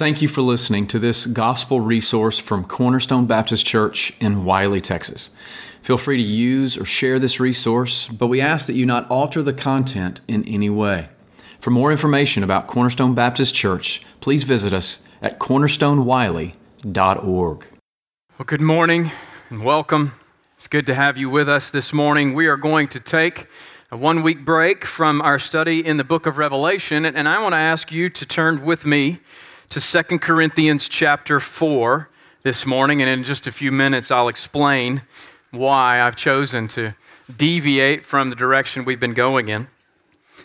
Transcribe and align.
Thank 0.00 0.22
you 0.22 0.28
for 0.28 0.40
listening 0.40 0.86
to 0.86 0.98
this 0.98 1.26
gospel 1.26 1.82
resource 1.82 2.38
from 2.38 2.64
Cornerstone 2.64 3.26
Baptist 3.26 3.66
Church 3.66 4.14
in 4.18 4.46
Wylie, 4.46 4.80
Texas. 4.80 5.28
Feel 5.82 5.98
free 5.98 6.16
to 6.16 6.22
use 6.22 6.78
or 6.78 6.86
share 6.86 7.18
this 7.18 7.38
resource, 7.38 8.08
but 8.08 8.28
we 8.28 8.40
ask 8.40 8.66
that 8.66 8.76
you 8.76 8.86
not 8.86 9.06
alter 9.10 9.42
the 9.42 9.52
content 9.52 10.22
in 10.26 10.42
any 10.48 10.70
way. 10.70 11.10
For 11.60 11.68
more 11.68 11.92
information 11.92 12.42
about 12.42 12.66
Cornerstone 12.66 13.14
Baptist 13.14 13.54
Church, 13.54 14.00
please 14.20 14.42
visit 14.42 14.72
us 14.72 15.06
at 15.20 15.38
cornerstonewylie.org. 15.38 17.66
Well, 18.38 18.46
good 18.46 18.62
morning 18.62 19.10
and 19.50 19.62
welcome. 19.62 20.14
It's 20.56 20.66
good 20.66 20.86
to 20.86 20.94
have 20.94 21.18
you 21.18 21.28
with 21.28 21.46
us 21.46 21.68
this 21.68 21.92
morning. 21.92 22.32
We 22.32 22.46
are 22.46 22.56
going 22.56 22.88
to 22.88 23.00
take 23.00 23.48
a 23.90 23.98
one 23.98 24.22
week 24.22 24.46
break 24.46 24.86
from 24.86 25.20
our 25.20 25.38
study 25.38 25.84
in 25.84 25.98
the 25.98 26.04
book 26.04 26.24
of 26.24 26.38
Revelation, 26.38 27.04
and 27.04 27.28
I 27.28 27.42
want 27.42 27.52
to 27.52 27.58
ask 27.58 27.92
you 27.92 28.08
to 28.08 28.24
turn 28.24 28.64
with 28.64 28.86
me 28.86 29.20
to 29.70 29.80
2 29.80 30.18
Corinthians 30.18 30.88
chapter 30.88 31.38
4 31.38 32.08
this 32.42 32.66
morning, 32.66 33.02
and 33.02 33.08
in 33.08 33.22
just 33.22 33.46
a 33.46 33.52
few 33.52 33.70
minutes, 33.70 34.10
I'll 34.10 34.26
explain 34.26 35.02
why 35.52 36.02
I've 36.02 36.16
chosen 36.16 36.66
to 36.68 36.96
deviate 37.36 38.04
from 38.04 38.30
the 38.30 38.36
direction 38.36 38.84
we've 38.84 38.98
been 38.98 39.14
going 39.14 39.48
in. 39.48 39.68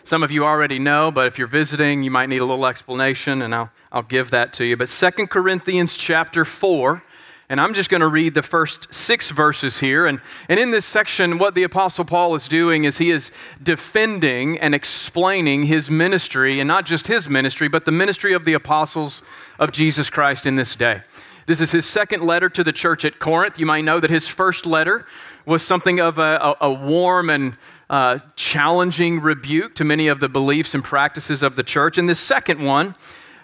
Some 0.03 0.21
of 0.21 0.29
you 0.29 0.45
already 0.45 0.77
know, 0.77 1.09
but 1.09 1.25
if 1.25 1.39
you're 1.39 1.47
visiting, 1.47 2.03
you 2.03 2.11
might 2.11 2.29
need 2.29 2.37
a 2.37 2.45
little 2.45 2.67
explanation, 2.67 3.41
and 3.41 3.55
I'll, 3.55 3.71
I'll 3.91 4.03
give 4.03 4.29
that 4.29 4.53
to 4.53 4.65
you. 4.65 4.77
But 4.77 4.89
2 4.89 5.25
Corinthians 5.25 5.97
chapter 5.97 6.45
4 6.45 7.01
and 7.49 7.61
I'm 7.61 7.73
just 7.75 7.89
going 7.89 8.01
to 8.01 8.07
read 8.07 8.33
the 8.33 8.41
first 8.41 8.91
six 8.93 9.29
verses 9.29 9.79
here. 9.79 10.07
And, 10.07 10.19
and 10.49 10.59
in 10.59 10.71
this 10.71 10.85
section, 10.85 11.37
what 11.37 11.53
the 11.53 11.63
Apostle 11.63 12.03
Paul 12.03 12.33
is 12.33 12.47
doing 12.47 12.85
is 12.85 12.97
he 12.97 13.11
is 13.11 13.31
defending 13.61 14.57
and 14.59 14.73
explaining 14.73 15.65
his 15.65 15.89
ministry, 15.89 16.59
and 16.59 16.67
not 16.67 16.85
just 16.85 17.05
his 17.05 17.29
ministry, 17.29 17.67
but 17.67 17.85
the 17.85 17.91
ministry 17.91 18.33
of 18.33 18.45
the 18.45 18.53
apostles 18.53 19.21
of 19.59 19.71
Jesus 19.71 20.09
Christ 20.09 20.45
in 20.45 20.55
this 20.55 20.75
day. 20.75 21.01
This 21.45 21.61
is 21.61 21.71
his 21.71 21.85
second 21.85 22.23
letter 22.23 22.49
to 22.49 22.63
the 22.63 22.71
church 22.71 23.05
at 23.05 23.19
Corinth. 23.19 23.59
You 23.59 23.67
might 23.67 23.81
know 23.81 23.99
that 23.99 24.09
his 24.09 24.27
first 24.27 24.65
letter 24.65 25.05
was 25.45 25.61
something 25.61 25.99
of 25.99 26.17
a, 26.17 26.21
a, 26.41 26.55
a 26.61 26.73
warm 26.73 27.29
and 27.29 27.55
uh, 27.87 28.17
challenging 28.35 29.19
rebuke 29.19 29.75
to 29.75 29.83
many 29.83 30.07
of 30.07 30.19
the 30.19 30.27
beliefs 30.27 30.73
and 30.73 30.83
practices 30.83 31.43
of 31.43 31.55
the 31.55 31.61
church. 31.61 31.99
And 31.99 32.09
this 32.09 32.19
second 32.19 32.63
one, 32.63 32.95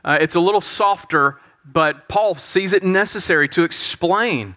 uh, 0.03 0.17
it's 0.19 0.33
a 0.33 0.39
little 0.39 0.61
softer 0.61 1.37
but 1.71 2.07
Paul 2.07 2.35
sees 2.35 2.73
it 2.73 2.83
necessary 2.83 3.47
to 3.49 3.63
explain 3.63 4.55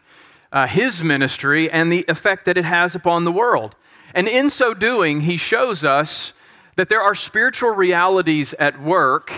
uh, 0.52 0.66
his 0.66 1.02
ministry 1.02 1.70
and 1.70 1.90
the 1.90 2.04
effect 2.08 2.44
that 2.46 2.56
it 2.56 2.64
has 2.64 2.94
upon 2.94 3.24
the 3.24 3.32
world. 3.32 3.74
And 4.14 4.28
in 4.28 4.50
so 4.50 4.72
doing, 4.72 5.22
he 5.22 5.36
shows 5.36 5.84
us 5.84 6.32
that 6.76 6.88
there 6.88 7.02
are 7.02 7.14
spiritual 7.14 7.70
realities 7.70 8.54
at 8.54 8.80
work, 8.80 9.32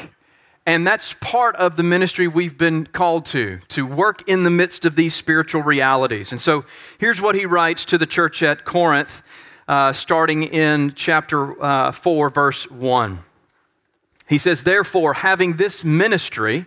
and 0.66 0.86
that's 0.86 1.14
part 1.20 1.56
of 1.56 1.76
the 1.76 1.82
ministry 1.82 2.28
we've 2.28 2.58
been 2.58 2.86
called 2.86 3.24
to, 3.26 3.60
to 3.68 3.86
work 3.86 4.28
in 4.28 4.44
the 4.44 4.50
midst 4.50 4.84
of 4.84 4.96
these 4.96 5.14
spiritual 5.14 5.62
realities. 5.62 6.32
And 6.32 6.40
so 6.40 6.64
here's 6.98 7.20
what 7.20 7.34
he 7.34 7.46
writes 7.46 7.84
to 7.86 7.98
the 7.98 8.06
church 8.06 8.42
at 8.42 8.64
Corinth, 8.64 9.22
uh, 9.68 9.92
starting 9.92 10.44
in 10.44 10.92
chapter 10.94 11.62
uh, 11.62 11.92
4, 11.92 12.30
verse 12.30 12.70
1. 12.70 13.18
He 14.28 14.38
says, 14.38 14.64
Therefore, 14.64 15.14
having 15.14 15.54
this 15.54 15.84
ministry, 15.84 16.66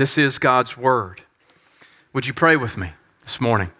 This 0.00 0.16
is 0.16 0.38
God's 0.38 0.78
word. 0.78 1.20
Would 2.14 2.26
you 2.26 2.32
pray 2.32 2.56
with 2.56 2.78
me 2.78 2.88
this 3.22 3.38
morning? 3.38 3.70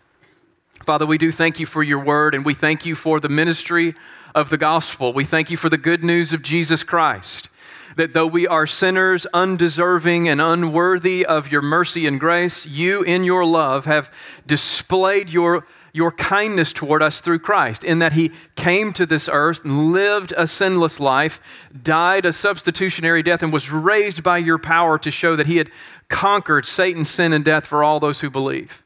Father, 0.85 1.07
we 1.07 1.17
do 1.17 1.33
thank 1.33 1.59
you 1.59 1.65
for 1.65 1.83
your 1.83 1.99
word 1.99 2.35
and 2.35 2.45
we 2.45 2.53
thank 2.53 2.85
you 2.85 2.95
for 2.95 3.21
the 3.21 3.31
ministry 3.31 3.95
of 4.35 4.51
the 4.51 4.59
gospel. 4.59 5.15
We 5.15 5.25
thank 5.25 5.51
you 5.51 5.57
for 5.57 5.71
the 5.71 5.79
good 5.79 6.05
news 6.05 6.35
of 6.35 6.43
Jesus 6.43 6.83
Christ. 6.83 7.49
That 7.97 8.13
though 8.13 8.27
we 8.27 8.47
are 8.47 8.67
sinners, 8.67 9.27
undeserving 9.33 10.29
and 10.29 10.43
unworthy 10.43 11.25
of 11.25 11.51
your 11.51 11.63
mercy 11.63 12.07
and 12.07 12.21
grace, 12.21 12.67
you 12.67 13.01
in 13.03 13.25
your 13.25 13.47
love 13.47 13.87
have 13.87 14.13
displayed 14.47 15.31
your 15.31 15.65
your 15.93 16.13
kindness 16.13 16.73
toward 16.73 17.03
us 17.03 17.21
through 17.21 17.41
Christ, 17.41 17.85
in 17.85 17.99
that 17.99 18.13
He 18.13 18.31
came 18.55 18.93
to 18.93 19.07
this 19.07 19.29
earth 19.31 19.65
lived 19.65 20.33
a 20.37 20.47
sinless 20.47 21.01
life, 21.01 21.41
died 21.83 22.27
a 22.27 22.33
substitutionary 22.33 23.23
death, 23.23 23.43
and 23.43 23.53
was 23.53 23.71
raised 23.71 24.23
by 24.23 24.39
your 24.39 24.59
power 24.59 24.99
to 24.99 25.11
show 25.11 25.37
that 25.37 25.47
He 25.47 25.57
had 25.57 25.71
conquered 26.11 26.67
Satan, 26.67 27.07
sin, 27.07 27.33
and 27.33 27.43
death 27.45 27.67
for 27.67 27.83
all 27.83 28.01
those 28.01 28.21
who 28.21 28.29
believe. 28.29 28.85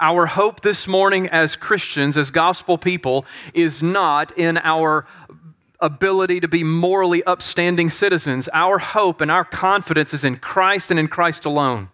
Our 0.00 0.26
hope 0.26 0.62
this 0.62 0.88
morning 0.88 1.28
as 1.28 1.54
Christians, 1.54 2.16
as 2.16 2.30
gospel 2.30 2.76
people, 2.76 3.24
is 3.54 3.82
not 3.82 4.36
in 4.36 4.58
our 4.58 5.06
ability 5.80 6.40
to 6.40 6.48
be 6.48 6.64
morally 6.64 7.22
upstanding 7.24 7.90
citizens. 7.90 8.48
Our 8.52 8.78
hope 8.78 9.20
and 9.20 9.30
our 9.30 9.44
confidence 9.44 10.12
is 10.12 10.24
in 10.24 10.36
Christ 10.36 10.90
and 10.90 10.98
in 10.98 11.08
Christ 11.08 11.44
alone, 11.44 11.90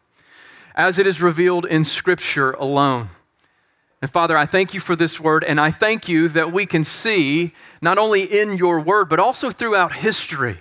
as 0.74 0.98
it 0.98 1.06
is 1.06 1.20
revealed 1.20 1.66
in 1.66 1.84
Scripture 1.84 2.52
alone. 2.52 3.10
And 4.00 4.10
Father, 4.10 4.36
I 4.36 4.46
thank 4.46 4.74
you 4.74 4.80
for 4.80 4.96
this 4.96 5.20
word, 5.20 5.44
and 5.44 5.60
I 5.60 5.70
thank 5.70 6.08
you 6.08 6.28
that 6.30 6.52
we 6.52 6.66
can 6.66 6.82
see, 6.82 7.52
not 7.80 7.98
only 7.98 8.22
in 8.22 8.56
your 8.56 8.80
word, 8.80 9.08
but 9.08 9.20
also 9.20 9.50
throughout 9.50 9.92
history, 9.92 10.58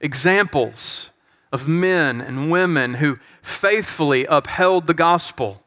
examples 0.00 1.10
of 1.52 1.68
men 1.68 2.20
and 2.20 2.50
women 2.50 2.94
who 2.94 3.18
faithfully 3.42 4.26
upheld 4.28 4.86
the 4.86 4.94
gospel, 4.94 5.62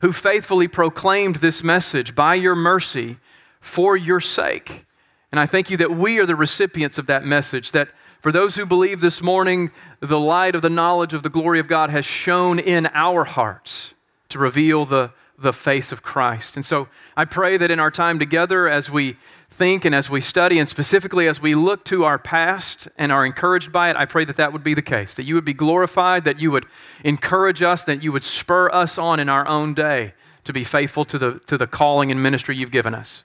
who 0.00 0.12
faithfully 0.12 0.68
proclaimed 0.68 1.36
this 1.36 1.62
message 1.62 2.14
by 2.14 2.34
your 2.34 2.54
mercy 2.54 3.18
for 3.60 3.96
your 3.96 4.20
sake. 4.20 4.84
And 5.30 5.40
I 5.40 5.46
thank 5.46 5.70
you 5.70 5.76
that 5.78 5.96
we 5.96 6.18
are 6.18 6.26
the 6.26 6.36
recipients 6.36 6.98
of 6.98 7.06
that 7.06 7.24
message, 7.24 7.72
that 7.72 7.88
for 8.20 8.32
those 8.32 8.56
who 8.56 8.66
believe 8.66 9.00
this 9.00 9.22
morning, 9.22 9.70
the 10.00 10.18
light 10.18 10.54
of 10.54 10.62
the 10.62 10.70
knowledge 10.70 11.14
of 11.14 11.22
the 11.22 11.30
glory 11.30 11.60
of 11.60 11.68
God 11.68 11.90
has 11.90 12.04
shone 12.04 12.58
in 12.58 12.88
our 12.92 13.24
hearts 13.24 13.94
to 14.30 14.38
reveal 14.38 14.84
the 14.84 15.12
the 15.38 15.52
face 15.52 15.92
of 15.92 16.02
Christ. 16.02 16.56
And 16.56 16.64
so 16.64 16.88
I 17.16 17.24
pray 17.24 17.56
that 17.56 17.70
in 17.70 17.80
our 17.80 17.90
time 17.90 18.18
together, 18.18 18.68
as 18.68 18.90
we 18.90 19.16
think 19.50 19.84
and 19.84 19.94
as 19.94 20.10
we 20.10 20.20
study, 20.20 20.58
and 20.58 20.68
specifically 20.68 21.28
as 21.28 21.40
we 21.40 21.54
look 21.54 21.84
to 21.86 22.04
our 22.04 22.18
past 22.18 22.88
and 22.98 23.12
are 23.12 23.24
encouraged 23.24 23.72
by 23.72 23.90
it, 23.90 23.96
I 23.96 24.04
pray 24.04 24.24
that 24.24 24.36
that 24.36 24.52
would 24.52 24.64
be 24.64 24.74
the 24.74 24.82
case, 24.82 25.14
that 25.14 25.24
you 25.24 25.34
would 25.34 25.44
be 25.44 25.52
glorified, 25.52 26.24
that 26.24 26.40
you 26.40 26.50
would 26.50 26.66
encourage 27.04 27.62
us, 27.62 27.84
that 27.84 28.02
you 28.02 28.12
would 28.12 28.24
spur 28.24 28.70
us 28.70 28.98
on 28.98 29.20
in 29.20 29.28
our 29.28 29.46
own 29.46 29.74
day 29.74 30.14
to 30.44 30.52
be 30.52 30.64
faithful 30.64 31.04
to 31.04 31.18
the, 31.18 31.40
to 31.46 31.58
the 31.58 31.66
calling 31.66 32.10
and 32.10 32.22
ministry 32.22 32.56
you've 32.56 32.70
given 32.70 32.94
us. 32.94 33.24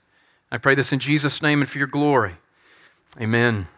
I 0.50 0.58
pray 0.58 0.74
this 0.74 0.92
in 0.92 0.98
Jesus' 0.98 1.40
name 1.40 1.60
and 1.62 1.68
for 1.68 1.78
your 1.78 1.86
glory. 1.86 2.34
Amen. 3.20 3.68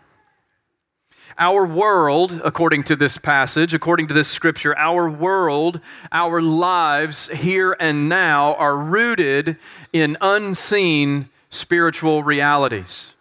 Our 1.38 1.66
world, 1.66 2.40
according 2.44 2.84
to 2.84 2.96
this 2.96 3.19
passage, 3.19 3.75
according 3.75 4.06
to 4.08 4.14
this 4.14 4.28
scripture, 4.28 4.76
our 4.78 5.10
world, 5.10 5.81
our 6.12 6.40
lives 6.40 7.28
here 7.28 7.76
and 7.81 8.08
now 8.08 8.54
are 8.54 8.76
rooted 8.76 9.56
in 9.92 10.16
unseen 10.20 11.28
spiritual 11.50 12.22
realities. 12.22 13.14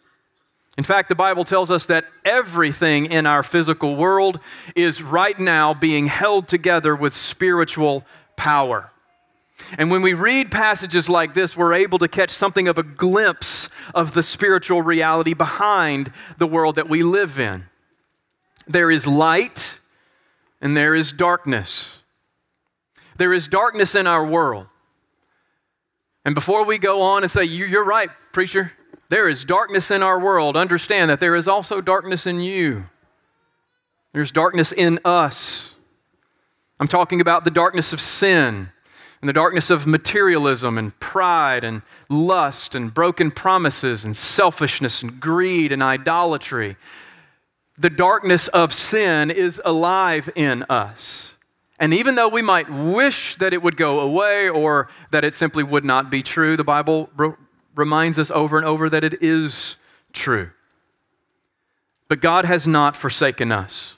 In 0.78 0.84
fact, 0.84 1.10
the 1.10 1.16
Bible 1.16 1.44
tells 1.44 1.70
us 1.70 1.86
that 1.88 2.06
everything 2.26 3.08
in 3.08 3.26
our 3.26 3.44
physical 3.44 3.96
world 3.96 4.40
is 4.76 5.04
right 5.04 5.40
now 5.40 5.74
being 5.74 6.08
held 6.08 6.48
together 6.48 6.96
with 6.96 7.14
spiritual 7.14 8.06
power. 8.36 8.92
And 9.78 9.92
when 9.92 10.02
we 10.02 10.14
read 10.14 10.52
passages 10.52 11.10
like 11.10 11.34
this, 11.34 11.56
we're 11.56 11.74
able 11.74 12.00
to 12.00 12.08
catch 12.08 12.32
something 12.32 12.68
of 12.68 12.78
a 12.78 12.84
glimpse 12.84 13.70
of 13.94 14.14
the 14.14 14.24
spiritual 14.24 14.82
reality 14.82 15.34
behind 15.34 16.12
the 16.38 16.48
world 16.48 16.76
that 16.76 16.90
we 16.90 17.04
live 17.04 17.40
in. 17.40 17.66
There 18.68 18.92
is 18.92 19.06
light 19.06 19.80
and 20.62 20.76
there 20.76 20.96
is 20.96 21.12
darkness. 21.12 21.98
There 23.18 23.34
is 23.34 23.48
darkness 23.48 23.96
in 23.96 24.08
our 24.08 24.26
world. 24.26 24.68
And 26.26 26.34
before 26.34 26.66
we 26.66 26.78
go 26.78 27.02
on 27.02 27.24
and 27.24 27.32
say, 27.32 27.44
You're 27.44 27.84
right, 27.84 28.10
preacher, 28.32 28.72
there 29.10 29.30
is 29.30 29.46
darkness 29.46 29.92
in 29.92 30.02
our 30.02 30.20
world, 30.20 30.58
understand 30.58 31.12
that 31.12 31.20
there 31.20 31.36
is 31.36 31.48
also 31.48 31.82
darkness 31.82 32.26
in 32.26 32.40
you. 32.40 32.86
There's 34.14 34.32
darkness 34.32 34.72
in 34.72 35.00
us. 35.04 35.74
I'm 36.80 36.88
talking 36.88 37.22
about 37.22 37.44
the 37.44 37.52
darkness 37.52 37.94
of 37.94 38.02
sin 38.02 38.72
and 39.22 39.30
the 39.30 39.34
darkness 39.34 39.70
of 39.70 39.88
materialism 39.88 40.78
and 40.78 40.98
pride 41.00 41.64
and 41.64 41.82
lust 42.10 42.76
and 42.76 42.94
broken 42.94 43.32
promises 43.32 44.04
and 44.04 44.16
selfishness 44.16 45.02
and 45.02 45.20
greed 45.20 45.72
and 45.72 45.82
idolatry. 45.82 46.76
The 47.78 47.90
darkness 47.90 48.48
of 48.50 48.74
sin 48.74 49.32
is 49.32 49.62
alive 49.66 50.30
in 50.36 50.64
us. 50.64 51.36
And 51.80 51.94
even 51.94 52.16
though 52.16 52.30
we 52.30 52.42
might 52.42 52.70
wish 52.70 53.36
that 53.36 53.54
it 53.54 53.62
would 53.62 53.78
go 53.78 54.00
away 54.00 54.48
or 54.48 54.90
that 55.12 55.24
it 55.24 55.34
simply 55.34 55.64
would 55.64 55.84
not 55.84 56.12
be 56.12 56.22
true, 56.22 56.56
the 56.56 56.64
Bible 56.64 57.10
re- 57.18 57.34
reminds 57.76 58.20
us 58.20 58.30
over 58.32 58.58
and 58.58 58.66
over 58.66 58.90
that 58.90 59.04
it 59.04 59.22
is 59.24 59.76
true. 60.14 60.52
But 62.08 62.22
God 62.22 62.46
has 62.46 62.68
not 62.68 62.96
forsaken 62.96 63.52
us. 63.52 63.98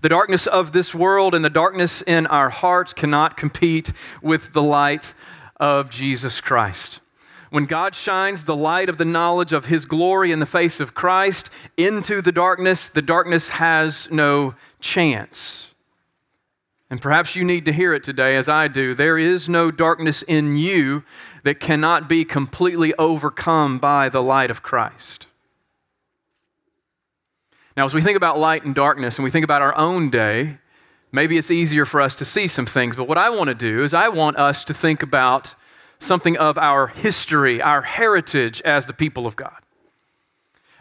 The 0.00 0.08
darkness 0.08 0.46
of 0.46 0.72
this 0.72 0.94
world 0.94 1.34
and 1.34 1.44
the 1.44 1.50
darkness 1.50 2.02
in 2.02 2.26
our 2.26 2.48
hearts 2.48 2.94
cannot 2.94 3.36
compete 3.36 3.92
with 4.22 4.54
the 4.54 4.62
light 4.62 5.12
of 5.58 5.90
Jesus 5.90 6.40
Christ. 6.40 7.00
When 7.50 7.66
God 7.66 7.96
shines 7.96 8.44
the 8.44 8.54
light 8.54 8.88
of 8.88 8.96
the 8.96 9.04
knowledge 9.04 9.52
of 9.52 9.66
His 9.66 9.84
glory 9.84 10.30
in 10.30 10.38
the 10.38 10.46
face 10.46 10.78
of 10.78 10.94
Christ 10.94 11.50
into 11.76 12.22
the 12.22 12.32
darkness, 12.32 12.88
the 12.88 13.02
darkness 13.02 13.50
has 13.50 14.08
no 14.10 14.54
chance. 14.80 15.66
And 16.90 17.00
perhaps 17.00 17.36
you 17.36 17.44
need 17.44 17.64
to 17.66 17.72
hear 17.72 17.92
it 17.94 18.02
today, 18.02 18.36
as 18.36 18.48
I 18.48 18.68
do. 18.68 18.94
There 18.94 19.18
is 19.18 19.48
no 19.48 19.70
darkness 19.70 20.22
in 20.22 20.56
you 20.56 21.04
that 21.44 21.60
cannot 21.60 22.08
be 22.08 22.24
completely 22.24 22.94
overcome 22.94 23.78
by 23.78 24.08
the 24.08 24.22
light 24.22 24.50
of 24.50 24.62
Christ. 24.62 25.26
Now, 27.76 27.84
as 27.84 27.94
we 27.94 28.02
think 28.02 28.16
about 28.16 28.38
light 28.38 28.64
and 28.64 28.74
darkness 28.74 29.16
and 29.16 29.24
we 29.24 29.30
think 29.30 29.44
about 29.44 29.62
our 29.62 29.76
own 29.76 30.10
day, 30.10 30.58
maybe 31.12 31.38
it's 31.38 31.50
easier 31.50 31.86
for 31.86 32.00
us 32.00 32.16
to 32.16 32.24
see 32.24 32.48
some 32.48 32.66
things. 32.66 32.96
But 32.96 33.08
what 33.08 33.18
I 33.18 33.30
want 33.30 33.48
to 33.48 33.54
do 33.54 33.82
is 33.82 33.94
I 33.94 34.08
want 34.08 34.36
us 34.36 34.64
to 34.64 34.74
think 34.74 35.02
about 35.02 35.54
something 36.00 36.36
of 36.38 36.58
our 36.58 36.88
history, 36.88 37.62
our 37.62 37.82
heritage 37.82 38.60
as 38.62 38.86
the 38.86 38.92
people 38.92 39.26
of 39.26 39.36
God. 39.36 39.56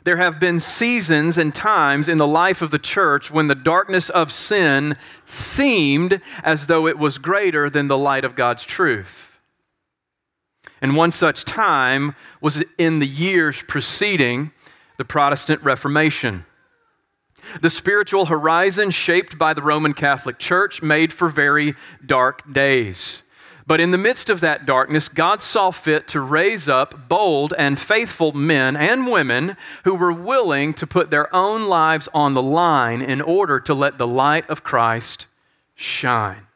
There 0.06 0.18
have 0.18 0.39
been 0.39 0.60
seasons 0.60 1.38
and 1.38 1.54
times 1.54 2.10
in 2.10 2.18
the 2.18 2.25
life 2.25 2.62
of 2.62 2.71
the 2.71 2.80
church 2.80 3.30
when 3.30 3.48
the 3.48 3.56
darkness 3.56 4.10
of 4.10 4.31
sin 4.31 4.95
seemed 5.25 6.21
as 6.42 6.68
though 6.68 6.88
it 6.88 6.98
was 6.98 7.18
greater 7.18 7.69
than 7.69 7.88
the 7.88 7.98
light 7.98 8.24
of 8.25 8.36
God's 8.36 8.63
truth. 8.63 9.39
And 10.81 10.95
one 10.95 11.12
such 11.12 11.44
time 11.44 12.15
was 12.39 12.63
in 12.77 13.00
the 13.00 13.07
years 13.07 13.62
preceding 13.68 14.51
the 14.98 15.06
Protestant 15.06 15.62
Reformation. 15.63 16.45
The 17.62 17.69
spiritual 17.69 18.25
horizon 18.27 18.92
shaped 18.92 19.38
by 19.38 19.54
the 19.54 19.62
Roman 19.62 19.94
Catholic 19.94 20.39
Church 20.39 20.81
made 20.81 21.12
for 21.12 21.30
very 21.30 21.75
dark 22.06 22.51
days. 22.51 23.22
But 23.69 23.80
in 23.80 23.92
the 23.92 24.00
midst 24.00 24.31
of 24.31 24.39
that 24.39 24.66
darkness, 24.66 25.07
God 25.07 25.44
saw 25.44 25.69
fit 25.69 26.07
to 26.07 26.21
raise 26.21 26.68
up 26.68 27.07
bold 27.07 27.54
and 27.56 27.77
faithful 27.77 28.31
men 28.31 28.75
and 28.75 29.06
women 29.06 29.56
who 29.83 29.94
were 29.94 30.12
willing 30.12 30.74
to 30.74 30.88
put 30.88 31.12
their 31.12 31.33
own 31.36 31.68
lives 31.68 32.10
on 32.12 32.33
the 32.33 32.42
line 32.42 33.04
in 33.04 33.21
order 33.21 33.60
to 33.60 33.75
let 33.75 34.00
the 34.00 34.07
light 34.07 34.50
of 34.50 34.63
Christ 34.63 35.27
shine. 35.75 36.48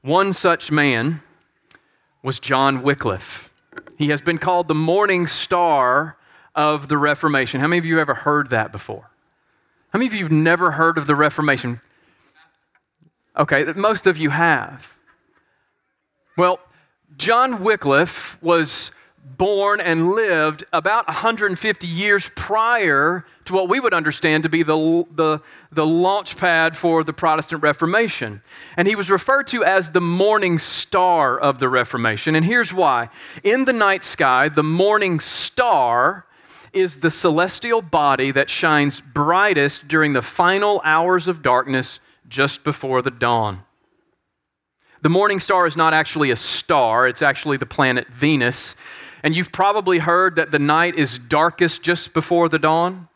One 0.00 0.32
such 0.32 0.70
man 0.70 1.20
was 2.22 2.40
John 2.40 2.82
Wycliffe. 2.82 3.50
He 3.98 4.08
has 4.08 4.22
been 4.22 4.38
called 4.38 4.68
the 4.68 4.74
morning 4.74 5.26
star 5.26 6.16
of 6.54 6.88
the 6.88 6.96
Reformation. 6.96 7.60
How 7.60 7.66
many 7.66 7.78
of 7.78 7.84
you 7.84 7.98
have 7.98 8.08
ever 8.08 8.14
heard 8.14 8.48
that 8.48 8.72
before? 8.72 9.10
How 9.90 9.98
many 9.98 10.06
of 10.06 10.14
you 10.14 10.24
have 10.24 10.32
never 10.32 10.70
heard 10.70 10.96
of 10.96 11.06
the 11.06 11.14
Reformation? 11.14 11.82
Okay, 13.36 13.70
most 13.76 14.06
of 14.06 14.16
you 14.16 14.30
have. 14.30 14.93
Well, 16.36 16.58
John 17.16 17.62
Wycliffe 17.62 18.36
was 18.42 18.90
born 19.24 19.80
and 19.80 20.12
lived 20.12 20.64
about 20.72 21.06
150 21.06 21.86
years 21.86 22.30
prior 22.34 23.24
to 23.44 23.52
what 23.52 23.68
we 23.68 23.80
would 23.80 23.94
understand 23.94 24.42
to 24.42 24.48
be 24.48 24.62
the, 24.62 25.04
the, 25.12 25.40
the 25.72 25.86
launch 25.86 26.36
pad 26.36 26.76
for 26.76 27.04
the 27.04 27.12
Protestant 27.12 27.62
Reformation. 27.62 28.42
And 28.76 28.86
he 28.86 28.94
was 28.94 29.10
referred 29.10 29.46
to 29.48 29.64
as 29.64 29.90
the 29.90 30.00
morning 30.00 30.58
star 30.58 31.38
of 31.38 31.58
the 31.58 31.68
Reformation. 31.68 32.34
And 32.34 32.44
here's 32.44 32.72
why. 32.72 33.08
In 33.42 33.64
the 33.64 33.72
night 33.72 34.04
sky, 34.04 34.48
the 34.48 34.62
morning 34.62 35.20
star 35.20 36.26
is 36.72 36.96
the 36.96 37.10
celestial 37.10 37.80
body 37.80 38.30
that 38.32 38.50
shines 38.50 39.00
brightest 39.00 39.88
during 39.88 40.12
the 40.12 40.22
final 40.22 40.80
hours 40.84 41.28
of 41.28 41.42
darkness 41.42 42.00
just 42.28 42.64
before 42.64 43.00
the 43.00 43.10
dawn. 43.10 43.62
The 45.04 45.10
morning 45.10 45.38
star 45.38 45.66
is 45.66 45.76
not 45.76 45.92
actually 45.92 46.30
a 46.30 46.36
star, 46.36 47.06
it's 47.06 47.20
actually 47.20 47.58
the 47.58 47.66
planet 47.66 48.08
Venus. 48.08 48.74
And 49.22 49.36
you've 49.36 49.52
probably 49.52 49.98
heard 49.98 50.36
that 50.36 50.50
the 50.50 50.58
night 50.58 50.94
is 50.94 51.18
darkest 51.18 51.82
just 51.82 52.14
before 52.14 52.48
the 52.48 52.58
dawn. 52.58 53.08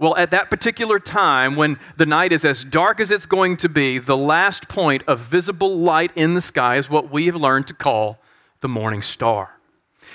Well, 0.00 0.16
at 0.16 0.32
that 0.32 0.50
particular 0.50 0.98
time, 0.98 1.54
when 1.54 1.78
the 1.98 2.06
night 2.06 2.32
is 2.32 2.44
as 2.44 2.64
dark 2.64 2.98
as 2.98 3.12
it's 3.12 3.26
going 3.26 3.58
to 3.58 3.68
be, 3.68 4.00
the 4.00 4.16
last 4.16 4.66
point 4.66 5.04
of 5.06 5.20
visible 5.20 5.78
light 5.78 6.10
in 6.16 6.34
the 6.34 6.40
sky 6.40 6.78
is 6.78 6.90
what 6.90 7.12
we 7.12 7.26
have 7.26 7.36
learned 7.36 7.68
to 7.68 7.74
call 7.74 8.18
the 8.60 8.68
morning 8.68 9.02
star. 9.02 9.50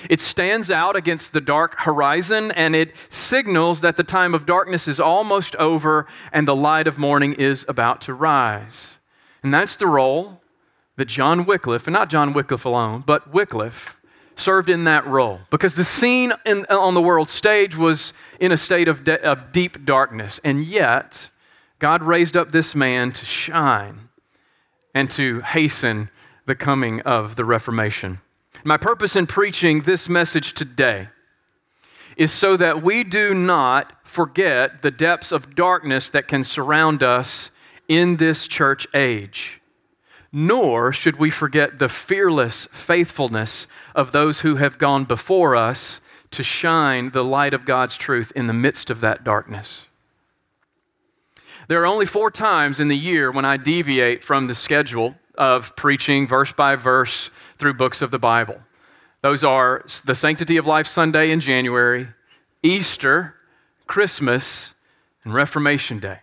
It 0.09 0.19
stands 0.19 0.69
out 0.69 0.97
against 0.97 1.31
the 1.31 1.39
dark 1.39 1.79
horizon 1.79 2.51
and 2.51 2.75
it 2.75 2.94
signals 3.07 3.79
that 3.79 3.95
the 3.95 4.03
time 4.03 4.33
of 4.33 4.45
darkness 4.45 4.89
is 4.89 5.00
almost 5.00 5.56
over 5.56 6.07
and 6.33 6.45
the 6.45 6.57
light 6.57 6.88
of 6.88 6.97
morning 6.97 7.36
is 7.36 7.65
about 7.69 8.01
to 8.01 8.13
rise. 8.13 8.97
And 9.44 9.53
that's 9.53 9.77
the 9.77 9.88
role 9.88 10.41
that 10.95 11.06
John 11.06 11.45
Wycliffe, 11.45 11.88
and 11.88 11.94
not 11.94 12.10
John 12.10 12.34
Wycliffe 12.34 12.66
alone, 12.66 13.04
but 13.06 13.34
Wycliffe, 13.34 13.98
served 14.36 14.69
in 14.69 14.84
that 14.86 15.06
role. 15.07 15.40
Because 15.50 15.75
the 15.75 15.84
scene 15.84 16.34
in, 16.45 16.66
on 16.66 16.94
the 16.94 17.01
world 17.01 17.30
stage 17.30 17.75
was 17.75 18.13
in 18.40 18.51
a 18.51 18.57
state 18.57 18.88
of, 18.88 19.04
de- 19.04 19.22
of 19.24 19.51
deep 19.51 19.86
darkness. 19.86 20.40
And 20.44 20.63
yet, 20.63 21.30
God 21.80 22.04
raised 22.04 22.38
up 22.38 22.51
this 22.51 22.75
man 22.75 23.12
to 23.12 23.25
shine 23.25 24.10
and 24.94 25.10
to 25.12 25.42
hasten 25.42 26.10
the 26.46 26.56
coming 26.56 27.01
of 27.01 27.36
the 27.36 27.46
Reformation. 27.46 28.22
My 28.63 28.77
purpose 28.77 29.15
in 29.15 29.27
preaching 29.27 29.82
this 29.82 30.08
message 30.08 30.53
today 30.53 31.10
is 32.15 32.32
so 32.32 32.56
that 32.58 32.84
we 32.84 33.03
do 33.03 33.34
not 33.34 33.94
forget 34.06 34.82
the 34.82 34.91
depths 34.91 35.32
of 35.32 35.56
darkness 35.56 36.10
that 36.12 36.27
can 36.27 36.44
surround 36.44 37.01
us 37.01 37.50
in 37.88 38.17
this 38.17 38.48
church 38.48 38.88
age. 38.94 39.60
Nor 40.36 40.92
should 40.92 41.18
we 41.18 41.30
forget 41.30 41.78
the 41.78 41.88
fearless 41.88 42.68
faithfulness 42.72 43.68
of 43.94 44.12
those 44.12 44.40
who 44.40 44.56
have 44.56 44.80
gone 44.80 45.06
before 45.06 45.56
us 45.56 46.02
to 46.32 46.44
shine 46.44 47.12
the 47.12 47.24
light 47.24 47.54
of 47.54 47.66
God's 47.66 47.96
truth 47.96 48.32
in 48.36 48.48
the 48.48 48.54
midst 48.54 48.90
of 48.90 49.02
that 49.02 49.24
darkness. 49.24 49.86
There 51.68 51.82
are 51.82 51.86
only 51.86 52.08
four 52.08 52.32
times 52.32 52.80
in 52.80 52.88
the 52.88 52.98
year 52.98 53.32
when 53.32 53.46
I 53.46 53.58
deviate 53.58 54.24
from 54.24 54.48
the 54.48 54.56
schedule 54.56 55.16
of 55.36 55.75
preaching 55.75 56.28
verse 56.28 56.52
by 56.52 56.75
verse 56.75 57.30
through 57.60 57.75
books 57.75 58.02
of 58.02 58.10
the 58.10 58.20
Bible. 58.20 58.60
Those 59.22 59.44
are 59.44 59.86
the 60.04 60.16
Sanctity 60.16 60.58
of 60.58 60.66
Life 60.66 60.88
Sunday 60.88 61.32
in 61.32 61.40
January, 61.40 62.08
Easter, 62.63 63.36
Christmas, 63.88 64.74
and 65.24 65.34
Reformation 65.34 66.00
Day. 66.00 66.20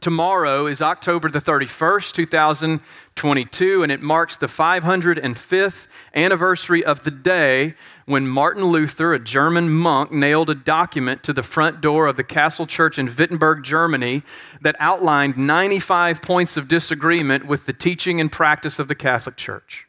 Tomorrow 0.00 0.66
is 0.66 0.80
October 0.80 1.28
the 1.28 1.42
31st, 1.42 2.12
2022, 2.12 3.82
and 3.82 3.92
it 3.92 4.00
marks 4.00 4.38
the 4.38 4.46
505th 4.46 5.88
anniversary 6.14 6.82
of 6.82 7.04
the 7.04 7.10
day 7.10 7.74
when 8.06 8.26
Martin 8.26 8.64
Luther, 8.64 9.12
a 9.12 9.18
German 9.18 9.68
monk, 9.68 10.10
nailed 10.10 10.48
a 10.48 10.54
document 10.54 11.22
to 11.24 11.34
the 11.34 11.42
front 11.42 11.82
door 11.82 12.06
of 12.06 12.16
the 12.16 12.24
Castle 12.24 12.66
Church 12.66 12.98
in 12.98 13.14
Wittenberg, 13.14 13.62
Germany, 13.62 14.22
that 14.62 14.74
outlined 14.78 15.36
95 15.36 16.22
points 16.22 16.56
of 16.56 16.66
disagreement 16.66 17.44
with 17.44 17.66
the 17.66 17.74
teaching 17.74 18.22
and 18.22 18.32
practice 18.32 18.78
of 18.78 18.88
the 18.88 18.94
Catholic 18.94 19.36
Church. 19.36 19.86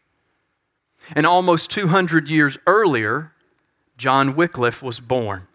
And 1.15 1.25
almost 1.25 1.71
200 1.71 2.27
years 2.27 2.57
earlier, 2.67 3.31
John 3.97 4.35
Wycliffe 4.35 4.83
was 4.83 4.99
born. 4.99 5.47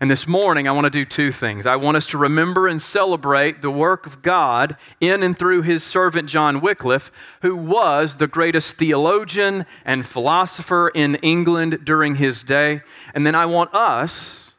And 0.00 0.10
this 0.10 0.26
morning, 0.26 0.66
I 0.66 0.72
want 0.72 0.86
to 0.86 0.90
do 0.90 1.04
two 1.04 1.30
things. 1.30 1.66
I 1.66 1.76
want 1.76 1.98
us 1.98 2.06
to 2.06 2.18
remember 2.18 2.66
and 2.66 2.80
celebrate 2.80 3.60
the 3.60 3.70
work 3.70 4.06
of 4.06 4.22
God 4.22 4.76
in 4.98 5.22
and 5.22 5.38
through 5.38 5.62
his 5.62 5.84
servant 5.84 6.26
John 6.28 6.62
Wycliffe, 6.62 7.12
who 7.42 7.54
was 7.54 8.16
the 8.16 8.26
greatest 8.26 8.76
theologian 8.78 9.66
and 9.84 10.06
philosopher 10.06 10.88
in 10.88 11.16
England 11.16 11.80
during 11.84 12.14
his 12.14 12.42
day. 12.42 12.80
And 13.14 13.26
then 13.26 13.34
I 13.34 13.44
want 13.44 13.74
us 13.74 14.52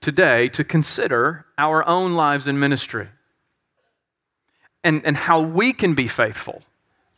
today 0.00 0.48
to 0.48 0.64
consider 0.64 1.46
our 1.56 1.86
own 1.86 2.14
lives 2.14 2.48
in 2.48 2.58
ministry. 2.58 3.08
and, 4.84 5.04
and 5.04 5.16
how 5.16 5.40
we 5.40 5.72
can 5.72 5.94
be 5.94 6.08
faithful 6.08 6.62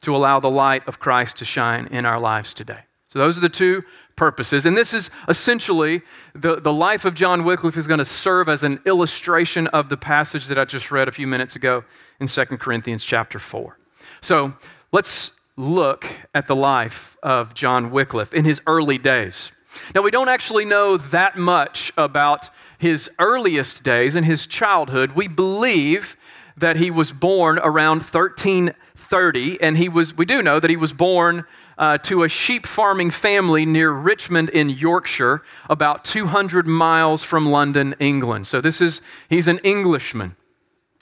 to 0.01 0.17
allow 0.17 0.41
the 0.41 0.51
light 0.51 0.87
of 0.89 0.99
Christ 0.99 1.37
to 1.39 1.45
shine 1.45 1.87
in 1.91 2.05
our 2.07 2.19
lives 2.19 2.55
today. 2.55 2.81
So, 3.09 3.19
those 3.19 3.37
are 3.37 3.43
the 3.43 3.49
two 3.49 3.83
purposes. 4.21 4.67
And 4.67 4.77
this 4.77 4.93
is 4.93 5.09
essentially 5.29 6.03
the, 6.35 6.61
the 6.61 6.75
life 6.75 7.07
of 7.07 7.15
John 7.15 7.43
Wycliffe 7.43 7.79
is 7.79 7.87
going 7.87 8.01
to 8.01 8.05
serve 8.05 8.51
as 8.51 8.63
an 8.65 8.79
illustration 8.85 9.67
of 9.69 9.89
the 9.89 9.97
passage 9.97 10.47
that 10.49 10.59
I 10.59 10.67
just 10.67 10.91
read 10.91 11.09
a 11.09 11.11
few 11.11 11.27
minutes 11.27 11.57
ago 11.57 11.85
in 12.21 12.27
2 12.27 12.45
Corinthians 12.59 13.03
chapter 13.03 13.39
4. 13.39 13.79
So, 14.21 14.53
let's 14.93 15.33
look 15.57 16.07
at 16.35 16.47
the 16.49 16.55
life 16.55 17.17
of 17.23 17.55
John 17.55 17.91
Wycliffe 17.91 18.35
in 18.35 18.45
his 18.45 18.61
early 18.67 18.99
days. 18.99 19.53
Now, 19.95 20.03
we 20.03 20.11
don't 20.11 20.29
actually 20.29 20.67
know 20.67 20.99
that 20.99 21.39
much 21.39 21.91
about 21.97 22.51
his 22.77 23.11
earliest 23.19 23.83
days 23.83 24.17
and 24.17 24.27
his 24.27 24.47
childhood. 24.47 25.13
We 25.13 25.29
believe 25.29 26.15
that 26.59 26.77
he 26.77 26.91
was 26.91 27.11
born 27.11 27.59
around 27.63 28.03
1330, 28.03 29.63
and 29.63 29.79
he 29.79 29.89
was, 29.89 30.15
we 30.15 30.27
do 30.27 30.43
know 30.43 30.61
that 30.61 30.69
he 30.69 30.77
was 30.77 30.93
born 30.93 31.47
uh, 31.81 31.97
to 31.97 32.25
a 32.25 32.29
sheep 32.29 32.67
farming 32.67 33.11
family 33.11 33.65
near 33.65 33.91
Richmond 33.91 34.51
in 34.51 34.69
Yorkshire, 34.69 35.43
about 35.71 36.05
200 36.05 36.69
miles 36.69 37.25
from 37.25 37.49
London, 37.49 37.95
England. 37.99 38.47
So 38.47 38.61
this 38.61 38.83
is, 38.83 39.01
he's 39.31 39.49
an 39.49 39.59
Englishman. 39.65 40.37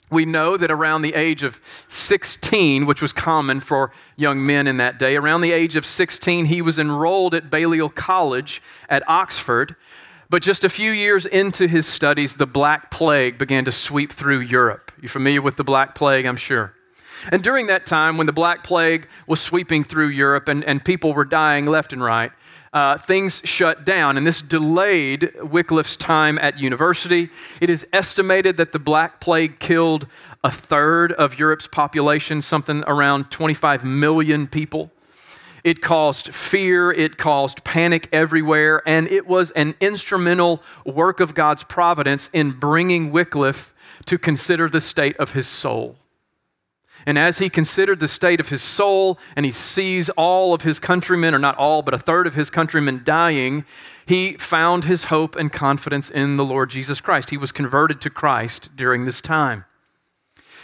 We 0.09 0.23
know 0.23 0.55
that 0.55 0.71
around 0.71 1.01
the 1.01 1.13
age 1.13 1.43
of 1.43 1.59
16, 1.89 2.85
which 2.85 3.01
was 3.01 3.11
common 3.11 3.59
for 3.59 3.91
young 4.15 4.43
men 4.43 4.67
in 4.67 4.77
that 4.77 4.97
day, 4.97 5.17
around 5.17 5.41
the 5.41 5.51
age 5.51 5.75
of 5.75 5.85
16, 5.85 6.45
he 6.45 6.61
was 6.61 6.79
enrolled 6.79 7.35
at 7.35 7.49
Balliol 7.49 7.89
College 7.89 8.61
at 8.87 9.07
Oxford. 9.07 9.75
But 10.29 10.41
just 10.41 10.63
a 10.63 10.69
few 10.69 10.91
years 10.91 11.25
into 11.25 11.67
his 11.67 11.87
studies, 11.87 12.35
the 12.35 12.47
Black 12.47 12.89
Plague 12.89 13.37
began 13.37 13.65
to 13.65 13.71
sweep 13.73 14.13
through 14.13 14.39
Europe. 14.39 14.93
You're 15.01 15.09
familiar 15.09 15.41
with 15.41 15.57
the 15.57 15.63
Black 15.65 15.93
Plague, 15.93 16.25
I'm 16.25 16.37
sure. 16.37 16.73
And 17.31 17.43
during 17.43 17.67
that 17.67 17.85
time, 17.85 18.17
when 18.17 18.27
the 18.27 18.33
Black 18.33 18.63
Plague 18.63 19.07
was 19.27 19.39
sweeping 19.39 19.83
through 19.83 20.07
Europe 20.07 20.47
and, 20.47 20.63
and 20.63 20.83
people 20.83 21.13
were 21.13 21.25
dying 21.25 21.65
left 21.65 21.93
and 21.93 22.03
right, 22.03 22.31
uh, 22.71 22.97
things 22.97 23.41
shut 23.45 23.83
down, 23.83 24.15
and 24.15 24.27
this 24.27 24.41
delayed 24.41 25.31
Wycliffe's 25.41 25.97
time 25.97 26.37
at 26.37 26.59
university. 26.59 27.29
It 27.61 27.69
is 27.69 27.87
estimated 27.93 28.57
that 28.57 28.71
the 28.71 28.79
Black 28.79 29.19
Plague 29.19 29.59
killed 29.59 30.05
a 30.43 30.51
third 30.51 31.11
of 31.13 31.39
Europe's 31.39 31.67
population, 31.67 32.41
something 32.41 32.83
around 32.85 33.31
25 33.31 33.83
million 33.83 34.47
people. 34.47 34.91
It 35.63 35.81
caused 35.81 36.33
fear, 36.33 36.91
it 36.91 37.17
caused 37.17 37.63
panic 37.63 38.07
everywhere, 38.13 38.81
and 38.85 39.07
it 39.11 39.27
was 39.27 39.51
an 39.51 39.75
instrumental 39.81 40.63
work 40.85 41.19
of 41.19 41.33
God's 41.33 41.63
providence 41.63 42.29
in 42.31 42.51
bringing 42.51 43.11
Wycliffe 43.11 43.73
to 44.05 44.17
consider 44.17 44.69
the 44.69 44.79
state 44.79 45.17
of 45.17 45.33
his 45.33 45.47
soul. 45.47 45.97
And 47.05 47.17
as 47.17 47.39
he 47.39 47.49
considered 47.49 47.99
the 47.99 48.07
state 48.07 48.39
of 48.39 48.49
his 48.49 48.61
soul 48.61 49.19
and 49.35 49.45
he 49.45 49.51
sees 49.51 50.09
all 50.11 50.53
of 50.53 50.61
his 50.61 50.79
countrymen, 50.79 51.33
or 51.33 51.39
not 51.39 51.57
all, 51.57 51.81
but 51.81 51.93
a 51.93 51.97
third 51.99 52.27
of 52.27 52.35
his 52.35 52.49
countrymen 52.49 53.01
dying, 53.03 53.65
he 54.05 54.33
found 54.37 54.85
his 54.85 55.05
hope 55.05 55.35
and 55.35 55.51
confidence 55.51 56.09
in 56.09 56.37
the 56.37 56.45
Lord 56.45 56.69
Jesus 56.69 56.99
Christ. 56.99 57.29
He 57.29 57.37
was 57.37 57.51
converted 57.51 58.01
to 58.01 58.09
Christ 58.09 58.69
during 58.75 59.05
this 59.05 59.21
time. 59.21 59.65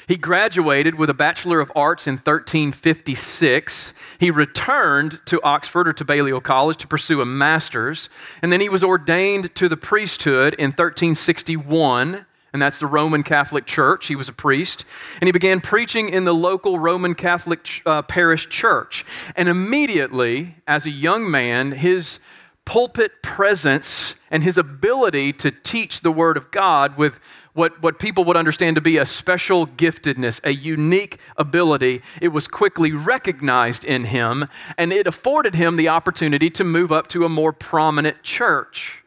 He 0.08 0.18
graduated 0.18 0.96
with 0.96 1.10
a 1.10 1.16
Bachelor 1.16 1.60
of 1.60 1.72
Arts 1.76 2.06
in 2.06 2.16
1356. 2.16 3.94
He 4.20 4.30
returned 4.30 5.20
to 5.26 5.42
Oxford 5.42 5.88
or 5.88 5.94
to 5.94 6.06
Balliol 6.06 6.42
College 6.42 6.78
to 6.78 6.88
pursue 6.88 7.22
a 7.22 7.26
master's, 7.26 8.10
and 8.42 8.52
then 8.52 8.62
he 8.62 8.70
was 8.70 8.84
ordained 8.84 9.56
to 9.56 9.68
the 9.68 9.78
priesthood 9.78 10.54
in 10.56 10.72
1361 10.72 12.26
and 12.56 12.62
that's 12.62 12.80
the 12.80 12.88
Roman 12.88 13.22
Catholic 13.22 13.66
Church. 13.66 14.08
He 14.08 14.16
was 14.16 14.30
a 14.30 14.34
priest, 14.34 14.86
and 15.20 15.28
he 15.28 15.34
began 15.34 15.60
preaching 15.60 16.08
in 16.08 16.24
the 16.24 16.34
local 16.34 16.80
Roman 16.80 17.14
Catholic 17.14 17.68
uh, 17.86 18.02
parish 18.02 18.48
church. 18.48 19.06
And 19.36 19.50
immediately, 19.50 20.56
as 20.66 20.86
a 20.86 20.90
young 20.90 21.30
man, 21.30 21.74
his 21.74 22.20
pulpit 22.64 23.22
presence 23.22 24.16
and 24.32 24.42
his 24.42 24.58
ability 24.58 25.34
to 25.34 25.52
teach 25.52 26.00
the 26.00 26.14
Word 26.14 26.38
of 26.38 26.50
God 26.50 26.98
with 26.98 27.20
what, 27.56 27.84
what 27.84 28.00
people 28.00 28.24
would 28.24 28.38
understand 28.38 28.76
to 28.76 28.82
be 28.82 29.00
a 29.00 29.06
special 29.06 29.68
giftedness, 29.68 30.40
a 30.46 30.52
unique 30.52 31.20
ability, 31.36 32.04
it 32.22 32.30
was 32.30 32.48
quickly 32.48 32.94
recognized 32.94 33.84
in 33.84 34.06
him, 34.06 34.48
and 34.78 34.94
it 34.94 35.08
afforded 35.08 35.56
him 35.56 35.76
the 35.76 35.90
opportunity 35.90 36.50
to 36.52 36.64
move 36.64 36.94
up 36.94 37.08
to 37.08 37.26
a 37.26 37.30
more 37.30 37.52
prominent 37.52 38.24
church. 38.24 39.04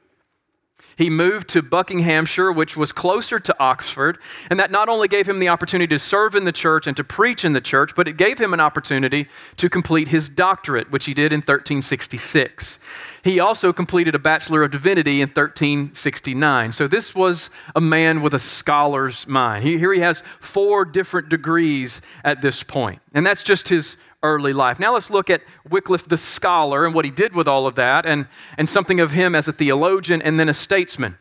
He 0.99 1.11
moved 1.11 1.47
to 1.51 1.63
Buckinghamshire, 1.63 2.51
which 2.51 2.77
was 2.77 2.91
closer 2.91 3.39
to 3.39 3.57
Oxford, 3.61 4.19
and 4.51 4.59
that 4.59 4.73
not 4.73 4.89
only 4.89 5.07
gave 5.07 5.29
him 5.29 5.39
the 5.39 5.49
opportunity 5.49 5.87
to 5.95 5.99
serve 5.99 6.35
in 6.35 6.45
the 6.45 6.51
church 6.51 6.89
and 6.89 6.97
to 6.97 7.05
preach 7.05 7.45
in 7.45 7.53
the 7.53 7.61
church, 7.61 7.95
but 7.95 8.09
it 8.09 8.17
gave 8.17 8.37
him 8.37 8.53
an 8.53 8.59
opportunity 8.59 9.29
to 9.59 9.71
complete 9.71 10.09
his 10.09 10.29
doctorate, 10.29 10.91
which 10.91 11.05
he 11.05 11.15
did 11.15 11.33
in 11.33 11.39
1366. 11.39 12.81
He 13.23 13.39
also 13.39 13.73
completed 13.73 14.17
a 14.17 14.19
Bachelor 14.19 14.65
of 14.65 14.73
Divinity 14.73 15.21
in 15.21 15.29
1369. 15.29 16.73
So 16.73 16.89
this 16.89 17.15
was 17.15 17.51
a 17.77 17.81
man 17.81 18.21
with 18.21 18.35
a 18.35 18.39
scholar's 18.41 19.25
mind. 19.29 19.63
He, 19.63 19.79
here 19.79 19.93
he 19.93 20.01
has 20.01 20.25
four 20.41 20.85
different 20.85 21.29
degrees 21.29 22.01
at 22.25 22.43
this 22.43 22.65
point, 22.65 23.01
and 23.15 23.25
that's 23.25 23.45
just 23.45 23.69
his 23.69 23.97
early 24.23 24.53
life. 24.53 24.81
Now 24.81 24.95
let's 24.95 25.11
look 25.11 25.31
at 25.31 25.43
Wycliffe 25.69 26.09
the 26.09 26.17
scholar 26.17 26.85
and 26.85 26.95
what 26.95 27.05
he 27.05 27.11
did 27.11 27.35
with 27.35 27.47
all 27.47 27.67
of 27.67 27.77
that, 27.77 28.05
and, 28.05 28.27
and 28.57 28.69
something 28.69 29.01
of 29.01 29.13
him 29.13 29.35
as 29.35 29.49
a 29.49 29.53
theologian 29.53 30.23
and 30.23 30.39
then 30.39 30.49
a 30.49 30.55
statesman. 30.55 31.19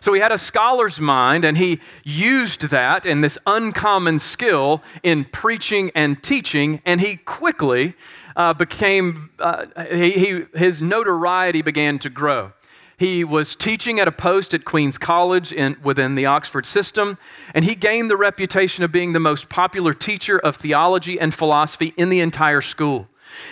So 0.00 0.12
he 0.12 0.20
had 0.20 0.32
a 0.32 0.38
scholar's 0.38 1.00
mind, 1.00 1.44
and 1.44 1.56
he 1.56 1.80
used 2.04 2.62
that 2.68 3.06
and 3.06 3.24
this 3.24 3.38
uncommon 3.46 4.18
skill 4.18 4.82
in 5.02 5.24
preaching 5.24 5.90
and 5.94 6.22
teaching, 6.22 6.82
and 6.84 7.00
he 7.00 7.16
quickly 7.16 7.94
uh, 8.36 8.52
became, 8.52 9.30
uh, 9.38 9.64
he, 9.90 10.10
he, 10.10 10.42
his 10.54 10.82
notoriety 10.82 11.62
began 11.62 11.98
to 12.00 12.10
grow. 12.10 12.52
He 12.98 13.24
was 13.24 13.54
teaching 13.54 14.00
at 14.00 14.08
a 14.08 14.12
post 14.12 14.54
at 14.54 14.64
Queen's 14.64 14.96
College 14.96 15.52
in, 15.52 15.76
within 15.82 16.14
the 16.14 16.26
Oxford 16.26 16.64
system, 16.64 17.18
and 17.52 17.62
he 17.62 17.74
gained 17.74 18.10
the 18.10 18.16
reputation 18.16 18.84
of 18.84 18.92
being 18.92 19.12
the 19.12 19.20
most 19.20 19.50
popular 19.50 19.92
teacher 19.92 20.38
of 20.38 20.56
theology 20.56 21.20
and 21.20 21.34
philosophy 21.34 21.92
in 21.98 22.08
the 22.08 22.20
entire 22.20 22.62
school. 22.62 23.06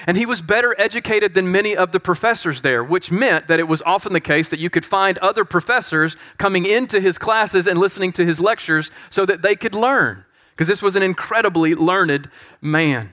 And 0.07 0.17
he 0.17 0.25
was 0.25 0.41
better 0.41 0.75
educated 0.79 1.35
than 1.35 1.53
many 1.53 1.77
of 1.77 1.93
the 1.93 2.01
professors 2.01 2.63
there, 2.63 2.83
which 2.83 3.11
meant 3.11 3.49
that 3.49 3.61
it 3.61 3.69
was 3.69 3.83
often 3.85 4.15
the 4.15 4.21
case 4.21 4.49
that 4.49 4.61
you 4.61 4.71
could 4.71 4.85
find 4.85 5.19
other 5.19 5.45
professors 5.45 6.17
coming 6.39 6.65
into 6.65 6.99
his 6.99 7.19
classes 7.19 7.67
and 7.67 7.79
listening 7.79 8.13
to 8.13 8.25
his 8.25 8.41
lectures 8.41 8.91
so 9.11 9.27
that 9.27 9.43
they 9.43 9.57
could 9.57 9.75
learn, 9.75 10.25
because 10.53 10.69
this 10.69 10.81
was 10.81 10.97
an 10.97 11.03
incredibly 11.03 11.75
learned 11.75 12.31
man. 12.63 13.13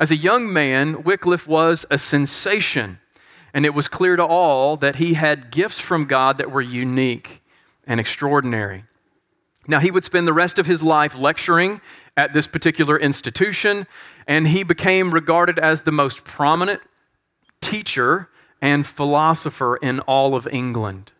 As 0.00 0.10
a 0.10 0.16
young 0.16 0.52
man, 0.52 1.04
Wycliffe 1.04 1.46
was 1.46 1.86
a 1.90 1.98
sensation 1.98 2.98
and 3.52 3.66
it 3.66 3.74
was 3.74 3.88
clear 3.88 4.16
to 4.16 4.24
all 4.24 4.76
that 4.78 4.96
he 4.96 5.14
had 5.14 5.50
gifts 5.50 5.80
from 5.80 6.04
God 6.04 6.38
that 6.38 6.50
were 6.50 6.62
unique 6.62 7.42
and 7.86 7.98
extraordinary. 7.98 8.84
Now, 9.66 9.80
he 9.80 9.90
would 9.90 10.04
spend 10.04 10.26
the 10.26 10.32
rest 10.32 10.58
of 10.58 10.66
his 10.66 10.82
life 10.82 11.16
lecturing 11.16 11.80
at 12.16 12.32
this 12.32 12.46
particular 12.46 12.98
institution, 12.98 13.86
and 14.26 14.48
he 14.48 14.62
became 14.62 15.12
regarded 15.12 15.58
as 15.58 15.82
the 15.82 15.92
most 15.92 16.24
prominent 16.24 16.80
teacher 17.60 18.28
and 18.62 18.86
philosopher 18.86 19.76
in 19.76 20.00
all 20.00 20.34
of 20.34 20.46
England. 20.48 21.12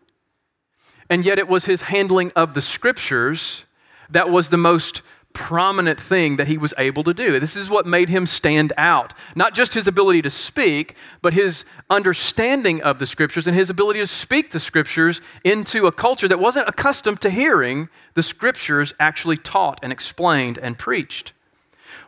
And 1.09 1.25
yet, 1.25 1.39
it 1.39 1.47
was 1.47 1.65
his 1.65 1.83
handling 1.83 2.31
of 2.35 2.53
the 2.53 2.61
scriptures 2.61 3.65
that 4.09 4.29
was 4.29 4.49
the 4.49 4.57
most 4.57 5.01
prominent 5.33 5.99
thing 5.99 6.37
that 6.37 6.47
he 6.47 6.57
was 6.57 6.73
able 6.77 7.03
to 7.03 7.13
do. 7.13 7.39
This 7.39 7.55
is 7.55 7.69
what 7.69 7.85
made 7.85 8.09
him 8.09 8.25
stand 8.25 8.73
out. 8.77 9.13
Not 9.35 9.53
just 9.53 9.73
his 9.73 9.87
ability 9.87 10.21
to 10.23 10.29
speak, 10.29 10.95
but 11.21 11.33
his 11.33 11.65
understanding 11.89 12.81
of 12.81 12.99
the 12.99 13.05
scriptures 13.05 13.47
and 13.47 13.55
his 13.55 13.69
ability 13.69 13.99
to 13.99 14.07
speak 14.07 14.51
the 14.51 14.59
scriptures 14.59 15.21
into 15.43 15.87
a 15.87 15.91
culture 15.91 16.27
that 16.27 16.39
wasn't 16.39 16.67
accustomed 16.67 17.21
to 17.21 17.29
hearing 17.29 17.89
the 18.13 18.23
scriptures 18.23 18.93
actually 18.99 19.37
taught 19.37 19.79
and 19.83 19.91
explained 19.91 20.57
and 20.57 20.77
preached. 20.77 21.33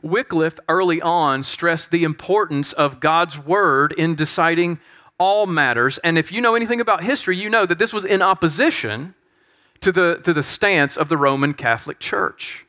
Wycliffe 0.02 0.60
early 0.68 1.02
on 1.02 1.44
stressed 1.44 1.92
the 1.92 2.04
importance 2.04 2.74
of 2.74 3.00
God's 3.00 3.40
word 3.40 3.94
in 3.94 4.16
deciding 4.16 4.80
all 5.18 5.46
matters. 5.46 5.98
And 6.00 6.18
if 6.18 6.32
you 6.32 6.42
know 6.42 6.56
anything 6.56 6.82
about 6.82 7.04
history, 7.04 7.38
you 7.38 7.50
know 7.50 7.66
that 7.66 7.80
this 7.80 7.94
was 7.94 8.04
in 8.04 8.22
opposition 8.22 9.16
to 9.80 9.92
the, 9.92 10.20
to 10.24 10.34
the 10.34 10.44
stance 10.44 10.98
of 10.98 11.10
the 11.10 11.18
Roman 11.18 11.54
Catholic 11.54 12.00
Church. 12.00 12.66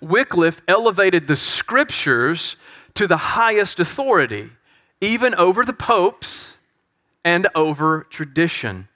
Wycliffe 0.00 0.62
elevated 0.68 1.26
the 1.26 1.36
scriptures 1.36 2.56
to 2.94 3.06
the 3.06 3.16
highest 3.16 3.80
authority, 3.80 4.50
even 5.00 5.34
over 5.34 5.64
the 5.64 5.72
popes 5.72 6.56
and 7.24 7.48
over 7.54 8.06
tradition. 8.10 8.88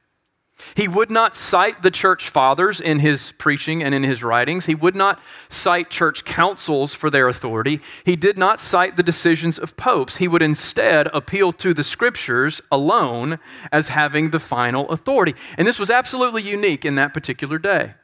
He 0.75 0.88
would 0.88 1.11
not 1.11 1.37
cite 1.37 1.82
the 1.82 1.90
church 1.90 2.30
fathers 2.30 2.80
in 2.80 2.99
his 2.99 3.32
preaching 3.38 3.82
and 3.82 3.94
in 3.94 4.02
his 4.02 4.23
writings. 4.23 4.66
He 4.66 4.75
would 4.75 4.97
not 4.97 5.20
cite 5.49 5.88
church 5.88 6.25
councils 6.25 6.94
for 6.94 7.11
their 7.11 7.28
authority. 7.28 7.80
He 8.04 8.16
did 8.16 8.37
not 8.37 8.58
cite 8.58 8.97
the 8.97 9.02
decisions 9.02 9.58
of 9.58 9.76
popes. 9.76 10.16
He 10.16 10.26
would 10.26 10.42
instead 10.42 11.08
appeal 11.14 11.52
to 11.54 11.73
the 11.75 11.85
scriptures 11.85 12.61
alone 12.73 13.38
as 13.70 13.88
having 13.88 14.30
the 14.30 14.40
final 14.40 14.88
authority. 14.90 15.35
And 15.56 15.66
this 15.66 15.78
was 15.78 15.90
absolutely 15.90 16.42
unique 16.42 16.85
in 16.85 16.97
that 16.97 17.14
particular 17.14 17.58
day. 17.58 17.94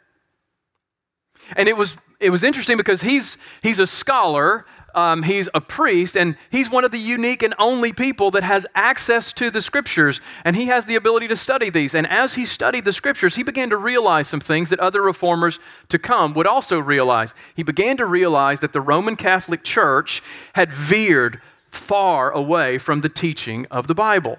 And 1.56 1.68
it 1.68 1.76
was 1.76 1.96
it 2.24 2.30
was 2.30 2.42
interesting 2.42 2.78
because 2.78 3.02
he's, 3.02 3.36
he's 3.62 3.78
a 3.78 3.86
scholar, 3.86 4.64
um, 4.94 5.22
he's 5.22 5.46
a 5.54 5.60
priest, 5.60 6.16
and 6.16 6.36
he's 6.50 6.70
one 6.70 6.82
of 6.82 6.90
the 6.90 6.98
unique 6.98 7.42
and 7.42 7.54
only 7.58 7.92
people 7.92 8.30
that 8.30 8.42
has 8.42 8.66
access 8.74 9.32
to 9.34 9.50
the 9.50 9.60
scriptures, 9.60 10.22
and 10.44 10.56
he 10.56 10.64
has 10.66 10.86
the 10.86 10.94
ability 10.94 11.28
to 11.28 11.36
study 11.36 11.68
these. 11.68 11.94
And 11.94 12.06
as 12.06 12.32
he 12.32 12.46
studied 12.46 12.86
the 12.86 12.94
scriptures, 12.94 13.34
he 13.34 13.42
began 13.42 13.68
to 13.70 13.76
realize 13.76 14.26
some 14.26 14.40
things 14.40 14.70
that 14.70 14.80
other 14.80 15.02
reformers 15.02 15.58
to 15.90 15.98
come 15.98 16.32
would 16.32 16.46
also 16.46 16.78
realize. 16.78 17.34
He 17.54 17.62
began 17.62 17.98
to 17.98 18.06
realize 18.06 18.60
that 18.60 18.72
the 18.72 18.80
Roman 18.80 19.16
Catholic 19.16 19.62
Church 19.62 20.22
had 20.54 20.72
veered 20.72 21.42
far 21.70 22.30
away 22.30 22.78
from 22.78 23.02
the 23.02 23.10
teaching 23.10 23.66
of 23.70 23.86
the 23.86 23.94
Bible. 23.94 24.38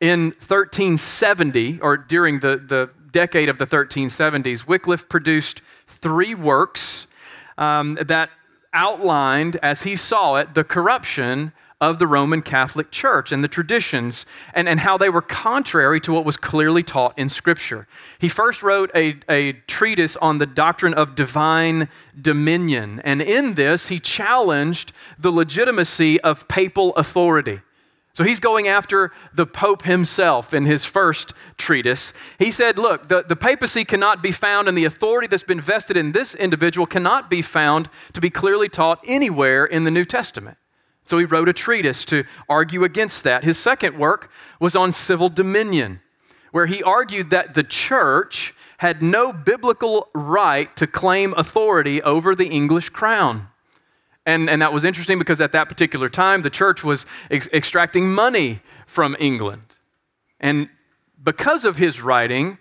In 0.00 0.34
1370, 0.46 1.80
or 1.80 1.96
during 1.96 2.40
the, 2.40 2.56
the 2.56 2.90
decade 3.12 3.48
of 3.48 3.58
the 3.58 3.66
1370s, 3.66 4.66
Wycliffe 4.66 5.08
produced 5.08 5.62
three 6.00 6.34
works 6.34 7.06
um, 7.58 7.98
that 8.06 8.30
outlined, 8.72 9.56
as 9.56 9.82
he 9.82 9.96
saw 9.96 10.36
it, 10.36 10.54
the 10.54 10.64
corruption 10.64 11.52
of 11.80 11.98
the 11.98 12.06
Roman 12.06 12.42
Catholic 12.42 12.90
Church 12.90 13.32
and 13.32 13.42
the 13.42 13.48
traditions 13.48 14.26
and, 14.52 14.68
and 14.68 14.78
how 14.78 14.98
they 14.98 15.08
were 15.08 15.22
contrary 15.22 15.98
to 16.02 16.12
what 16.12 16.26
was 16.26 16.36
clearly 16.36 16.82
taught 16.82 17.18
in 17.18 17.30
Scripture. 17.30 17.86
He 18.18 18.28
first 18.28 18.62
wrote 18.62 18.90
a, 18.94 19.16
a 19.30 19.52
treatise 19.66 20.16
on 20.18 20.38
the 20.38 20.46
doctrine 20.46 20.92
of 20.92 21.14
divine 21.14 21.88
dominion, 22.20 23.00
and 23.02 23.22
in 23.22 23.54
this, 23.54 23.88
he 23.88 23.98
challenged 23.98 24.92
the 25.18 25.30
legitimacy 25.30 26.20
of 26.20 26.46
papal 26.48 26.94
authority. 26.96 27.60
So 28.20 28.24
he's 28.24 28.38
going 28.38 28.68
after 28.68 29.12
the 29.32 29.46
Pope 29.46 29.80
himself 29.80 30.52
in 30.52 30.66
his 30.66 30.84
first 30.84 31.32
treatise. 31.56 32.12
He 32.38 32.50
said, 32.50 32.76
Look, 32.78 33.08
the, 33.08 33.24
the 33.26 33.34
papacy 33.34 33.82
cannot 33.82 34.22
be 34.22 34.30
found, 34.30 34.68
and 34.68 34.76
the 34.76 34.84
authority 34.84 35.26
that's 35.26 35.42
been 35.42 35.58
vested 35.62 35.96
in 35.96 36.12
this 36.12 36.34
individual 36.34 36.86
cannot 36.86 37.30
be 37.30 37.40
found 37.40 37.88
to 38.12 38.20
be 38.20 38.28
clearly 38.28 38.68
taught 38.68 39.02
anywhere 39.08 39.64
in 39.64 39.84
the 39.84 39.90
New 39.90 40.04
Testament. 40.04 40.58
So 41.06 41.16
he 41.16 41.24
wrote 41.24 41.48
a 41.48 41.54
treatise 41.54 42.04
to 42.04 42.24
argue 42.46 42.84
against 42.84 43.24
that. 43.24 43.42
His 43.42 43.56
second 43.56 43.98
work 43.98 44.30
was 44.60 44.76
on 44.76 44.92
civil 44.92 45.30
dominion, 45.30 46.02
where 46.52 46.66
he 46.66 46.82
argued 46.82 47.30
that 47.30 47.54
the 47.54 47.64
church 47.64 48.54
had 48.76 49.00
no 49.00 49.32
biblical 49.32 50.08
right 50.12 50.76
to 50.76 50.86
claim 50.86 51.32
authority 51.38 52.02
over 52.02 52.34
the 52.34 52.48
English 52.48 52.90
crown. 52.90 53.48
And, 54.26 54.50
and 54.50 54.60
that 54.62 54.72
was 54.72 54.84
interesting 54.84 55.18
because 55.18 55.40
at 55.40 55.52
that 55.52 55.68
particular 55.68 56.08
time, 56.08 56.42
the 56.42 56.50
church 56.50 56.84
was 56.84 57.06
ex- 57.30 57.48
extracting 57.52 58.12
money 58.12 58.60
from 58.86 59.16
England. 59.18 59.62
And 60.40 60.68
because 61.22 61.64
of 61.64 61.76
his 61.76 62.00
writing, 62.00 62.58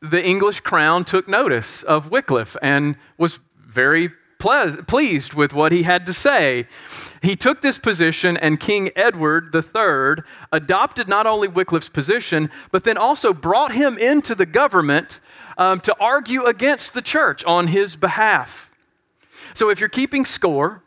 the 0.00 0.24
English 0.24 0.60
crown 0.60 1.04
took 1.04 1.28
notice 1.28 1.82
of 1.82 2.10
Wycliffe 2.10 2.56
and 2.62 2.96
was 3.18 3.40
very 3.58 4.10
ple- 4.38 4.76
pleased 4.86 5.34
with 5.34 5.52
what 5.52 5.72
he 5.72 5.82
had 5.82 6.06
to 6.06 6.12
say. 6.12 6.66
He 7.22 7.36
took 7.36 7.62
this 7.62 7.78
position, 7.78 8.36
and 8.36 8.60
King 8.60 8.90
Edward 8.96 9.54
III 9.54 10.24
adopted 10.52 11.08
not 11.08 11.26
only 11.26 11.48
Wycliffe's 11.48 11.88
position, 11.88 12.50
but 12.70 12.84
then 12.84 12.98
also 12.98 13.32
brought 13.32 13.72
him 13.72 13.96
into 13.98 14.34
the 14.34 14.46
government 14.46 15.20
um, 15.56 15.80
to 15.80 15.96
argue 15.98 16.44
against 16.44 16.94
the 16.94 17.02
church 17.02 17.44
on 17.44 17.68
his 17.68 17.96
behalf. 17.96 18.70
So 19.54 19.70
if 19.70 19.80
you're 19.80 19.88
keeping 19.88 20.24
score, 20.24 20.82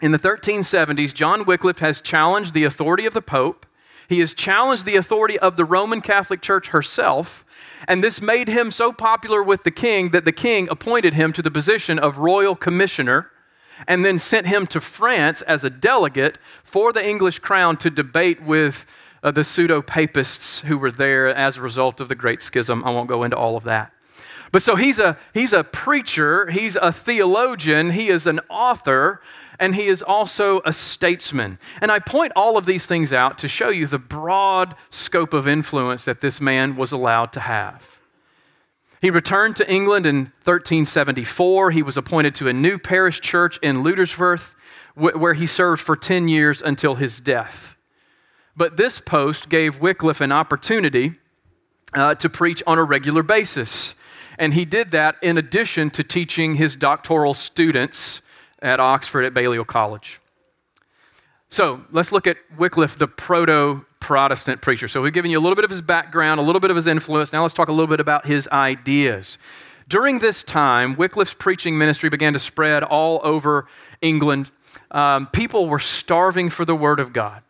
in 0.00 0.10
the 0.10 0.18
1370s, 0.18 1.14
John 1.14 1.44
Wycliffe 1.44 1.78
has 1.78 2.00
challenged 2.00 2.54
the 2.54 2.64
authority 2.64 3.06
of 3.06 3.14
the 3.14 3.22
Pope. 3.22 3.66
He 4.08 4.18
has 4.18 4.34
challenged 4.34 4.84
the 4.84 4.96
authority 4.96 5.38
of 5.38 5.56
the 5.56 5.64
Roman 5.64 6.00
Catholic 6.00 6.42
Church 6.42 6.68
herself. 6.68 7.44
And 7.86 8.02
this 8.02 8.20
made 8.20 8.48
him 8.48 8.72
so 8.72 8.92
popular 8.92 9.42
with 9.42 9.62
the 9.62 9.70
king 9.70 10.10
that 10.10 10.24
the 10.24 10.32
king 10.32 10.68
appointed 10.70 11.14
him 11.14 11.32
to 11.34 11.42
the 11.42 11.50
position 11.50 11.98
of 11.98 12.18
royal 12.18 12.56
commissioner 12.56 13.30
and 13.86 14.04
then 14.04 14.18
sent 14.18 14.46
him 14.46 14.66
to 14.68 14.80
France 14.80 15.42
as 15.42 15.62
a 15.62 15.70
delegate 15.70 16.38
for 16.64 16.92
the 16.92 17.06
English 17.06 17.38
crown 17.38 17.76
to 17.76 17.90
debate 17.90 18.42
with 18.42 18.86
uh, 19.22 19.30
the 19.30 19.44
pseudo 19.44 19.82
papists 19.82 20.60
who 20.60 20.78
were 20.78 20.90
there 20.90 21.28
as 21.34 21.56
a 21.56 21.62
result 21.62 22.00
of 22.00 22.08
the 22.08 22.14
Great 22.14 22.42
Schism. 22.42 22.82
I 22.84 22.90
won't 22.90 23.08
go 23.08 23.22
into 23.22 23.36
all 23.36 23.56
of 23.56 23.64
that. 23.64 23.92
But 24.52 24.60
so 24.60 24.76
he's 24.76 24.98
a, 24.98 25.18
he's 25.32 25.54
a 25.54 25.64
preacher, 25.64 26.50
he's 26.50 26.76
a 26.76 26.92
theologian, 26.92 27.90
he 27.90 28.10
is 28.10 28.26
an 28.26 28.38
author, 28.50 29.22
and 29.58 29.74
he 29.74 29.86
is 29.86 30.02
also 30.02 30.60
a 30.66 30.72
statesman. 30.74 31.58
And 31.80 31.90
I 31.90 31.98
point 31.98 32.32
all 32.36 32.58
of 32.58 32.66
these 32.66 32.84
things 32.84 33.14
out 33.14 33.38
to 33.38 33.48
show 33.48 33.70
you 33.70 33.86
the 33.86 33.98
broad 33.98 34.76
scope 34.90 35.32
of 35.32 35.48
influence 35.48 36.04
that 36.04 36.20
this 36.20 36.38
man 36.38 36.76
was 36.76 36.92
allowed 36.92 37.32
to 37.32 37.40
have. 37.40 37.82
He 39.00 39.10
returned 39.10 39.56
to 39.56 39.72
England 39.72 40.04
in 40.04 40.16
1374. 40.44 41.70
He 41.70 41.82
was 41.82 41.96
appointed 41.96 42.34
to 42.36 42.48
a 42.48 42.52
new 42.52 42.78
parish 42.78 43.20
church 43.20 43.58
in 43.62 43.82
Lutterworth, 43.82 44.54
where 44.94 45.34
he 45.34 45.46
served 45.46 45.80
for 45.80 45.96
10 45.96 46.28
years 46.28 46.60
until 46.60 46.94
his 46.94 47.20
death. 47.20 47.74
But 48.54 48.76
this 48.76 49.00
post 49.00 49.48
gave 49.48 49.80
Wycliffe 49.80 50.20
an 50.20 50.30
opportunity 50.30 51.14
uh, 51.94 52.14
to 52.16 52.28
preach 52.28 52.62
on 52.66 52.78
a 52.78 52.84
regular 52.84 53.22
basis. 53.22 53.94
And 54.42 54.52
he 54.52 54.64
did 54.64 54.90
that 54.90 55.14
in 55.22 55.38
addition 55.38 55.88
to 55.90 56.02
teaching 56.02 56.56
his 56.56 56.74
doctoral 56.74 57.32
students 57.32 58.22
at 58.60 58.80
Oxford 58.80 59.24
at 59.24 59.34
Balliol 59.34 59.64
College. 59.64 60.18
So 61.48 61.80
let's 61.92 62.10
look 62.10 62.26
at 62.26 62.38
Wycliffe, 62.58 62.98
the 62.98 63.06
proto 63.06 63.84
Protestant 64.00 64.60
preacher. 64.60 64.88
So 64.88 65.00
we've 65.00 65.12
given 65.12 65.30
you 65.30 65.38
a 65.38 65.44
little 65.44 65.54
bit 65.54 65.64
of 65.64 65.70
his 65.70 65.80
background, 65.80 66.40
a 66.40 66.42
little 66.42 66.58
bit 66.58 66.70
of 66.72 66.76
his 66.76 66.88
influence. 66.88 67.32
Now 67.32 67.42
let's 67.42 67.54
talk 67.54 67.68
a 67.68 67.72
little 67.72 67.86
bit 67.86 68.00
about 68.00 68.26
his 68.26 68.48
ideas. 68.48 69.38
During 69.86 70.18
this 70.18 70.42
time, 70.42 70.96
Wycliffe's 70.96 71.34
preaching 71.34 71.78
ministry 71.78 72.08
began 72.08 72.32
to 72.32 72.40
spread 72.40 72.82
all 72.82 73.20
over 73.22 73.68
England. 74.00 74.50
Um, 74.90 75.28
people 75.28 75.68
were 75.68 75.78
starving 75.78 76.50
for 76.50 76.64
the 76.64 76.74
Word 76.74 76.98
of 76.98 77.12
God. 77.12 77.42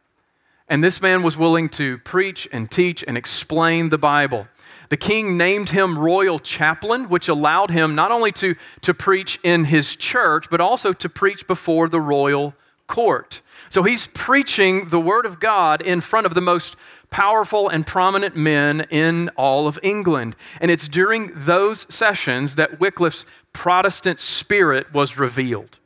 And 0.68 0.84
this 0.84 1.00
man 1.00 1.22
was 1.22 1.38
willing 1.38 1.70
to 1.70 1.96
preach 2.00 2.46
and 2.52 2.70
teach 2.70 3.02
and 3.08 3.16
explain 3.16 3.88
the 3.88 3.96
Bible. 3.96 4.46
The 4.92 4.98
king 4.98 5.38
named 5.38 5.70
him 5.70 5.98
royal 5.98 6.38
chaplain, 6.38 7.08
which 7.08 7.28
allowed 7.28 7.70
him 7.70 7.94
not 7.94 8.10
only 8.10 8.30
to, 8.32 8.54
to 8.82 8.92
preach 8.92 9.40
in 9.42 9.64
his 9.64 9.96
church, 9.96 10.50
but 10.50 10.60
also 10.60 10.92
to 10.92 11.08
preach 11.08 11.46
before 11.46 11.88
the 11.88 11.98
royal 11.98 12.52
court. 12.88 13.40
So 13.70 13.84
he's 13.84 14.08
preaching 14.12 14.90
the 14.90 15.00
word 15.00 15.24
of 15.24 15.40
God 15.40 15.80
in 15.80 16.02
front 16.02 16.26
of 16.26 16.34
the 16.34 16.42
most 16.42 16.76
powerful 17.08 17.70
and 17.70 17.86
prominent 17.86 18.36
men 18.36 18.82
in 18.90 19.30
all 19.30 19.66
of 19.66 19.78
England. 19.82 20.36
And 20.60 20.70
it's 20.70 20.88
during 20.88 21.32
those 21.36 21.86
sessions 21.88 22.56
that 22.56 22.78
Wycliffe's 22.78 23.24
Protestant 23.54 24.20
spirit 24.20 24.92
was 24.92 25.16
revealed 25.16 25.78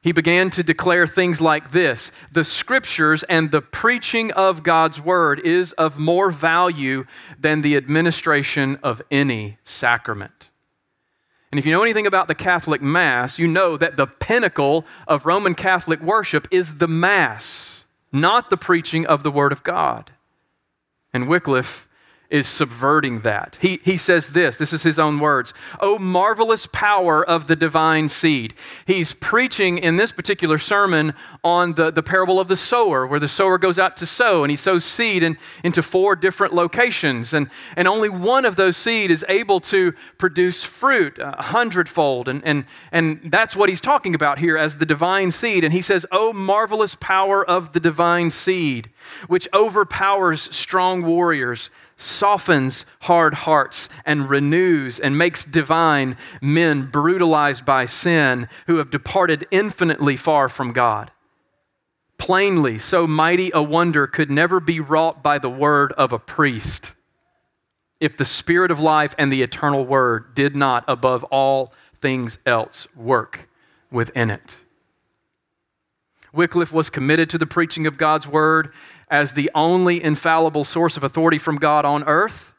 he 0.00 0.12
began 0.12 0.50
to 0.50 0.62
declare 0.62 1.06
things 1.06 1.40
like 1.40 1.72
this 1.72 2.12
The 2.32 2.44
scriptures 2.44 3.24
and 3.24 3.50
the 3.50 3.60
preaching 3.60 4.32
of 4.32 4.62
God's 4.62 5.00
word 5.00 5.40
is 5.40 5.72
of 5.72 5.98
more 5.98 6.30
value 6.30 7.04
than 7.38 7.62
the 7.62 7.76
administration 7.76 8.78
of 8.82 9.02
any 9.10 9.58
sacrament. 9.64 10.50
And 11.50 11.58
if 11.58 11.64
you 11.64 11.72
know 11.72 11.82
anything 11.82 12.06
about 12.06 12.28
the 12.28 12.34
Catholic 12.34 12.82
Mass, 12.82 13.38
you 13.38 13.48
know 13.48 13.76
that 13.78 13.96
the 13.96 14.06
pinnacle 14.06 14.84
of 15.06 15.24
Roman 15.24 15.54
Catholic 15.54 16.00
worship 16.02 16.46
is 16.50 16.76
the 16.76 16.88
Mass, 16.88 17.84
not 18.12 18.50
the 18.50 18.56
preaching 18.58 19.06
of 19.06 19.22
the 19.22 19.30
Word 19.30 19.50
of 19.50 19.62
God. 19.62 20.12
And 21.12 21.26
Wycliffe 21.26 21.87
is 22.30 22.46
subverting 22.46 23.20
that. 23.20 23.56
He, 23.60 23.80
he 23.82 23.96
says 23.96 24.28
this 24.28 24.56
this 24.56 24.72
is 24.74 24.82
his 24.82 24.98
own 24.98 25.18
words 25.18 25.54
Oh, 25.80 25.98
marvelous 25.98 26.66
power 26.66 27.24
of 27.24 27.46
the 27.46 27.56
divine 27.56 28.08
seed. 28.08 28.54
He's 28.86 29.12
preaching 29.12 29.78
in 29.78 29.96
this 29.96 30.12
particular 30.12 30.58
sermon 30.58 31.14
on 31.42 31.72
the, 31.72 31.90
the 31.90 32.02
parable 32.02 32.38
of 32.38 32.48
the 32.48 32.56
sower, 32.56 33.06
where 33.06 33.20
the 33.20 33.28
sower 33.28 33.56
goes 33.56 33.78
out 33.78 33.96
to 33.98 34.06
sow 34.06 34.44
and 34.44 34.50
he 34.50 34.56
sows 34.56 34.84
seed 34.84 35.22
in, 35.22 35.38
into 35.64 35.82
four 35.82 36.16
different 36.16 36.54
locations. 36.54 37.32
And, 37.32 37.48
and 37.76 37.88
only 37.88 38.10
one 38.10 38.44
of 38.44 38.56
those 38.56 38.76
seed 38.76 39.10
is 39.10 39.24
able 39.28 39.60
to 39.60 39.92
produce 40.18 40.62
fruit 40.62 41.18
uh, 41.18 41.34
a 41.38 41.42
hundredfold. 41.42 42.28
And, 42.28 42.44
and, 42.44 42.66
and 42.92 43.20
that's 43.30 43.56
what 43.56 43.70
he's 43.70 43.80
talking 43.80 44.14
about 44.14 44.38
here 44.38 44.58
as 44.58 44.76
the 44.76 44.86
divine 44.86 45.30
seed. 45.30 45.64
And 45.64 45.72
he 45.72 45.80
says, 45.80 46.04
Oh, 46.12 46.34
marvelous 46.34 46.94
power 47.00 47.42
of 47.48 47.72
the 47.72 47.80
divine 47.80 48.28
seed, 48.28 48.90
which 49.28 49.48
overpowers 49.54 50.54
strong 50.54 51.02
warriors 51.02 51.70
softens 51.98 52.86
hard 53.00 53.34
hearts 53.34 53.90
and 54.06 54.30
renews 54.30 54.98
and 54.98 55.18
makes 55.18 55.44
divine 55.44 56.16
men 56.40 56.88
brutalized 56.90 57.66
by 57.66 57.84
sin 57.84 58.48
who 58.66 58.76
have 58.76 58.90
departed 58.90 59.46
infinitely 59.50 60.16
far 60.16 60.48
from 60.48 60.72
God. 60.72 61.10
Plainly, 62.16 62.78
so 62.78 63.06
mighty 63.06 63.50
a 63.52 63.62
wonder 63.62 64.06
could 64.06 64.30
never 64.30 64.60
be 64.60 64.80
wrought 64.80 65.22
by 65.22 65.38
the 65.38 65.50
word 65.50 65.92
of 65.92 66.12
a 66.12 66.18
priest 66.18 66.94
if 68.00 68.16
the 68.16 68.24
Spirit 68.24 68.70
of 68.70 68.80
life 68.80 69.14
and 69.18 69.30
the 69.30 69.42
eternal 69.42 69.84
word 69.84 70.34
did 70.34 70.54
not, 70.54 70.84
above 70.86 71.24
all 71.24 71.72
things 72.00 72.38
else, 72.46 72.86
work 72.94 73.48
within 73.90 74.30
it. 74.30 74.58
Wycliffe 76.32 76.72
was 76.72 76.90
committed 76.90 77.30
to 77.30 77.38
the 77.38 77.46
preaching 77.46 77.86
of 77.86 77.96
God's 77.96 78.26
word 78.26 78.72
as 79.10 79.32
the 79.32 79.50
only 79.54 80.02
infallible 80.02 80.64
source 80.64 80.96
of 80.96 81.04
authority 81.04 81.38
from 81.38 81.56
God 81.56 81.84
on 81.84 82.04
earth. 82.04 82.52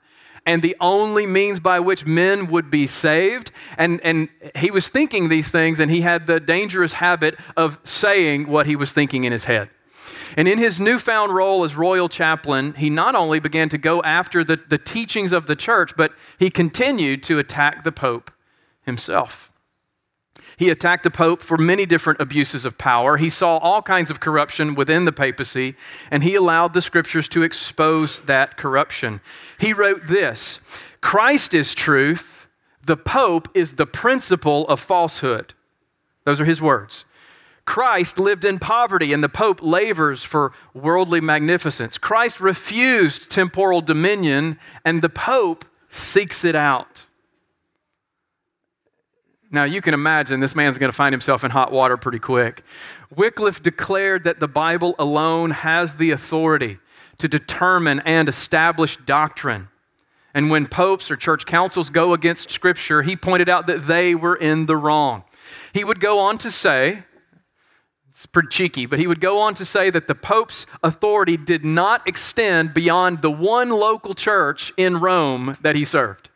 and 0.45 0.62
the 0.62 0.75
only 0.79 1.27
means 1.27 1.59
by 1.59 1.79
which 1.79 2.05
men 2.05 2.47
would 2.47 2.71
be 2.71 2.88
saved. 2.88 3.51
And, 3.77 3.99
and 4.03 4.29
he 4.55 4.71
was 4.71 4.88
thinking 4.88 5.29
these 5.29 5.51
things, 5.51 5.79
and 5.79 5.91
he 5.91 6.01
had 6.01 6.25
the 6.25 6.39
dangerous 6.39 6.93
habit 6.93 7.38
of 7.55 7.77
saying 7.83 8.47
what 8.47 8.65
he 8.65 8.75
was 8.75 8.91
thinking 8.91 9.25
in 9.25 9.31
his 9.31 9.43
head. 9.43 9.69
And 10.38 10.47
in 10.47 10.57
his 10.57 10.79
newfound 10.79 11.33
role 11.33 11.63
as 11.63 11.75
royal 11.75 12.09
chaplain, 12.09 12.73
he 12.73 12.89
not 12.89 13.15
only 13.15 13.39
began 13.39 13.69
to 13.69 13.77
go 13.77 14.01
after 14.01 14.43
the, 14.43 14.59
the 14.69 14.77
teachings 14.77 15.33
of 15.33 15.45
the 15.45 15.55
church, 15.55 15.95
but 15.95 16.13
he 16.39 16.49
continued 16.49 17.21
to 17.23 17.38
attack 17.39 17.83
the 17.83 17.91
Pope 17.91 18.31
himself. 18.83 19.48
He 20.60 20.69
attacked 20.69 21.04
the 21.04 21.10
Pope 21.10 21.41
for 21.41 21.58
many 21.58 21.86
different 21.86 22.19
abuses 22.19 22.65
of 22.65 22.78
power. 22.78 23.15
He 23.15 23.30
saw 23.30 23.60
all 23.60 23.82
kinds 23.82 24.12
of 24.12 24.19
corruption 24.19 24.76
within 24.76 25.06
the 25.06 25.13
papacy, 25.13 25.78
and 26.12 26.22
he 26.22 26.36
allowed 26.36 26.74
the 26.74 26.82
scriptures 26.82 27.30
to 27.30 27.43
expose 27.43 28.19
that 28.26 28.58
corruption. 28.58 29.22
He 29.58 29.72
wrote 29.72 30.08
this 30.08 30.60
Christ 31.00 31.54
is 31.54 31.74
truth, 31.74 32.50
the 32.84 32.98
Pope 32.98 33.48
is 33.54 33.72
the 33.72 33.86
principle 33.86 34.67
of 34.67 34.82
falsehood. 34.82 35.54
Those 36.26 36.41
are 36.41 36.45
his 36.45 36.62
words. 36.62 37.06
Christ 37.63 38.19
lived 38.19 38.43
in 38.43 38.60
poverty, 38.60 39.13
and 39.13 39.24
the 39.24 39.30
Pope 39.30 39.62
labors 39.63 40.26
for 40.26 40.52
worldly 40.74 41.22
magnificence. 41.22 41.98
Christ 41.98 42.41
refused 42.41 43.32
temporal 43.32 43.80
dominion, 43.80 44.60
and 44.84 45.02
the 45.02 45.08
Pope 45.08 45.63
seeks 45.88 46.43
it 46.43 46.56
out. 46.56 47.06
Now, 49.51 49.63
you 49.63 49.81
can 49.81 49.95
imagine 49.95 50.39
this 50.39 50.55
man's 50.55 50.77
going 50.77 50.91
to 50.91 50.95
find 50.95 51.12
himself 51.12 51.43
in 51.43 51.49
hot 51.49 51.71
water 51.71 51.97
pretty 51.97 52.19
quick. 52.19 52.63
Wycliffe 53.15 53.63
declared 53.63 54.25
that 54.25 54.39
the 54.39 54.47
Bible 54.47 54.95
alone 54.99 55.49
has 55.49 55.95
the 55.95 56.12
authority 56.12 56.77
to 57.17 57.27
determine 57.27 57.99
and 58.01 58.29
establish 58.29 58.97
doctrine. 59.05 59.69
And 60.35 60.51
when 60.51 60.67
popes 60.67 61.09
or 61.09 61.15
church 61.15 61.47
councils 61.47 61.89
go 61.89 62.13
against 62.13 62.51
Scripture, 62.51 63.01
he 63.01 63.15
pointed 63.15 63.49
out 63.49 63.65
that 63.67 63.88
they 63.88 64.13
were 64.13 64.35
in 64.35 64.67
the 64.67 64.77
wrong. 64.77 65.23
He 65.73 65.83
would 65.83 65.99
go 65.99 66.19
on 66.19 66.38
to 66.39 66.51
say 66.51 67.03
it's 68.09 68.25
pretty 68.25 68.49
cheeky, 68.49 68.85
but 68.85 68.99
he 68.99 69.07
would 69.07 69.21
go 69.21 69.39
on 69.39 69.55
to 69.55 69.65
say 69.65 69.89
that 69.89 70.05
the 70.05 70.13
Pope's 70.13 70.65
authority 70.83 71.38
did 71.38 71.63
not 71.63 72.07
extend 72.07 72.73
beyond 72.73 73.21
the 73.21 73.31
one 73.31 73.69
local 73.69 74.13
church 74.13 74.73
in 74.77 74.99
Rome 74.99 75.57
that 75.62 75.75
he 75.75 75.85
served. 75.85 76.29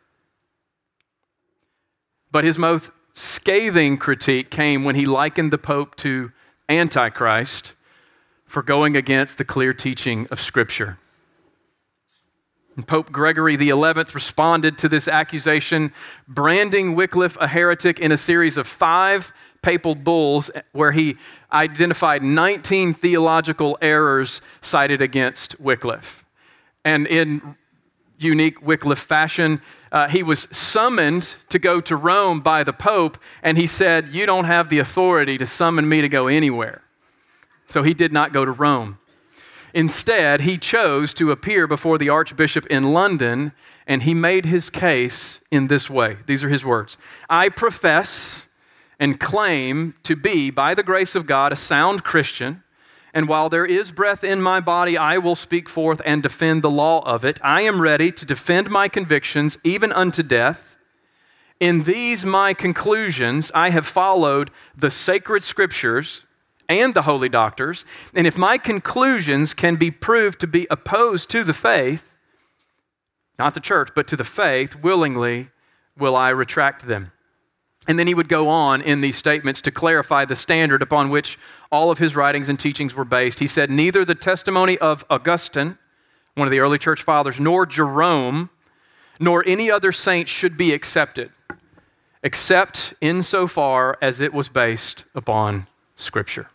But 2.32 2.44
his 2.44 2.58
most 2.58 2.90
scathing 3.14 3.96
critique 3.96 4.50
came 4.50 4.84
when 4.84 4.96
he 4.96 5.06
likened 5.06 5.52
the 5.52 5.58
Pope 5.58 5.94
to 5.96 6.30
Antichrist 6.68 7.74
for 8.46 8.62
going 8.62 8.96
against 8.96 9.38
the 9.38 9.44
clear 9.44 9.72
teaching 9.72 10.26
of 10.30 10.40
Scripture. 10.40 10.98
And 12.76 12.86
Pope 12.86 13.12
Gregory 13.12 13.56
XI 13.56 13.72
responded 13.72 14.78
to 14.78 14.88
this 14.88 15.06
accusation, 15.06 15.92
branding 16.26 16.96
Wycliffe 16.96 17.36
a 17.40 17.46
heretic 17.46 18.00
in 18.00 18.10
a 18.10 18.16
series 18.16 18.56
of 18.56 18.66
five 18.66 19.32
papal 19.62 19.94
bulls 19.94 20.50
where 20.72 20.92
he 20.92 21.16
identified 21.52 22.22
19 22.22 22.94
theological 22.94 23.78
errors 23.80 24.40
cited 24.60 25.00
against 25.00 25.58
Wycliffe. 25.60 26.24
And 26.84 27.06
in 27.06 27.56
unique 28.18 28.62
Wycliffe 28.62 28.98
fashion, 28.98 29.60
uh, 29.92 30.08
he 30.08 30.22
was 30.22 30.48
summoned 30.50 31.36
to 31.50 31.58
go 31.58 31.80
to 31.80 31.96
Rome 31.96 32.40
by 32.40 32.64
the 32.64 32.72
Pope, 32.72 33.18
and 33.42 33.56
he 33.56 33.66
said, 33.66 34.08
You 34.08 34.26
don't 34.26 34.44
have 34.44 34.68
the 34.68 34.80
authority 34.80 35.38
to 35.38 35.46
summon 35.46 35.88
me 35.88 36.00
to 36.02 36.08
go 36.08 36.26
anywhere. 36.26 36.82
So 37.68 37.82
he 37.82 37.94
did 37.94 38.12
not 38.12 38.32
go 38.32 38.44
to 38.44 38.50
Rome. 38.50 38.98
Instead, 39.72 40.40
he 40.40 40.58
chose 40.58 41.14
to 41.14 41.30
appear 41.30 41.66
before 41.66 41.98
the 41.98 42.08
Archbishop 42.08 42.66
in 42.66 42.92
London, 42.92 43.52
and 43.86 44.02
he 44.02 44.14
made 44.14 44.46
his 44.46 44.70
case 44.70 45.40
in 45.50 45.68
this 45.68 45.88
way. 45.88 46.16
These 46.26 46.42
are 46.42 46.48
his 46.48 46.64
words 46.64 46.96
I 47.30 47.48
profess 47.48 48.46
and 48.98 49.20
claim 49.20 49.94
to 50.02 50.16
be, 50.16 50.50
by 50.50 50.74
the 50.74 50.82
grace 50.82 51.14
of 51.14 51.26
God, 51.26 51.52
a 51.52 51.56
sound 51.56 52.02
Christian. 52.02 52.63
And 53.14 53.28
while 53.28 53.48
there 53.48 53.64
is 53.64 53.92
breath 53.92 54.24
in 54.24 54.42
my 54.42 54.58
body, 54.58 54.98
I 54.98 55.18
will 55.18 55.36
speak 55.36 55.68
forth 55.68 56.02
and 56.04 56.20
defend 56.20 56.62
the 56.62 56.70
law 56.70 57.00
of 57.06 57.24
it. 57.24 57.38
I 57.42 57.62
am 57.62 57.80
ready 57.80 58.10
to 58.10 58.26
defend 58.26 58.68
my 58.70 58.88
convictions, 58.88 59.56
even 59.62 59.92
unto 59.92 60.24
death. 60.24 60.76
In 61.60 61.84
these 61.84 62.26
my 62.26 62.52
conclusions, 62.54 63.52
I 63.54 63.70
have 63.70 63.86
followed 63.86 64.50
the 64.76 64.90
sacred 64.90 65.44
scriptures 65.44 66.24
and 66.68 66.92
the 66.92 67.02
holy 67.02 67.28
doctors. 67.28 67.84
And 68.14 68.26
if 68.26 68.36
my 68.36 68.58
conclusions 68.58 69.54
can 69.54 69.76
be 69.76 69.92
proved 69.92 70.40
to 70.40 70.48
be 70.48 70.66
opposed 70.68 71.30
to 71.30 71.44
the 71.44 71.54
faith, 71.54 72.10
not 73.38 73.54
the 73.54 73.60
church, 73.60 73.90
but 73.94 74.08
to 74.08 74.16
the 74.16 74.24
faith, 74.24 74.74
willingly 74.76 75.50
will 75.96 76.16
I 76.16 76.30
retract 76.30 76.88
them. 76.88 77.12
And 77.86 77.98
then 77.98 78.06
he 78.06 78.14
would 78.14 78.28
go 78.28 78.48
on 78.48 78.80
in 78.80 79.00
these 79.00 79.16
statements 79.16 79.60
to 79.62 79.70
clarify 79.70 80.24
the 80.24 80.36
standard 80.36 80.80
upon 80.80 81.10
which 81.10 81.38
all 81.70 81.90
of 81.90 81.98
his 81.98 82.16
writings 82.16 82.48
and 82.48 82.58
teachings 82.58 82.94
were 82.94 83.04
based. 83.04 83.38
He 83.38 83.46
said, 83.46 83.70
Neither 83.70 84.04
the 84.04 84.14
testimony 84.14 84.78
of 84.78 85.04
Augustine, 85.10 85.76
one 86.34 86.48
of 86.48 86.52
the 86.52 86.60
early 86.60 86.78
church 86.78 87.02
fathers, 87.02 87.38
nor 87.38 87.66
Jerome, 87.66 88.48
nor 89.20 89.46
any 89.46 89.70
other 89.70 89.92
saint 89.92 90.28
should 90.28 90.56
be 90.56 90.72
accepted, 90.72 91.30
except 92.22 92.94
insofar 93.00 93.98
as 94.00 94.20
it 94.20 94.32
was 94.32 94.48
based 94.48 95.04
upon 95.14 95.68
Scripture. 95.96 96.48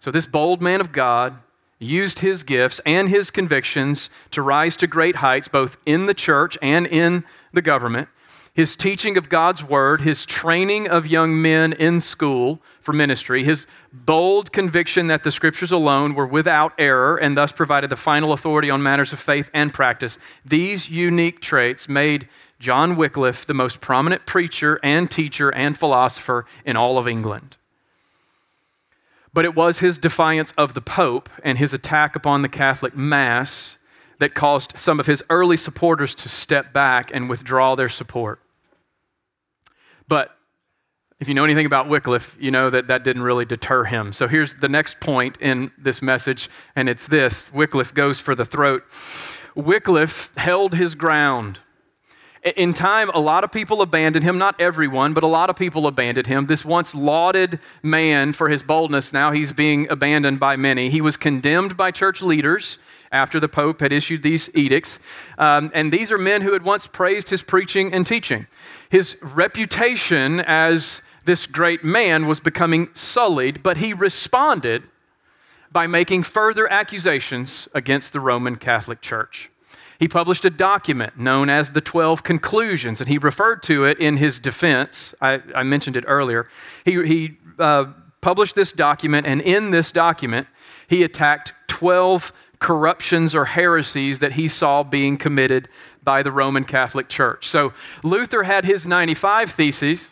So, 0.00 0.10
this 0.10 0.26
bold 0.26 0.60
man 0.60 0.80
of 0.80 0.92
God 0.92 1.38
used 1.78 2.20
his 2.20 2.42
gifts 2.42 2.80
and 2.84 3.08
his 3.08 3.30
convictions 3.30 4.10
to 4.32 4.42
rise 4.42 4.76
to 4.76 4.86
great 4.86 5.16
heights, 5.16 5.48
both 5.48 5.76
in 5.86 6.06
the 6.06 6.14
church 6.14 6.58
and 6.60 6.86
in 6.86 7.24
the 7.52 7.62
government 7.62 8.08
his 8.54 8.76
teaching 8.76 9.16
of 9.16 9.30
God's 9.30 9.64
word, 9.64 10.02
his 10.02 10.26
training 10.26 10.86
of 10.86 11.06
young 11.06 11.40
men 11.40 11.72
in 11.72 12.02
school 12.02 12.60
for 12.82 12.92
ministry, 12.92 13.44
his 13.44 13.66
bold 13.92 14.52
conviction 14.52 15.06
that 15.06 15.24
the 15.24 15.30
scriptures 15.30 15.72
alone 15.72 16.14
were 16.14 16.26
without 16.26 16.74
error 16.78 17.16
and 17.16 17.34
thus 17.34 17.50
provided 17.50 17.88
the 17.88 17.96
final 17.96 18.32
authority 18.32 18.68
on 18.68 18.82
matters 18.82 19.12
of 19.12 19.18
faith 19.18 19.50
and 19.54 19.72
practice, 19.72 20.18
these 20.44 20.90
unique 20.90 21.40
traits 21.40 21.88
made 21.88 22.28
John 22.60 22.94
Wycliffe 22.94 23.46
the 23.46 23.54
most 23.54 23.80
prominent 23.80 24.26
preacher 24.26 24.78
and 24.82 25.10
teacher 25.10 25.48
and 25.54 25.76
philosopher 25.76 26.44
in 26.66 26.76
all 26.76 26.98
of 26.98 27.08
England. 27.08 27.56
But 29.32 29.46
it 29.46 29.54
was 29.54 29.78
his 29.78 29.96
defiance 29.96 30.52
of 30.58 30.74
the 30.74 30.82
Pope 30.82 31.30
and 31.42 31.56
his 31.56 31.72
attack 31.72 32.16
upon 32.16 32.42
the 32.42 32.50
Catholic 32.50 32.94
Mass 32.94 33.78
that 34.18 34.34
caused 34.34 34.74
some 34.76 35.00
of 35.00 35.06
his 35.06 35.22
early 35.30 35.56
supporters 35.56 36.14
to 36.14 36.28
step 36.28 36.74
back 36.74 37.10
and 37.12 37.30
withdraw 37.30 37.74
their 37.74 37.88
support. 37.88 38.41
But 40.12 40.36
if 41.20 41.28
you 41.28 41.32
know 41.32 41.44
anything 41.44 41.64
about 41.64 41.88
Wycliffe, 41.88 42.36
you 42.38 42.50
know 42.50 42.68
that 42.68 42.88
that 42.88 43.02
didn't 43.02 43.22
really 43.22 43.46
deter 43.46 43.84
him. 43.84 44.12
So 44.12 44.28
here's 44.28 44.54
the 44.54 44.68
next 44.68 45.00
point 45.00 45.38
in 45.40 45.70
this 45.78 46.02
message, 46.02 46.50
and 46.76 46.86
it's 46.86 47.06
this 47.06 47.50
Wycliffe 47.50 47.94
goes 47.94 48.20
for 48.20 48.34
the 48.34 48.44
throat. 48.44 48.82
Wycliffe 49.54 50.30
held 50.36 50.74
his 50.74 50.94
ground. 50.94 51.60
In 52.56 52.74
time, 52.74 53.08
a 53.14 53.20
lot 53.20 53.42
of 53.42 53.50
people 53.50 53.80
abandoned 53.80 54.22
him, 54.22 54.36
not 54.36 54.60
everyone, 54.60 55.14
but 55.14 55.24
a 55.24 55.28
lot 55.28 55.48
of 55.48 55.56
people 55.56 55.86
abandoned 55.86 56.26
him. 56.26 56.44
This 56.44 56.62
once 56.62 56.94
lauded 56.94 57.58
man 57.82 58.34
for 58.34 58.50
his 58.50 58.62
boldness, 58.62 59.14
now 59.14 59.30
he's 59.30 59.54
being 59.54 59.88
abandoned 59.88 60.38
by 60.38 60.56
many. 60.56 60.90
He 60.90 61.00
was 61.00 61.16
condemned 61.16 61.74
by 61.74 61.90
church 61.90 62.20
leaders 62.20 62.76
after 63.12 63.38
the 63.38 63.48
Pope 63.48 63.80
had 63.80 63.92
issued 63.92 64.22
these 64.22 64.50
edicts. 64.54 64.98
Um, 65.38 65.70
and 65.72 65.92
these 65.92 66.10
are 66.10 66.18
men 66.18 66.42
who 66.42 66.52
had 66.52 66.62
once 66.64 66.86
praised 66.86 67.28
his 67.28 67.42
preaching 67.42 67.92
and 67.92 68.06
teaching. 68.06 68.46
His 68.92 69.16
reputation 69.22 70.40
as 70.40 71.00
this 71.24 71.46
great 71.46 71.82
man 71.82 72.26
was 72.26 72.40
becoming 72.40 72.90
sullied, 72.92 73.62
but 73.62 73.78
he 73.78 73.94
responded 73.94 74.82
by 75.72 75.86
making 75.86 76.24
further 76.24 76.70
accusations 76.70 77.68
against 77.72 78.12
the 78.12 78.20
Roman 78.20 78.56
Catholic 78.56 79.00
Church. 79.00 79.50
He 79.98 80.08
published 80.08 80.44
a 80.44 80.50
document 80.50 81.18
known 81.18 81.48
as 81.48 81.70
the 81.70 81.80
12 81.80 82.22
Conclusions, 82.22 83.00
and 83.00 83.08
he 83.08 83.16
referred 83.16 83.62
to 83.62 83.86
it 83.86 83.98
in 83.98 84.18
his 84.18 84.38
defense. 84.38 85.14
I, 85.22 85.40
I 85.54 85.62
mentioned 85.62 85.96
it 85.96 86.04
earlier. 86.06 86.50
He, 86.84 87.02
he 87.06 87.38
uh, 87.58 87.86
published 88.20 88.54
this 88.54 88.74
document, 88.74 89.26
and 89.26 89.40
in 89.40 89.70
this 89.70 89.90
document, 89.90 90.48
he 90.86 91.02
attacked 91.02 91.54
12 91.68 92.30
corruptions 92.62 93.34
or 93.34 93.44
heresies 93.44 94.20
that 94.20 94.32
he 94.32 94.48
saw 94.48 94.82
being 94.82 95.16
committed 95.16 95.68
by 96.02 96.22
the 96.22 96.32
Roman 96.32 96.64
Catholic 96.64 97.08
Church. 97.08 97.48
So 97.48 97.72
Luther 98.02 98.42
had 98.42 98.64
his 98.64 98.86
95 98.86 99.50
theses, 99.52 100.10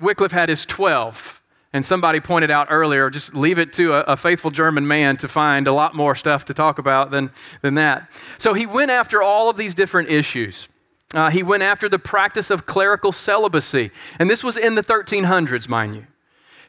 Wycliffe 0.00 0.32
had 0.32 0.48
his 0.48 0.64
12. 0.66 1.36
And 1.74 1.84
somebody 1.84 2.18
pointed 2.18 2.50
out 2.50 2.68
earlier, 2.70 3.10
just 3.10 3.34
leave 3.34 3.58
it 3.58 3.74
to 3.74 3.92
a, 3.92 4.00
a, 4.00 4.16
faithful 4.16 4.50
German 4.50 4.88
man 4.88 5.18
to 5.18 5.28
find 5.28 5.66
a 5.66 5.72
lot 5.72 5.94
more 5.94 6.14
stuff 6.14 6.46
to 6.46 6.54
talk 6.54 6.78
about 6.78 7.10
than, 7.10 7.30
than 7.60 7.74
that. 7.74 8.10
So 8.38 8.54
he 8.54 8.64
went 8.64 8.90
after 8.90 9.22
all 9.22 9.50
of 9.50 9.58
these 9.58 9.74
different 9.74 10.10
issues. 10.10 10.66
Uh, 11.12 11.30
he 11.30 11.42
went 11.42 11.62
after 11.62 11.88
the 11.88 11.98
practice 11.98 12.50
of 12.50 12.64
clerical 12.64 13.12
celibacy. 13.12 13.90
And 14.18 14.30
this 14.30 14.42
was 14.42 14.56
in 14.56 14.76
the 14.76 14.82
1300s, 14.82 15.68
mind 15.68 15.96
you. 15.96 16.06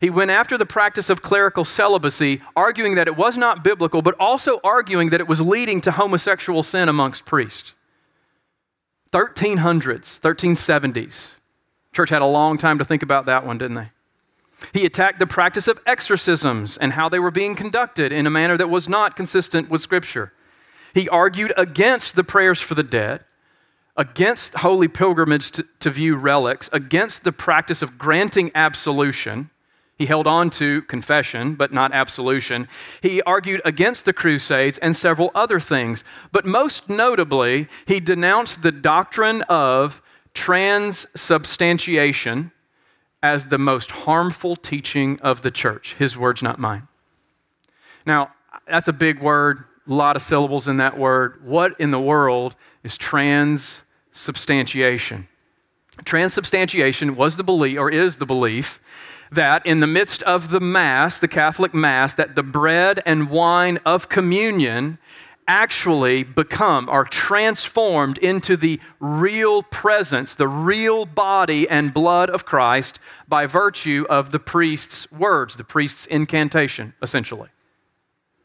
He 0.02 0.10
went 0.10 0.32
after 0.32 0.58
the 0.58 0.66
practice 0.66 1.10
of 1.10 1.22
clerical 1.22 1.66
celibacy, 1.66 2.42
arguing 2.56 2.96
that 2.96 3.08
it 3.08 3.18
was 3.18 3.36
not 3.36 3.64
biblical, 3.64 4.02
but 4.02 4.16
also 4.20 4.60
arguing 4.64 5.10
that 5.10 5.20
it 5.20 5.28
was 5.28 5.42
leading 5.42 5.82
to 5.82 5.92
homosexual 5.92 6.64
sin 6.64 6.88
amongst 6.88 7.26
priests. 7.26 7.74
1300s, 9.12 10.20
1370s. 10.20 11.36
Church 11.94 12.10
had 12.10 12.22
a 12.22 12.26
long 12.26 12.58
time 12.58 12.78
to 12.78 12.86
think 12.86 13.04
about 13.04 13.26
that 13.26 13.46
one, 13.46 13.58
didn't 13.58 13.76
they? 13.76 13.90
He 14.74 14.86
attacked 14.86 15.20
the 15.20 15.28
practice 15.28 15.68
of 15.68 15.80
exorcisms 15.86 16.78
and 16.78 16.94
how 16.94 17.10
they 17.10 17.20
were 17.20 17.32
being 17.32 17.56
conducted 17.56 18.12
in 18.12 18.28
a 18.28 18.30
manner 18.30 18.58
that 18.58 18.70
was 18.70 18.90
not 18.90 19.16
consistent 19.16 19.70
with 19.70 19.82
Scripture. 19.82 20.34
He 20.94 21.08
argued 21.10 21.54
against 21.58 22.16
the 22.16 22.24
prayers 22.24 22.62
for 22.62 22.76
the 22.76 22.84
dead, 22.84 23.24
against 23.96 24.56
holy 24.56 24.88
pilgrimage 24.88 25.52
to, 25.52 25.66
to, 25.80 25.90
view 25.90 26.16
relics, 26.16 26.70
against 26.74 27.24
the 27.24 27.32
practice 27.32 27.82
of 27.82 27.98
granting 27.98 28.52
absolution. 28.56 29.50
He 30.00 30.06
held 30.06 30.28
on 30.28 30.50
to 30.52 30.82
confession, 30.84 31.56
but 31.56 31.74
not 31.74 31.92
absolution. 31.94 32.70
He 33.02 33.22
argued 33.24 33.62
against 33.66 34.06
the 34.06 34.14
Crusades 34.14 34.78
and 34.78 34.96
several 34.96 35.30
other 35.36 35.60
things. 35.60 36.06
But 36.32 36.46
most 36.46 36.88
notably, 36.88 37.68
he 37.86 38.00
denounced 38.00 38.62
the 38.62 38.72
doctrine 38.72 39.42
of 39.44 40.02
transubstantiation 40.34 42.54
as 43.22 43.48
the 43.48 43.58
most 43.58 43.92
harmful 43.92 44.56
teaching 44.56 45.20
of 45.20 45.42
the 45.42 45.52
church. 45.52 45.96
His 45.96 46.16
words, 46.16 46.42
not 46.42 46.60
mine. 46.60 46.88
Now, 48.06 48.32
that's 48.70 48.88
a 48.88 48.94
big 48.94 49.22
word, 49.22 49.66
a 49.86 49.94
lot 49.94 50.16
of 50.16 50.22
syllables 50.22 50.70
in 50.70 50.78
that 50.78 50.98
word. 50.98 51.42
What 51.44 51.78
in 51.78 51.92
the 51.92 52.00
world 52.00 52.56
is 52.86 52.98
transubstantiation? 52.98 55.28
Transubstantiation 56.06 57.18
was 57.18 57.36
the 57.36 57.44
belief, 57.44 57.78
or 57.78 57.92
is 57.92 58.16
the 58.16 58.26
belief, 58.26 58.80
that 59.32 59.66
in 59.66 59.80
the 59.80 59.88
midst 59.88 60.24
of 60.24 60.50
the 60.50 60.60
Mass, 60.60 61.20
the 61.20 61.28
Catholic 61.28 61.74
Mass, 61.74 62.14
that 62.16 62.36
the 62.36 62.44
bread 62.44 63.02
and 63.06 63.30
wine 63.30 63.80
of 63.86 64.10
communion 64.10 64.98
actually 65.48 66.24
become, 66.24 66.88
are 66.90 67.04
transformed 67.04 68.20
into 68.20 68.56
the 68.56 68.80
real 69.00 69.64
presence, 69.64 70.36
the 70.36 70.48
real 70.48 71.08
body 71.08 71.68
and 71.68 71.92
blood 71.92 72.30
of 72.30 72.46
Christ 72.46 73.00
by 73.28 73.48
virtue 73.48 74.06
of 74.10 74.32
the 74.32 74.40
priest's 74.40 75.12
words, 75.12 75.56
the 75.56 75.64
priest's 75.64 76.06
incantation, 76.06 76.94
essentially. 77.02 77.50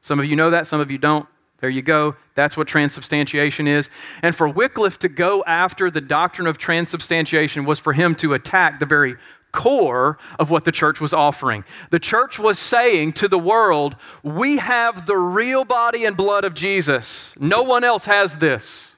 Some 0.00 0.18
of 0.18 0.24
you 0.24 0.34
know 0.34 0.50
that, 0.50 0.66
some 0.66 0.80
of 0.80 0.90
you 0.90 0.96
don't. 0.96 1.26
There 1.60 1.70
you 1.70 1.82
go. 1.82 2.16
That's 2.34 2.56
what 2.56 2.68
transubstantiation 2.68 3.68
is. 3.68 3.88
And 4.22 4.34
for 4.34 4.48
Wycliffe 4.48 4.98
to 5.00 5.08
go 5.08 5.44
after 5.44 5.90
the 5.90 6.00
doctrine 6.00 6.46
of 6.46 6.58
transubstantiation 6.58 7.64
was 7.64 7.78
for 7.78 7.92
him 7.92 8.14
to 8.16 8.34
attack 8.34 8.80
the 8.80 8.86
very 8.86 9.16
core 9.54 10.18
of 10.38 10.50
what 10.50 10.64
the 10.64 10.72
church 10.72 11.00
was 11.00 11.14
offering. 11.14 11.64
The 11.90 12.00
church 12.00 12.38
was 12.38 12.58
saying 12.58 13.12
to 13.14 13.28
the 13.28 13.38
world, 13.38 13.94
We 14.22 14.58
have 14.58 15.06
the 15.06 15.16
real 15.16 15.64
body 15.64 16.04
and 16.04 16.16
blood 16.16 16.44
of 16.44 16.54
Jesus. 16.54 17.32
No 17.38 17.62
one 17.62 17.84
else 17.84 18.04
has 18.04 18.36
this. 18.36 18.96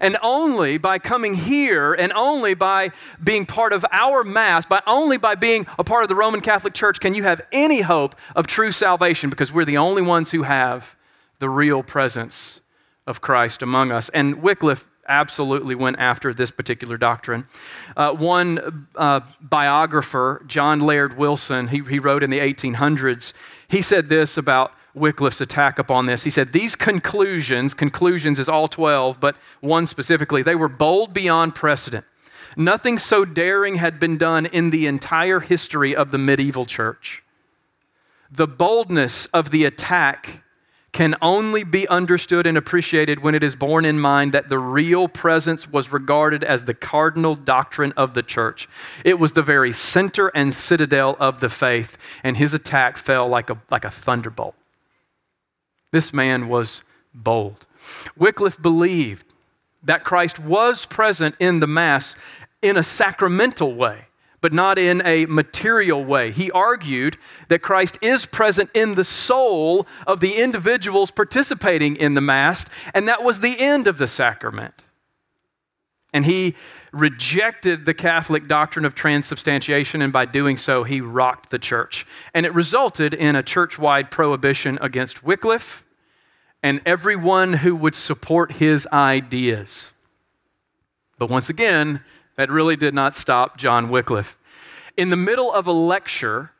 And 0.00 0.16
only 0.22 0.78
by 0.78 0.98
coming 0.98 1.34
here 1.34 1.92
and 1.92 2.12
only 2.14 2.54
by 2.54 2.92
being 3.22 3.44
part 3.44 3.72
of 3.72 3.84
our 3.90 4.24
Mass, 4.24 4.64
by 4.64 4.80
only 4.86 5.18
by 5.18 5.34
being 5.34 5.66
a 5.78 5.84
part 5.84 6.04
of 6.04 6.08
the 6.08 6.14
Roman 6.14 6.40
Catholic 6.40 6.72
Church, 6.72 7.00
can 7.00 7.12
you 7.12 7.24
have 7.24 7.42
any 7.52 7.80
hope 7.82 8.14
of 8.34 8.46
true 8.46 8.72
salvation 8.72 9.28
because 9.28 9.52
we're 9.52 9.66
the 9.66 9.76
only 9.76 10.00
ones 10.00 10.30
who 10.30 10.44
have 10.44 10.96
the 11.40 11.50
real 11.50 11.82
presence 11.82 12.60
of 13.06 13.20
Christ 13.20 13.62
among 13.62 13.90
us. 13.90 14.08
And 14.10 14.42
Wycliffe 14.42 14.86
absolutely 15.08 15.74
went 15.74 15.98
after 15.98 16.32
this 16.32 16.50
particular 16.50 16.96
doctrine. 16.96 17.46
Uh, 17.96 18.12
one 18.12 18.88
uh, 18.96 19.20
biographer, 19.40 20.42
John 20.46 20.80
Laird 20.80 21.16
Wilson, 21.16 21.68
he, 21.68 21.82
he 21.88 21.98
wrote 21.98 22.22
in 22.22 22.30
the 22.30 22.40
1800s, 22.40 23.32
he 23.68 23.82
said 23.82 24.08
this 24.08 24.36
about 24.36 24.72
Wycliffe's 24.94 25.40
attack 25.40 25.78
upon 25.78 26.06
this. 26.06 26.22
He 26.22 26.30
said, 26.30 26.52
These 26.52 26.76
conclusions, 26.76 27.74
conclusions 27.74 28.38
is 28.38 28.48
all 28.48 28.68
12, 28.68 29.18
but 29.18 29.36
one 29.60 29.86
specifically, 29.86 30.42
they 30.42 30.54
were 30.54 30.68
bold 30.68 31.12
beyond 31.12 31.54
precedent. 31.54 32.04
Nothing 32.56 32.98
so 32.98 33.24
daring 33.24 33.76
had 33.76 33.98
been 33.98 34.16
done 34.16 34.46
in 34.46 34.70
the 34.70 34.86
entire 34.86 35.40
history 35.40 35.96
of 35.96 36.12
the 36.12 36.18
medieval 36.18 36.64
church. 36.64 37.22
The 38.30 38.46
boldness 38.46 39.26
of 39.26 39.50
the 39.50 39.64
attack 39.64 40.43
can 40.94 41.16
only 41.20 41.64
be 41.64 41.86
understood 41.88 42.46
and 42.46 42.56
appreciated 42.56 43.18
when 43.18 43.34
it 43.34 43.42
is 43.42 43.56
borne 43.56 43.84
in 43.84 43.98
mind 43.98 44.32
that 44.32 44.48
the 44.48 44.58
real 44.58 45.08
presence 45.08 45.68
was 45.68 45.92
regarded 45.92 46.44
as 46.44 46.64
the 46.64 46.72
cardinal 46.72 47.34
doctrine 47.34 47.92
of 47.96 48.14
the 48.14 48.22
church. 48.22 48.68
It 49.04 49.18
was 49.18 49.32
the 49.32 49.42
very 49.42 49.72
center 49.72 50.28
and 50.28 50.54
citadel 50.54 51.16
of 51.18 51.40
the 51.40 51.48
faith, 51.48 51.98
and 52.22 52.36
his 52.36 52.54
attack 52.54 52.96
fell 52.96 53.28
like 53.28 53.50
a, 53.50 53.60
like 53.72 53.84
a 53.84 53.90
thunderbolt. 53.90 54.54
This 55.90 56.14
man 56.14 56.48
was 56.48 56.82
bold. 57.12 57.66
Wycliffe 58.16 58.62
believed 58.62 59.26
that 59.82 60.04
Christ 60.04 60.38
was 60.38 60.86
present 60.86 61.34
in 61.40 61.58
the 61.58 61.66
Mass 61.66 62.14
in 62.62 62.76
a 62.76 62.84
sacramental 62.84 63.74
way 63.74 64.06
but 64.44 64.52
not 64.52 64.78
in 64.78 65.00
a 65.06 65.24
material 65.24 66.04
way. 66.04 66.30
He 66.30 66.50
argued 66.50 67.16
that 67.48 67.62
Christ 67.62 67.96
is 68.02 68.26
present 68.26 68.68
in 68.74 68.94
the 68.94 69.02
soul 69.02 69.86
of 70.06 70.20
the 70.20 70.34
individuals 70.34 71.10
participating 71.10 71.96
in 71.96 72.12
the 72.12 72.20
Mass, 72.20 72.66
and 72.92 73.08
that 73.08 73.22
was 73.22 73.40
the 73.40 73.58
end 73.58 73.86
of 73.86 73.96
the 73.96 74.06
sacrament. 74.06 74.74
And 76.12 76.26
he 76.26 76.56
rejected 76.92 77.86
the 77.86 77.94
Catholic 77.94 78.46
doctrine 78.46 78.84
of 78.84 78.94
transubstantiation, 78.94 80.02
and 80.02 80.12
by 80.12 80.26
doing 80.26 80.58
so, 80.58 80.84
he 80.84 81.00
rocked 81.00 81.48
the 81.48 81.58
church. 81.58 82.06
And 82.34 82.44
it 82.44 82.52
resulted 82.52 83.14
in 83.14 83.36
a 83.36 83.42
church 83.42 83.78
wide 83.78 84.10
prohibition 84.10 84.78
against 84.82 85.24
Wycliffe 85.24 85.82
and 86.62 86.82
everyone 86.84 87.54
who 87.54 87.74
would 87.76 87.94
support 87.94 88.52
his 88.52 88.86
ideas. 88.92 89.94
But 91.16 91.30
once 91.30 91.48
again, 91.48 92.02
that 92.36 92.50
really 92.50 92.76
did 92.76 92.94
not 92.94 93.14
stop 93.14 93.56
John 93.56 93.88
Wycliffe. 93.88 94.36
In 94.96 95.10
the 95.10 95.16
middle 95.16 95.52
of 95.52 95.66
a 95.66 95.72
lecture 95.72 96.50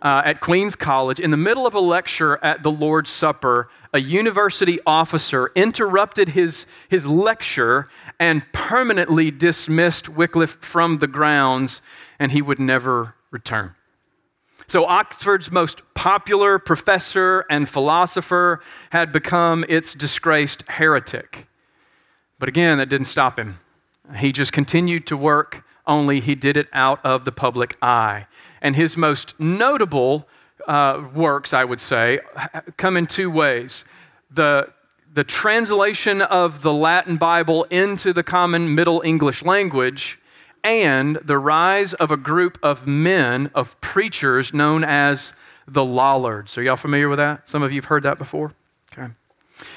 uh, 0.00 0.22
at 0.24 0.40
Queens 0.40 0.74
College, 0.74 1.20
in 1.20 1.30
the 1.30 1.36
middle 1.36 1.66
of 1.66 1.74
a 1.74 1.80
lecture 1.80 2.38
at 2.42 2.62
the 2.62 2.70
Lord's 2.70 3.10
Supper, 3.10 3.68
a 3.94 4.00
university 4.00 4.78
officer 4.84 5.52
interrupted 5.54 6.30
his, 6.30 6.66
his 6.88 7.06
lecture 7.06 7.88
and 8.18 8.42
permanently 8.52 9.30
dismissed 9.30 10.08
Wycliffe 10.08 10.58
from 10.60 10.98
the 10.98 11.06
grounds, 11.06 11.80
and 12.18 12.32
he 12.32 12.42
would 12.42 12.58
never 12.58 13.14
return. 13.30 13.74
So, 14.66 14.86
Oxford's 14.86 15.52
most 15.52 15.82
popular 15.94 16.58
professor 16.58 17.44
and 17.50 17.68
philosopher 17.68 18.60
had 18.90 19.12
become 19.12 19.64
its 19.68 19.94
disgraced 19.94 20.64
heretic. 20.66 21.46
But 22.38 22.48
again, 22.48 22.78
that 22.78 22.88
didn't 22.88 23.06
stop 23.06 23.38
him. 23.38 23.58
He 24.16 24.32
just 24.32 24.52
continued 24.52 25.06
to 25.06 25.16
work, 25.16 25.64
only 25.86 26.20
he 26.20 26.34
did 26.34 26.56
it 26.56 26.68
out 26.72 27.04
of 27.04 27.24
the 27.24 27.32
public 27.32 27.76
eye. 27.82 28.26
And 28.60 28.76
his 28.76 28.96
most 28.96 29.38
notable 29.38 30.28
uh, 30.66 31.02
works, 31.14 31.52
I 31.52 31.64
would 31.64 31.80
say, 31.80 32.20
come 32.76 32.96
in 32.96 33.06
two 33.06 33.30
ways. 33.30 33.84
The, 34.30 34.72
the 35.12 35.24
translation 35.24 36.22
of 36.22 36.62
the 36.62 36.72
Latin 36.72 37.16
Bible 37.16 37.64
into 37.64 38.12
the 38.12 38.22
common 38.22 38.74
Middle 38.74 39.02
English 39.04 39.42
language, 39.42 40.18
and 40.64 41.16
the 41.24 41.38
rise 41.38 41.94
of 41.94 42.10
a 42.10 42.16
group 42.16 42.58
of 42.62 42.86
men, 42.86 43.50
of 43.54 43.80
preachers 43.80 44.54
known 44.54 44.84
as 44.84 45.32
the 45.66 45.84
Lollards. 45.84 46.56
Are 46.56 46.62
y'all 46.62 46.76
familiar 46.76 47.08
with 47.08 47.18
that? 47.18 47.48
Some 47.48 47.62
of 47.62 47.72
you 47.72 47.80
have 47.80 47.86
heard 47.86 48.04
that 48.04 48.18
before? 48.18 48.52
Okay. 48.92 49.12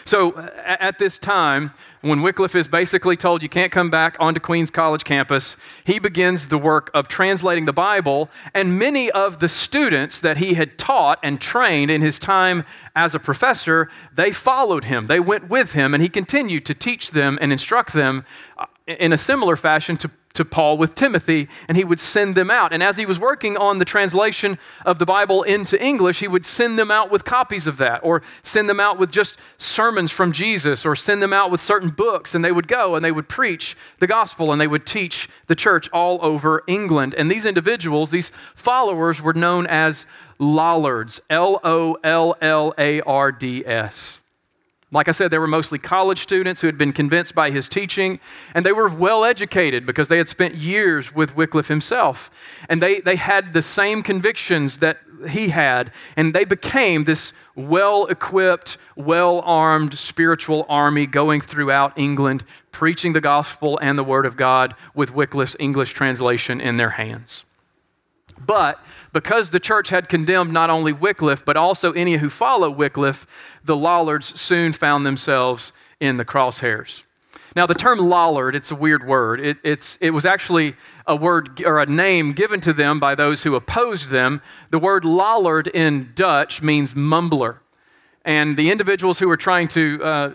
So 0.05 0.37
at 0.63 0.99
this 0.99 1.19
time, 1.19 1.71
when 2.05 2.21
Wycliffe 2.21 2.53
is 2.53 2.67
basically 2.67 3.17
told 3.17 3.41
you 3.41 3.49
can't 3.49 3.71
come 3.71 3.89
back 3.89 4.15
onto 4.19 4.39
Queens 4.39 4.69
College 4.69 5.03
campus, 5.03 5.57
he 5.85 5.97
begins 5.97 6.47
the 6.47 6.57
work 6.57 6.91
of 6.93 7.07
translating 7.07 7.65
the 7.65 7.73
Bible, 7.73 8.29
and 8.53 8.77
many 8.77 9.09
of 9.09 9.39
the 9.39 9.49
students 9.49 10.19
that 10.19 10.37
he 10.37 10.53
had 10.53 10.77
taught 10.77 11.17
and 11.23 11.41
trained 11.41 11.89
in 11.89 12.01
his 12.01 12.19
time 12.19 12.63
as 12.95 13.15
a 13.15 13.19
professor, 13.19 13.89
they 14.13 14.31
followed 14.31 14.83
him. 14.83 15.07
They 15.07 15.19
went 15.19 15.49
with 15.49 15.73
him, 15.73 15.95
and 15.95 16.03
he 16.03 16.09
continued 16.09 16.65
to 16.67 16.75
teach 16.75 17.09
them 17.09 17.39
and 17.41 17.51
instruct 17.51 17.93
them 17.93 18.23
in 18.87 19.13
a 19.13 19.17
similar 19.17 19.55
fashion 19.55 19.97
to 19.97 20.11
to 20.35 20.45
Paul 20.45 20.77
with 20.77 20.95
Timothy, 20.95 21.47
and 21.67 21.77
he 21.77 21.83
would 21.83 21.99
send 21.99 22.35
them 22.35 22.51
out. 22.51 22.73
And 22.73 22.83
as 22.83 22.97
he 22.97 23.05
was 23.05 23.19
working 23.19 23.57
on 23.57 23.79
the 23.79 23.85
translation 23.85 24.59
of 24.85 24.99
the 24.99 25.05
Bible 25.05 25.43
into 25.43 25.81
English, 25.83 26.19
he 26.19 26.27
would 26.27 26.45
send 26.45 26.77
them 26.77 26.91
out 26.91 27.09
with 27.09 27.25
copies 27.25 27.67
of 27.67 27.77
that, 27.77 28.01
or 28.03 28.21
send 28.43 28.69
them 28.69 28.79
out 28.79 28.99
with 28.99 29.11
just 29.11 29.35
sermons 29.57 30.11
from 30.11 30.31
Jesus, 30.31 30.85
or 30.85 30.95
send 30.95 31.21
them 31.21 31.33
out 31.33 31.51
with 31.51 31.61
certain 31.61 31.89
books, 31.89 32.35
and 32.35 32.43
they 32.43 32.51
would 32.51 32.67
go 32.67 32.95
and 32.95 33.03
they 33.03 33.11
would 33.11 33.27
preach 33.29 33.75
the 33.99 34.07
gospel 34.07 34.51
and 34.51 34.61
they 34.61 34.67
would 34.67 34.85
teach 34.85 35.29
the 35.47 35.55
church 35.55 35.89
all 35.91 36.19
over 36.21 36.63
England. 36.67 37.15
And 37.15 37.31
these 37.31 37.45
individuals, 37.45 38.11
these 38.11 38.31
followers, 38.55 39.21
were 39.21 39.33
known 39.33 39.67
as 39.67 40.05
Lollards, 40.37 41.21
L 41.29 41.61
O 41.63 41.97
L 42.03 42.35
L 42.41 42.73
A 42.77 43.01
R 43.01 43.31
D 43.31 43.65
S. 43.65 44.19
Like 44.95 45.09
I 45.09 45.11
said, 45.11 45.29
they 45.29 45.39
were 45.39 45.45
mostly 45.45 45.77
college 45.77 46.21
students 46.21 46.61
who 46.61 46.67
had 46.67 46.77
been 46.77 46.93
convinced 46.93 47.35
by 47.35 47.51
his 47.51 47.67
teaching, 47.67 48.17
and 48.53 48.65
they 48.65 48.71
were 48.71 48.87
well 48.87 49.25
educated 49.25 49.85
because 49.85 50.07
they 50.07 50.17
had 50.17 50.29
spent 50.29 50.55
years 50.55 51.13
with 51.13 51.35
Wycliffe 51.35 51.67
himself. 51.67 52.31
And 52.69 52.81
they, 52.81 53.01
they 53.01 53.17
had 53.17 53.53
the 53.53 53.61
same 53.61 54.01
convictions 54.01 54.77
that 54.77 54.99
he 55.27 55.49
had, 55.49 55.91
and 56.15 56.33
they 56.33 56.45
became 56.45 57.03
this 57.03 57.33
well 57.55 58.05
equipped, 58.05 58.77
well 58.95 59.41
armed 59.41 59.99
spiritual 59.99 60.65
army 60.69 61.05
going 61.05 61.41
throughout 61.41 61.91
England, 61.97 62.45
preaching 62.71 63.11
the 63.11 63.19
gospel 63.19 63.77
and 63.81 63.99
the 63.99 64.03
word 64.03 64.25
of 64.25 64.37
God 64.37 64.75
with 64.93 65.13
Wycliffe's 65.13 65.57
English 65.59 65.91
translation 65.91 66.61
in 66.61 66.77
their 66.77 66.91
hands. 66.91 67.43
But 68.37 68.83
because 69.13 69.49
the 69.49 69.59
church 69.59 69.89
had 69.89 70.09
condemned 70.09 70.51
not 70.51 70.69
only 70.69 70.93
Wycliffe, 70.93 71.45
but 71.45 71.57
also 71.57 71.91
any 71.93 72.13
who 72.13 72.29
follow 72.29 72.69
Wycliffe, 72.69 73.25
the 73.63 73.75
Lollards 73.75 74.39
soon 74.39 74.73
found 74.73 75.05
themselves 75.05 75.71
in 75.99 76.17
the 76.17 76.25
crosshairs. 76.25 77.03
Now, 77.55 77.65
the 77.65 77.73
term 77.73 77.99
Lollard, 77.99 78.53
it's 78.53 78.71
a 78.71 78.75
weird 78.75 79.07
word. 79.07 79.39
It, 79.39 79.57
it's, 79.63 79.97
it 80.01 80.09
was 80.09 80.25
actually 80.25 80.75
a 81.07 81.15
word 81.15 81.63
or 81.65 81.79
a 81.79 81.85
name 81.85 82.33
given 82.33 82.59
to 82.61 82.73
them 82.73 82.99
by 82.99 83.15
those 83.15 83.43
who 83.43 83.55
opposed 83.55 84.09
them. 84.09 84.41
The 84.71 84.79
word 84.79 85.05
Lollard 85.05 85.67
in 85.67 86.11
Dutch 86.15 86.61
means 86.61 86.93
mumbler. 86.93 87.59
And 88.25 88.57
the 88.57 88.71
individuals 88.71 89.19
who 89.19 89.29
were 89.29 89.37
trying 89.37 89.69
to 89.69 90.03
uh, 90.03 90.31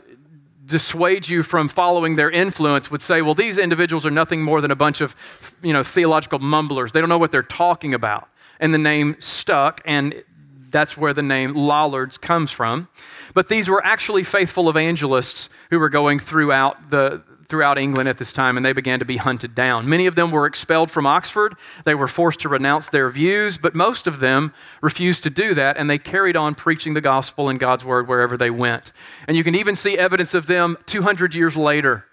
dissuade 0.71 1.29
you 1.29 1.43
from 1.43 1.69
following 1.69 2.17
their 2.17 2.31
influence 2.31 2.91
would 2.91 3.03
say, 3.03 3.21
well, 3.21 3.35
these 3.35 3.59
individuals 3.59 4.07
are 4.07 4.11
nothing 4.11 4.43
more 4.43 4.61
than 4.61 4.71
a 4.71 4.77
bunch 4.77 5.01
of 5.01 5.15
you 5.63 5.73
know, 5.73 5.83
theological 5.83 6.39
mumblers. 6.39 6.93
They 6.93 7.01
don't 7.01 7.09
know 7.09 7.19
what 7.19 7.33
they're 7.33 7.43
talking 7.43 7.93
about. 7.93 8.29
And 8.61 8.73
the 8.73 8.79
name 8.79 9.17
stuck, 9.19 9.81
and 9.85 10.23
that's 10.71 10.97
where 10.97 11.13
the 11.13 11.23
name 11.23 11.55
Lollards 11.55 12.19
comes 12.19 12.51
from. 12.51 12.89
But 13.35 13.49
these 13.49 13.69
were 13.69 13.85
actually 13.85 14.25
faithful 14.25 14.71
evangelists 14.71 15.49
who 15.71 15.79
were 15.79 15.89
going 15.89 16.19
throughout 16.19 16.91
the 16.91 17.23
throughout 17.51 17.77
England 17.77 18.09
at 18.09 18.17
this 18.17 18.33
time, 18.33 18.57
and 18.57 18.65
they 18.65 18.73
began 18.73 19.01
to 19.01 19.05
be 19.05 19.19
hunted 19.19 19.55
down. 19.55 19.89
Many 19.89 20.07
of 20.07 20.15
them 20.15 20.31
were 20.31 20.47
expelled 20.47 20.91
from 20.91 21.07
Oxford. 21.07 21.57
They 21.85 21.95
were 21.95 22.09
forced 22.09 22.41
to 22.41 22.49
renounce 22.49 22.89
their 22.89 23.11
views, 23.11 23.59
but 23.59 23.75
most 23.75 24.07
of 24.07 24.21
them 24.21 24.55
refused 24.81 25.25
to 25.25 25.31
do 25.31 25.55
that, 25.55 25.77
and 25.77 25.91
they 25.91 25.99
carried 25.99 26.37
on 26.37 26.55
preaching 26.55 26.95
the 26.95 27.01
gospel 27.01 27.49
and 27.49 27.61
God's 27.61 27.85
word 27.85 28.09
wherever 28.09 28.37
they 28.37 28.51
went. 28.51 28.93
And 29.29 29.37
you 29.37 29.45
can 29.45 29.55
even 29.55 29.77
see 29.77 29.99
evidence 29.99 30.33
of 30.33 30.47
them 30.47 30.79
200 30.87 31.35
years 31.35 31.57
later 31.57 32.07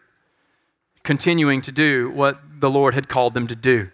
continuing 1.04 1.62
to 1.62 1.72
do 1.72 2.12
what 2.12 2.40
the 2.60 2.70
Lord 2.70 2.94
had 2.94 3.08
called 3.08 3.34
them 3.34 3.48
to 3.48 3.56
do. 3.56 3.90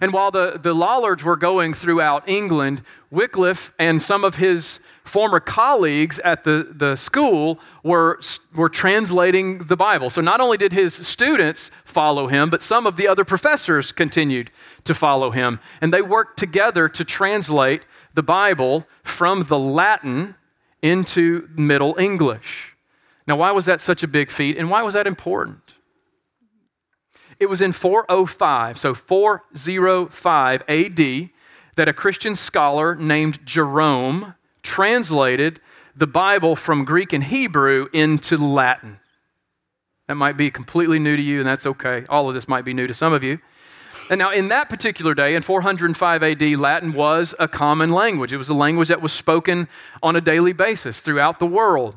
And 0.00 0.12
while 0.12 0.30
the, 0.30 0.58
the 0.62 0.74
Lollards 0.74 1.24
were 1.24 1.36
going 1.36 1.74
throughout 1.74 2.28
England, 2.28 2.82
Wycliffe 3.10 3.72
and 3.78 4.00
some 4.00 4.24
of 4.24 4.36
his 4.36 4.80
former 5.04 5.40
colleagues 5.40 6.18
at 6.20 6.44
the, 6.44 6.68
the 6.76 6.96
school 6.96 7.58
were, 7.82 8.20
were 8.54 8.68
translating 8.68 9.58
the 9.64 9.76
Bible. 9.76 10.10
So 10.10 10.20
not 10.20 10.40
only 10.40 10.56
did 10.56 10.72
his 10.72 10.94
students 10.94 11.70
follow 11.84 12.28
him, 12.28 12.50
but 12.50 12.62
some 12.62 12.86
of 12.86 12.96
the 12.96 13.08
other 13.08 13.24
professors 13.24 13.92
continued 13.92 14.50
to 14.84 14.94
follow 14.94 15.30
him. 15.30 15.58
And 15.80 15.92
they 15.92 16.02
worked 16.02 16.38
together 16.38 16.88
to 16.88 17.04
translate 17.04 17.82
the 18.14 18.22
Bible 18.22 18.86
from 19.02 19.44
the 19.44 19.58
Latin 19.58 20.36
into 20.82 21.48
Middle 21.56 21.98
English. 21.98 22.76
Now, 23.26 23.36
why 23.36 23.52
was 23.52 23.66
that 23.66 23.80
such 23.80 24.02
a 24.02 24.08
big 24.08 24.30
feat, 24.30 24.56
and 24.56 24.68
why 24.70 24.82
was 24.82 24.94
that 24.94 25.06
important? 25.06 25.74
It 27.38 27.46
was 27.46 27.60
in 27.60 27.72
405, 27.72 28.78
so 28.78 28.94
405 28.94 30.62
AD, 30.68 31.30
that 31.76 31.88
a 31.88 31.92
Christian 31.92 32.36
scholar 32.36 32.94
named 32.94 33.44
Jerome 33.44 34.34
translated 34.62 35.60
the 35.96 36.06
Bible 36.06 36.56
from 36.56 36.84
Greek 36.84 37.12
and 37.12 37.24
Hebrew 37.24 37.88
into 37.92 38.36
Latin. 38.36 39.00
That 40.08 40.14
might 40.16 40.36
be 40.36 40.50
completely 40.50 40.98
new 40.98 41.16
to 41.16 41.22
you, 41.22 41.38
and 41.38 41.48
that's 41.48 41.66
okay. 41.66 42.04
All 42.08 42.28
of 42.28 42.34
this 42.34 42.48
might 42.48 42.64
be 42.64 42.74
new 42.74 42.86
to 42.86 42.94
some 42.94 43.12
of 43.12 43.22
you. 43.22 43.38
And 44.10 44.18
now, 44.18 44.32
in 44.32 44.48
that 44.48 44.68
particular 44.68 45.14
day, 45.14 45.34
in 45.34 45.42
405 45.42 46.22
AD, 46.22 46.42
Latin 46.58 46.92
was 46.92 47.34
a 47.38 47.46
common 47.46 47.92
language. 47.92 48.32
It 48.32 48.36
was 48.36 48.48
a 48.48 48.54
language 48.54 48.88
that 48.88 49.00
was 49.00 49.12
spoken 49.12 49.68
on 50.02 50.16
a 50.16 50.20
daily 50.20 50.52
basis 50.52 51.00
throughout 51.00 51.38
the 51.38 51.46
world. 51.46 51.96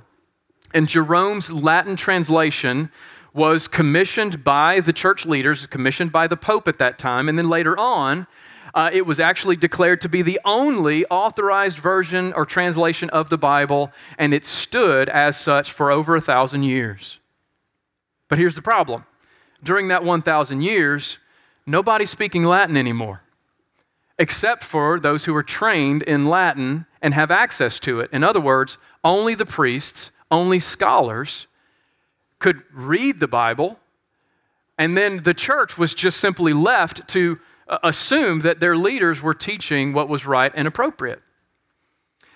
And 0.73 0.87
Jerome's 0.87 1.51
Latin 1.51 1.95
translation 1.95 2.91
was 3.35 3.67
commissioned 3.67 4.45
by 4.45 4.79
the 4.79 4.93
church 4.93 5.25
leaders, 5.25 5.65
commissioned 5.65 6.11
by 6.11 6.25
the 6.25 6.37
Pope 6.37 6.69
at 6.69 6.79
that 6.79 6.97
time, 6.97 7.27
and 7.27 7.37
then 7.37 7.49
later 7.49 7.77
on, 7.77 8.25
uh, 8.73 8.89
it 8.93 9.05
was 9.05 9.19
actually 9.19 9.57
declared 9.57 9.99
to 10.01 10.09
be 10.09 10.21
the 10.21 10.39
only 10.45 11.05
authorized 11.07 11.77
version 11.77 12.31
or 12.33 12.45
translation 12.45 13.09
of 13.09 13.29
the 13.29 13.37
Bible, 13.37 13.91
and 14.17 14.33
it 14.33 14.45
stood 14.45 15.09
as 15.09 15.37
such 15.37 15.73
for 15.73 15.91
over 15.91 16.15
a 16.15 16.21
thousand 16.21 16.63
years. 16.63 17.19
But 18.29 18.37
here's 18.37 18.55
the 18.55 18.61
problem 18.61 19.05
during 19.63 19.89
that 19.89 20.03
1,000 20.03 20.61
years, 20.61 21.17
nobody's 21.65 22.09
speaking 22.09 22.45
Latin 22.45 22.77
anymore, 22.77 23.21
except 24.17 24.63
for 24.63 24.97
those 24.97 25.25
who 25.25 25.35
are 25.35 25.43
trained 25.43 26.03
in 26.03 26.25
Latin 26.25 26.85
and 27.01 27.13
have 27.13 27.31
access 27.31 27.79
to 27.81 27.99
it. 27.99 28.09
In 28.13 28.23
other 28.23 28.39
words, 28.39 28.77
only 29.03 29.35
the 29.35 29.45
priests, 29.45 30.11
only 30.31 30.59
scholars 30.59 31.47
could 32.39 32.61
read 32.73 33.19
the 33.19 33.27
Bible, 33.27 33.79
and 34.77 34.97
then 34.97 35.23
the 35.23 35.33
church 35.33 35.77
was 35.77 35.93
just 35.93 36.19
simply 36.19 36.53
left 36.53 37.07
to 37.09 37.39
uh, 37.67 37.79
assume 37.83 38.41
that 38.41 38.59
their 38.59 38.77
leaders 38.77 39.21
were 39.21 39.33
teaching 39.33 39.93
what 39.93 40.09
was 40.09 40.25
right 40.25 40.51
and 40.55 40.67
appropriate. 40.67 41.21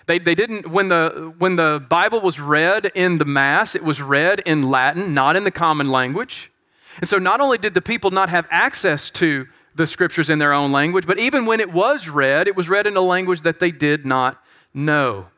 They, 0.06 0.18
they 0.18 0.34
didn't, 0.34 0.68
when 0.68 0.88
the, 0.88 1.32
when 1.38 1.56
the 1.56 1.84
Bible 1.88 2.20
was 2.20 2.40
read 2.40 2.90
in 2.94 3.18
the 3.18 3.24
Mass, 3.24 3.74
it 3.74 3.84
was 3.84 4.00
read 4.02 4.40
in 4.40 4.70
Latin, 4.70 5.14
not 5.14 5.36
in 5.36 5.44
the 5.44 5.50
common 5.50 5.88
language. 5.88 6.50
And 6.98 7.08
so 7.08 7.18
not 7.18 7.40
only 7.40 7.58
did 7.58 7.74
the 7.74 7.82
people 7.82 8.10
not 8.10 8.28
have 8.28 8.46
access 8.50 9.10
to 9.10 9.46
the 9.76 9.86
scriptures 9.86 10.28
in 10.28 10.38
their 10.38 10.52
own 10.52 10.72
language, 10.72 11.06
but 11.06 11.20
even 11.20 11.46
when 11.46 11.60
it 11.60 11.72
was 11.72 12.08
read, 12.08 12.48
it 12.48 12.56
was 12.56 12.68
read 12.68 12.86
in 12.86 12.96
a 12.96 13.00
language 13.00 13.42
that 13.42 13.60
they 13.60 13.70
did 13.70 14.04
not 14.04 14.42
know. 14.74 15.28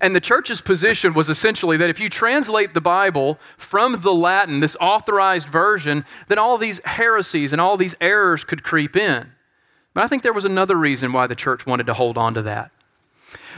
And 0.00 0.14
the 0.14 0.20
church's 0.20 0.60
position 0.60 1.14
was 1.14 1.28
essentially 1.28 1.76
that 1.76 1.90
if 1.90 2.00
you 2.00 2.08
translate 2.08 2.74
the 2.74 2.80
Bible 2.80 3.38
from 3.56 4.00
the 4.00 4.12
Latin, 4.12 4.60
this 4.60 4.76
authorized 4.80 5.48
version, 5.48 6.04
then 6.28 6.38
all 6.38 6.58
these 6.58 6.80
heresies 6.84 7.52
and 7.52 7.60
all 7.60 7.76
these 7.76 7.94
errors 8.00 8.44
could 8.44 8.62
creep 8.62 8.96
in. 8.96 9.32
But 9.92 10.04
I 10.04 10.06
think 10.06 10.22
there 10.22 10.32
was 10.32 10.44
another 10.44 10.76
reason 10.76 11.12
why 11.12 11.26
the 11.26 11.34
church 11.34 11.66
wanted 11.66 11.86
to 11.86 11.94
hold 11.94 12.16
on 12.16 12.34
to 12.34 12.42
that. 12.42 12.70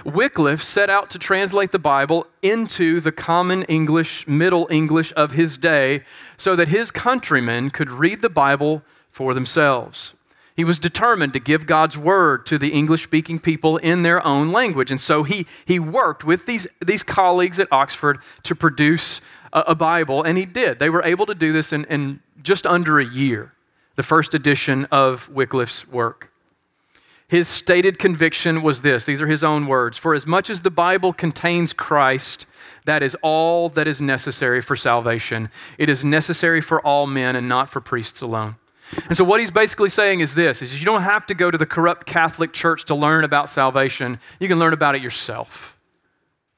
Wycliffe 0.05 0.63
set 0.63 0.91
out 0.91 1.11
to 1.11 1.19
translate 1.19 1.71
the 1.71 1.79
Bible 1.79 2.27
into 2.43 3.01
the 3.01 3.13
common 3.13 3.63
English, 3.65 4.27
Middle 4.27 4.67
English 4.71 5.13
of 5.17 5.33
his 5.33 5.57
day, 5.57 6.03
so 6.37 6.57
that 6.57 6.69
his 6.69 6.91
countrymen 6.91 7.71
could 7.71 7.91
read 7.91 8.23
the 8.23 8.31
Bible 8.31 8.83
for 9.11 9.35
themselves. 9.35 10.15
He 10.55 10.65
was 10.65 10.79
determined 10.79 11.33
to 11.33 11.41
give 11.41 11.67
God's 11.67 11.97
word 11.97 12.45
to 12.47 12.59
the 12.59 12.69
English 12.69 13.03
speaking 13.03 13.39
people 13.39 13.79
in 13.79 14.03
their 14.03 14.25
own 14.27 14.53
language. 14.53 14.91
And 14.91 15.01
so 15.01 15.23
he, 15.23 15.47
he 15.65 15.79
worked 15.79 16.25
with 16.25 16.45
these, 16.47 16.67
these 16.85 17.03
colleagues 17.03 17.59
at 17.59 17.69
Oxford 17.73 18.19
to 18.43 18.55
produce 18.55 19.21
a, 19.53 19.61
a 19.69 19.75
Bible, 19.75 20.23
and 20.23 20.37
he 20.37 20.45
did. 20.45 20.79
They 20.79 20.91
were 20.91 21.03
able 21.05 21.27
to 21.27 21.35
do 21.35 21.53
this 21.53 21.73
in, 21.73 21.85
in 21.87 22.21
just 22.43 22.67
under 22.67 23.01
a 23.01 23.05
year, 23.05 23.53
the 23.97 24.03
first 24.03 24.35
edition 24.35 24.87
of 24.91 25.29
Wycliffe's 25.31 25.89
work. 25.89 26.29
His 27.29 27.49
stated 27.49 27.99
conviction 27.99 28.63
was 28.63 28.83
this 28.83 29.07
these 29.07 29.23
are 29.23 29.27
his 29.27 29.43
own 29.43 29.67
words 29.67 29.97
For 29.97 30.15
as 30.15 30.27
much 30.27 30.51
as 30.51 30.61
the 30.61 30.71
Bible 30.71 31.15
contains 31.15 31.73
Christ, 31.73 32.45
that 32.85 33.03
is 33.03 33.17
all 33.23 33.71
that 33.71 33.89
is 33.89 34.03
necessary 34.03 34.61
for 34.61 34.77
salvation. 34.77 35.49
It 35.79 35.89
is 35.89 36.05
necessary 36.05 36.61
for 36.61 36.83
all 36.83 37.07
men 37.07 37.37
and 37.37 37.49
not 37.49 37.71
for 37.71 37.81
priests 37.81 38.21
alone. 38.21 38.57
And 39.09 39.17
so 39.17 39.25
what 39.25 39.41
he's 39.41 39.51
basically 39.51 39.89
saying 39.89 40.21
is 40.21 40.35
this 40.35 40.63
is 40.63 40.79
you 40.79 40.85
don't 40.85 41.03
have 41.03 41.27
to 41.27 41.35
go 41.35 41.51
to 41.51 41.59
the 41.59 41.67
corrupt 41.67 42.07
Catholic 42.07 42.53
Church 42.53 42.85
to 42.87 42.95
learn 42.95 43.25
about 43.25 43.51
salvation. 43.51 44.19
You 44.39 44.49
can 44.49 44.59
learn 44.59 44.73
about 44.73 44.95
it 44.95 45.03
yourself. 45.03 45.79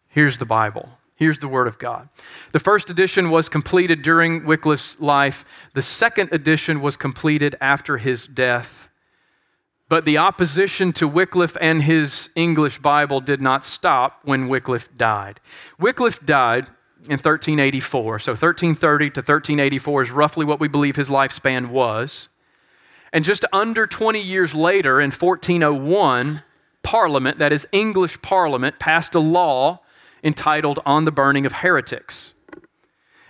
Here's 0.08 0.38
the 0.38 0.46
Bible. 0.46 0.88
Here's 1.16 1.38
the 1.38 1.48
Word 1.48 1.68
of 1.68 1.78
God. 1.78 2.08
The 2.52 2.58
first 2.58 2.90
edition 2.90 3.30
was 3.30 3.48
completed 3.48 4.02
during 4.02 4.44
Wycliffe's 4.44 4.96
life. 4.98 5.44
The 5.74 5.82
second 5.82 6.30
edition 6.32 6.80
was 6.80 6.96
completed 6.96 7.56
after 7.60 7.98
his 7.98 8.26
death. 8.26 8.88
But 9.88 10.04
the 10.04 10.18
opposition 10.18 10.92
to 10.94 11.06
Wycliffe 11.06 11.56
and 11.60 11.82
his 11.82 12.30
English 12.34 12.80
Bible 12.80 13.20
did 13.20 13.40
not 13.40 13.64
stop 13.64 14.20
when 14.24 14.48
Wycliffe 14.48 14.88
died. 14.96 15.40
Wycliffe 15.78 16.24
died 16.24 16.66
in 17.06 17.18
1384. 17.18 18.18
So 18.20 18.32
1330 18.32 19.10
to 19.10 19.20
1384 19.20 20.02
is 20.02 20.10
roughly 20.10 20.44
what 20.44 20.60
we 20.60 20.68
believe 20.68 20.96
his 20.96 21.08
lifespan 21.08 21.68
was. 21.68 22.28
And 23.12 23.24
just 23.24 23.44
under 23.52 23.86
20 23.86 24.20
years 24.20 24.54
later, 24.54 25.00
in 25.00 25.10
1401, 25.10 26.42
Parliament, 26.82 27.38
that 27.38 27.52
is 27.52 27.66
English 27.72 28.20
Parliament, 28.22 28.78
passed 28.78 29.14
a 29.14 29.20
law 29.20 29.80
entitled 30.22 30.80
On 30.84 31.04
the 31.04 31.12
Burning 31.12 31.46
of 31.46 31.52
Heretics. 31.52 32.32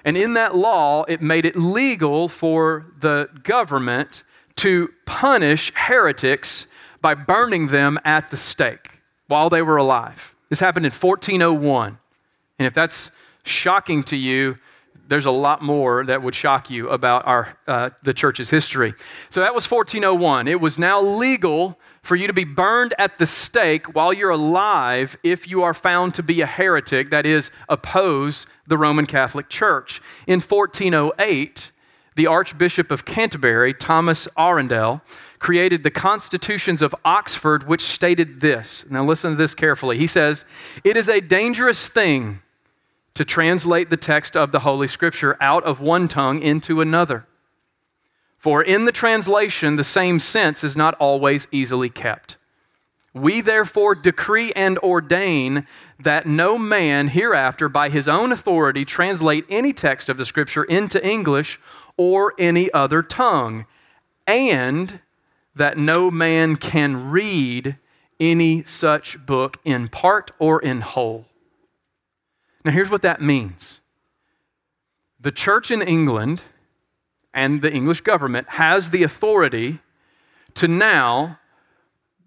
And 0.04 0.16
in 0.16 0.34
that 0.34 0.54
law, 0.54 1.04
it 1.04 1.22
made 1.22 1.46
it 1.46 1.56
legal 1.56 2.28
for 2.28 2.86
the 3.00 3.28
government 3.42 4.22
to 4.56 4.90
punish 5.06 5.72
heretics 5.74 6.66
by 7.00 7.14
burning 7.14 7.66
them 7.68 7.98
at 8.04 8.28
the 8.28 8.36
stake 8.36 8.90
while 9.28 9.50
they 9.50 9.62
were 9.62 9.76
alive. 9.76 10.34
This 10.48 10.60
happened 10.60 10.86
in 10.86 10.92
1401. 10.92 11.98
And 12.58 12.66
if 12.66 12.74
that's 12.74 13.10
shocking 13.44 14.02
to 14.04 14.16
you, 14.16 14.56
there's 15.08 15.26
a 15.26 15.30
lot 15.30 15.62
more 15.62 16.04
that 16.04 16.22
would 16.22 16.34
shock 16.34 16.70
you 16.70 16.88
about 16.88 17.26
our, 17.26 17.56
uh, 17.66 17.90
the 18.02 18.14
church's 18.14 18.48
history. 18.48 18.94
So 19.30 19.40
that 19.40 19.54
was 19.54 19.70
1401. 19.70 20.48
It 20.48 20.60
was 20.60 20.78
now 20.78 21.02
legal 21.02 21.78
for 22.02 22.16
you 22.16 22.26
to 22.26 22.32
be 22.32 22.44
burned 22.44 22.94
at 22.98 23.18
the 23.18 23.26
stake 23.26 23.94
while 23.94 24.12
you're 24.12 24.30
alive 24.30 25.16
if 25.22 25.46
you 25.48 25.62
are 25.62 25.74
found 25.74 26.14
to 26.14 26.22
be 26.22 26.40
a 26.40 26.46
heretic, 26.46 27.10
that 27.10 27.26
is, 27.26 27.50
oppose 27.68 28.46
the 28.66 28.78
Roman 28.78 29.06
Catholic 29.06 29.48
Church. 29.48 30.00
In 30.26 30.40
1408, 30.40 31.70
the 32.16 32.26
Archbishop 32.26 32.90
of 32.90 33.04
Canterbury, 33.04 33.74
Thomas 33.74 34.28
Arundel, 34.36 35.02
created 35.38 35.82
the 35.82 35.90
Constitutions 35.90 36.80
of 36.80 36.94
Oxford, 37.04 37.66
which 37.68 37.82
stated 37.82 38.40
this. 38.40 38.86
Now, 38.88 39.04
listen 39.04 39.32
to 39.32 39.36
this 39.36 39.54
carefully. 39.54 39.98
He 39.98 40.06
says, 40.06 40.44
It 40.84 40.96
is 40.96 41.08
a 41.08 41.20
dangerous 41.20 41.88
thing 41.88 42.40
to 43.14 43.24
translate 43.24 43.90
the 43.90 43.96
text 43.96 44.36
of 44.36 44.52
the 44.52 44.60
Holy 44.60 44.88
Scripture 44.88 45.36
out 45.40 45.64
of 45.64 45.80
one 45.80 46.08
tongue 46.08 46.42
into 46.42 46.80
another. 46.80 47.26
For 48.38 48.62
in 48.62 48.84
the 48.84 48.92
translation, 48.92 49.76
the 49.76 49.84
same 49.84 50.18
sense 50.18 50.64
is 50.64 50.76
not 50.76 50.94
always 50.94 51.46
easily 51.50 51.88
kept. 51.88 52.36
We 53.14 53.40
therefore 53.40 53.94
decree 53.94 54.52
and 54.54 54.76
ordain 54.80 55.66
that 56.00 56.26
no 56.26 56.58
man 56.58 57.08
hereafter, 57.08 57.68
by 57.68 57.88
his 57.88 58.08
own 58.08 58.32
authority, 58.32 58.84
translate 58.84 59.46
any 59.48 59.72
text 59.72 60.08
of 60.08 60.16
the 60.16 60.24
Scripture 60.24 60.64
into 60.64 61.02
English 61.06 61.60
or 61.96 62.34
any 62.38 62.72
other 62.72 63.02
tongue, 63.02 63.66
and 64.26 64.98
that 65.54 65.78
no 65.78 66.10
man 66.10 66.56
can 66.56 67.10
read 67.10 67.76
any 68.18 68.64
such 68.64 69.24
book 69.24 69.58
in 69.64 69.86
part 69.86 70.32
or 70.40 70.60
in 70.60 70.80
whole. 70.80 71.26
Now, 72.64 72.72
here's 72.72 72.90
what 72.90 73.02
that 73.02 73.20
means 73.20 73.80
the 75.20 75.32
church 75.32 75.70
in 75.70 75.82
England 75.82 76.42
and 77.32 77.60
the 77.62 77.72
English 77.72 78.02
government 78.02 78.48
has 78.48 78.90
the 78.90 79.02
authority 79.02 79.80
to 80.54 80.68
now 80.68 81.38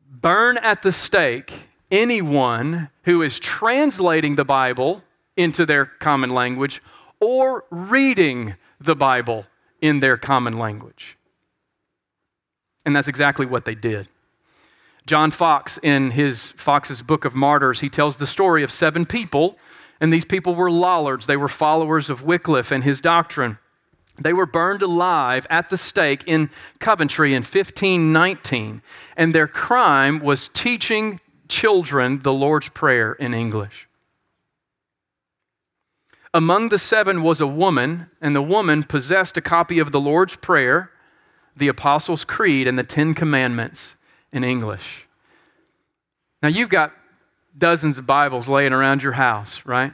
burn 0.10 0.58
at 0.58 0.82
the 0.82 0.92
stake 0.92 1.54
anyone 1.92 2.90
who 3.04 3.22
is 3.22 3.40
translating 3.40 4.36
the 4.36 4.46
Bible 4.46 5.02
into 5.38 5.66
their 5.66 5.86
common 5.86 6.32
language 6.32 6.82
or 7.20 7.64
reading 7.70 8.56
the 8.82 8.96
Bible 8.96 9.46
in 9.82 10.00
their 10.00 10.18
common 10.18 10.58
language. 10.58 11.18
And 12.86 12.96
that's 12.96 13.08
exactly 13.08 13.46
what 13.46 13.66
they 13.66 13.76
did. 13.76 14.08
John 15.06 15.32
Foxe, 15.32 15.80
in 15.84 16.12
his 16.12 16.52
Foxe's 16.58 17.02
Book 17.02 17.24
of 17.24 17.34
Martyrs, 17.34 17.80
he 17.80 17.90
tells 17.90 18.18
the 18.18 18.28
story 18.28 18.64
of 18.64 18.72
seven 18.72 19.06
people, 19.06 19.58
and 20.00 20.12
these 20.12 20.26
people 20.26 20.56
were 20.56 20.72
Lollards. 20.72 21.26
They 21.26 21.38
were 21.38 21.48
followers 21.48 22.10
of 22.10 22.24
Wycliffe 22.24 22.72
and 22.72 22.84
his 22.84 23.02
doctrine. 23.02 23.58
They 24.20 24.34
were 24.34 24.46
burned 24.46 24.82
alive 24.82 25.46
at 25.50 25.70
the 25.70 25.78
stake 25.78 26.24
in 26.26 26.50
Coventry 26.80 27.34
in 27.34 27.44
1519, 27.44 28.82
and 29.16 29.36
their 29.36 29.48
crime 29.48 30.20
was 30.20 30.50
teaching 30.50 31.20
children 31.48 32.22
the 32.24 32.34
Lord's 32.34 32.70
Prayer 32.70 33.14
in 33.14 33.34
English. 33.34 33.88
Among 36.34 36.70
the 36.70 36.80
seven 36.80 37.24
was 37.24 37.42
a 37.42 37.48
woman, 37.48 38.10
and 38.22 38.36
the 38.36 38.42
woman 38.42 38.84
possessed 38.84 39.38
a 39.38 39.42
copy 39.42 39.80
of 39.80 39.92
the 39.92 40.00
Lord's 40.00 40.36
Prayer, 40.36 40.92
the 41.56 41.68
Apostles' 41.68 42.24
Creed, 42.24 42.68
and 42.68 42.78
the 42.78 42.84
Ten 42.84 43.14
Commandments 43.14 43.96
in 44.32 44.44
English. 44.44 45.08
Now, 46.42 46.50
you've 46.50 46.70
got 46.70 46.94
dozens 47.58 47.98
of 47.98 48.06
Bibles 48.06 48.48
laying 48.48 48.74
around 48.74 49.04
your 49.04 49.14
house, 49.14 49.62
right? 49.66 49.94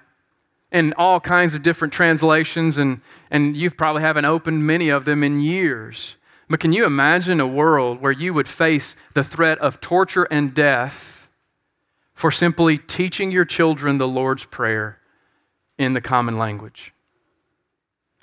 In 0.72 0.94
all 0.98 1.20
kinds 1.20 1.56
of 1.56 1.64
different 1.64 1.94
translations, 1.94 2.78
and, 2.78 3.02
and 3.30 3.56
you 3.56 3.70
probably 3.72 4.02
haven't 4.02 4.26
opened 4.26 4.66
many 4.66 4.90
of 4.90 5.06
them 5.06 5.24
in 5.24 5.40
years. 5.40 6.16
But 6.50 6.60
can 6.60 6.74
you 6.74 6.86
imagine 6.86 7.40
a 7.40 7.48
world 7.48 8.02
where 8.02 8.12
you 8.12 8.34
would 8.34 8.48
face 8.48 8.96
the 9.14 9.24
threat 9.24 9.60
of 9.60 9.80
torture 9.80 10.28
and 10.30 10.54
death 10.54 11.24
for 12.14 12.32
simply 12.32 12.78
teaching 12.78 13.32
your 13.32 13.46
children 13.46 13.98
the 13.98 14.08
Lord's 14.08 14.46
Prayer 14.46 15.00
in 15.78 15.94
the 15.94 16.02
common 16.02 16.38
language. 16.38 16.94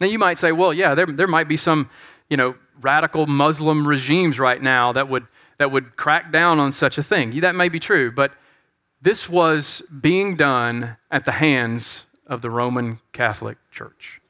Now, 0.01 0.07
you 0.07 0.19
might 0.19 0.39
say, 0.39 0.53
well, 0.53 0.73
yeah, 0.73 0.95
there, 0.95 1.07
there 1.07 1.27
might 1.27 1.49
be 1.49 1.57
some, 1.57 1.91
you 2.29 2.37
know, 2.37 2.55
radical 2.81 3.27
Muslim 3.27 3.87
regimes 3.87 4.39
right 4.39 4.63
now 4.63 4.93
that 4.93 5.09
would, 5.09 5.27
that 5.59 5.71
would 5.71 5.97
crack 5.97 6.33
down 6.33 6.59
on 6.59 6.73
such 6.73 6.97
a 6.97 7.03
thing. 7.03 7.39
That 7.41 7.55
may 7.55 7.69
be 7.69 7.81
true, 7.81 8.11
but 8.11 8.33
this 9.03 9.29
was 9.29 9.83
being 10.01 10.37
done 10.37 10.97
at 11.11 11.25
the 11.25 11.33
hands 11.33 12.05
of 12.27 12.43
the 12.43 12.51
Roman 12.51 13.01
Catholic 13.13 13.59
Church. 13.71 14.21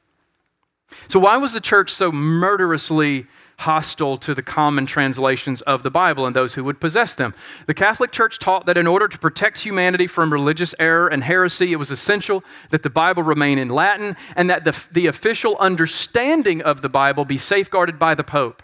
So, 1.07 1.19
why 1.19 1.37
was 1.37 1.53
the 1.53 1.61
church 1.61 1.91
so 1.91 2.11
murderously 2.11 3.27
hostile 3.61 4.17
to 4.17 4.33
the 4.33 4.41
common 4.41 4.87
translations 4.87 5.61
of 5.61 5.83
the 5.83 5.91
Bible 5.91 6.25
and 6.25 6.35
those 6.35 6.55
who 6.55 6.63
would 6.63 6.79
possess 6.79 7.13
them. 7.13 7.33
The 7.67 7.75
Catholic 7.75 8.11
Church 8.11 8.39
taught 8.39 8.65
that 8.65 8.77
in 8.77 8.87
order 8.87 9.07
to 9.07 9.19
protect 9.19 9.59
humanity 9.59 10.07
from 10.07 10.33
religious 10.33 10.73
error 10.79 11.07
and 11.07 11.23
heresy, 11.23 11.71
it 11.71 11.75
was 11.75 11.91
essential 11.91 12.43
that 12.71 12.81
the 12.81 12.89
Bible 12.89 13.21
remain 13.21 13.59
in 13.59 13.69
Latin 13.69 14.17
and 14.35 14.49
that 14.49 14.65
the, 14.65 14.75
the 14.91 15.07
official 15.07 15.57
understanding 15.59 16.61
of 16.63 16.81
the 16.81 16.89
Bible 16.89 17.23
be 17.23 17.37
safeguarded 17.37 17.99
by 17.99 18.15
the 18.15 18.23
Pope. 18.23 18.63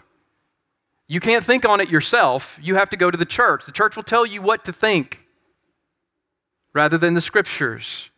You 1.06 1.20
can't 1.20 1.44
think 1.44 1.64
on 1.64 1.80
it 1.80 1.88
yourself, 1.88 2.58
you 2.60 2.74
have 2.74 2.90
to 2.90 2.96
go 2.96 3.10
to 3.10 3.16
the 3.16 3.24
church. 3.24 3.64
The 3.66 3.72
church 3.72 3.94
will 3.94 4.02
tell 4.02 4.26
you 4.26 4.42
what 4.42 4.64
to 4.64 4.72
think 4.72 5.24
rather 6.72 6.98
than 6.98 7.14
the 7.14 7.20
scriptures. 7.20 8.10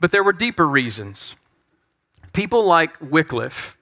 But 0.00 0.10
there 0.10 0.24
were 0.24 0.32
deeper 0.32 0.66
reasons. 0.66 1.36
People 2.32 2.64
like 2.64 2.96
Wycliffe 3.00 3.76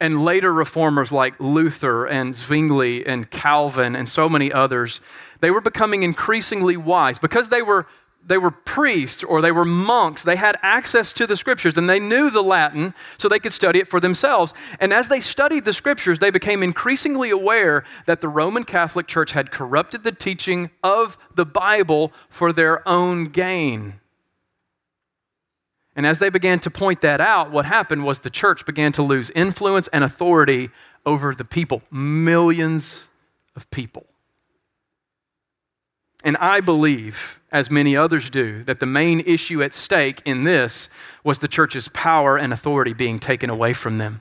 and 0.00 0.24
later 0.24 0.52
reformers 0.52 1.10
like 1.10 1.34
Luther 1.40 2.06
and 2.06 2.36
Zwingli 2.36 3.04
and 3.04 3.28
Calvin 3.30 3.96
and 3.96 4.08
so 4.08 4.28
many 4.28 4.52
others, 4.52 5.00
they 5.40 5.50
were 5.50 5.60
becoming 5.60 6.02
increasingly 6.02 6.76
wise 6.76 7.18
because 7.18 7.48
they 7.48 7.62
were 7.62 7.86
they 8.26 8.38
were 8.38 8.50
priests 8.50 9.24
or 9.24 9.40
they 9.40 9.52
were 9.52 9.64
monks. 9.64 10.22
They 10.22 10.36
had 10.36 10.58
access 10.62 11.12
to 11.14 11.26
the 11.26 11.36
scriptures 11.36 11.78
and 11.78 11.88
they 11.88 11.98
knew 11.98 12.30
the 12.30 12.42
Latin 12.42 12.94
so 13.16 13.28
they 13.28 13.38
could 13.38 13.52
study 13.52 13.78
it 13.78 13.88
for 13.88 14.00
themselves. 14.00 14.52
And 14.80 14.92
as 14.92 15.08
they 15.08 15.20
studied 15.20 15.64
the 15.64 15.72
scriptures, 15.72 16.18
they 16.18 16.30
became 16.30 16.62
increasingly 16.62 17.30
aware 17.30 17.84
that 18.06 18.20
the 18.20 18.28
Roman 18.28 18.64
Catholic 18.64 19.06
Church 19.06 19.32
had 19.32 19.50
corrupted 19.50 20.04
the 20.04 20.12
teaching 20.12 20.70
of 20.82 21.16
the 21.34 21.46
Bible 21.46 22.12
for 22.28 22.52
their 22.52 22.86
own 22.86 23.26
gain. 23.26 24.00
And 25.96 26.06
as 26.06 26.20
they 26.20 26.28
began 26.28 26.60
to 26.60 26.70
point 26.70 27.00
that 27.00 27.20
out, 27.20 27.50
what 27.50 27.64
happened 27.64 28.04
was 28.04 28.20
the 28.20 28.30
church 28.30 28.64
began 28.64 28.92
to 28.92 29.02
lose 29.02 29.30
influence 29.30 29.88
and 29.88 30.04
authority 30.04 30.70
over 31.04 31.34
the 31.34 31.44
people, 31.44 31.82
millions 31.90 33.08
of 33.56 33.68
people. 33.70 34.06
And 36.22 36.36
I 36.36 36.60
believe, 36.60 37.37
as 37.50 37.70
many 37.70 37.96
others 37.96 38.30
do, 38.30 38.62
that 38.64 38.80
the 38.80 38.86
main 38.86 39.20
issue 39.20 39.62
at 39.62 39.72
stake 39.72 40.20
in 40.24 40.44
this 40.44 40.88
was 41.24 41.38
the 41.38 41.48
church's 41.48 41.88
power 41.88 42.36
and 42.36 42.52
authority 42.52 42.92
being 42.92 43.18
taken 43.18 43.48
away 43.48 43.72
from 43.72 43.98
them. 43.98 44.20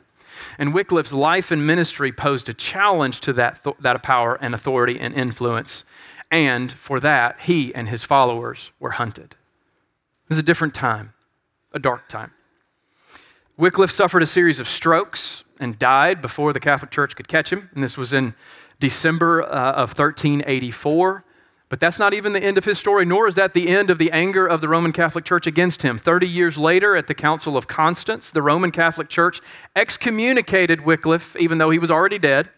And 0.57 0.73
Wycliffe's 0.73 1.13
life 1.13 1.51
and 1.51 1.65
ministry 1.65 2.11
posed 2.11 2.49
a 2.49 2.53
challenge 2.53 3.21
to 3.21 3.34
that, 3.34 3.63
th- 3.63 3.75
that 3.80 4.01
power 4.03 4.38
and 4.41 4.55
authority 4.55 4.99
and 4.99 5.13
influence. 5.13 5.84
And 6.32 6.71
for 6.71 6.99
that, 6.99 7.41
he 7.41 7.73
and 7.75 7.88
his 7.88 8.03
followers 8.03 8.71
were 8.80 8.91
hunted. 8.91 9.36
This 10.28 10.36
is 10.36 10.39
a 10.39 10.43
different 10.43 10.73
time 10.73 11.13
a 11.73 11.80
dark 11.80 12.07
time. 12.07 12.32
Wycliffe 13.57 13.91
suffered 13.91 14.23
a 14.23 14.28
series 14.28 14.59
of 14.59 14.67
strokes 14.67 15.43
and 15.59 15.78
died 15.78 16.21
before 16.21 16.53
the 16.53 16.59
Catholic 16.59 16.91
Church 16.91 17.15
could 17.15 17.28
catch 17.28 17.51
him. 17.51 17.69
And 17.75 17.84
this 17.84 17.97
was 17.97 18.13
in 18.13 18.34
December 18.80 19.43
uh, 19.43 19.73
of 19.73 19.89
1384. 19.97 21.23
But 21.70 21.82
that's 21.82 21.99
not 21.99 22.13
even 22.13 22.32
the 22.32 22.43
end 22.43 22.57
of 22.57 22.63
his 22.63 22.80
story, 22.80 23.05
nor 23.05 23.28
is 23.28 23.36
that 23.36 23.53
the 23.53 23.68
end 23.68 23.89
of 23.89 23.97
the 23.97 24.11
anger 24.11 24.47
of 24.47 24.61
the 24.61 24.70
Roman 24.70 24.93
Catholic 24.93 25.26
Church 25.26 25.47
against 25.47 25.82
him. 25.82 25.97
Thirty 25.97 26.28
years 26.28 26.57
later, 26.57 26.95
at 26.95 27.07
the 27.07 27.13
Council 27.13 27.57
of 27.57 27.68
Constance, 27.68 28.30
the 28.30 28.41
Roman 28.41 28.72
Catholic 28.72 29.09
Church 29.09 29.41
excommunicated 29.76 30.86
Wycliffe, 30.86 31.36
even 31.36 31.57
though 31.57 31.70
he 31.70 31.80
was 31.80 31.91
already 31.91 32.20
dead. 32.20 32.49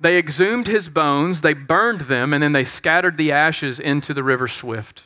They 0.00 0.16
exhumed 0.16 0.68
his 0.68 0.88
bones, 0.88 1.40
they 1.40 1.54
burned 1.54 2.02
them, 2.02 2.32
and 2.32 2.40
then 2.40 2.52
they 2.52 2.62
scattered 2.62 3.16
the 3.16 3.32
ashes 3.32 3.80
into 3.80 4.14
the 4.14 4.22
river 4.22 4.46
Swift. 4.46 5.04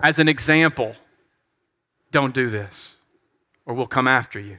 As 0.00 0.18
an 0.18 0.28
example 0.28 0.96
don't 2.10 2.34
do 2.34 2.50
this, 2.50 2.94
or 3.66 3.74
we'll 3.74 3.86
come 3.86 4.08
after 4.08 4.40
you. 4.40 4.58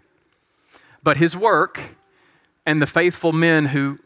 But 1.04 1.18
his 1.18 1.36
work 1.36 1.82
and 2.66 2.82
the 2.82 2.88
faithful 2.88 3.34
men 3.34 3.66
who 3.66 4.00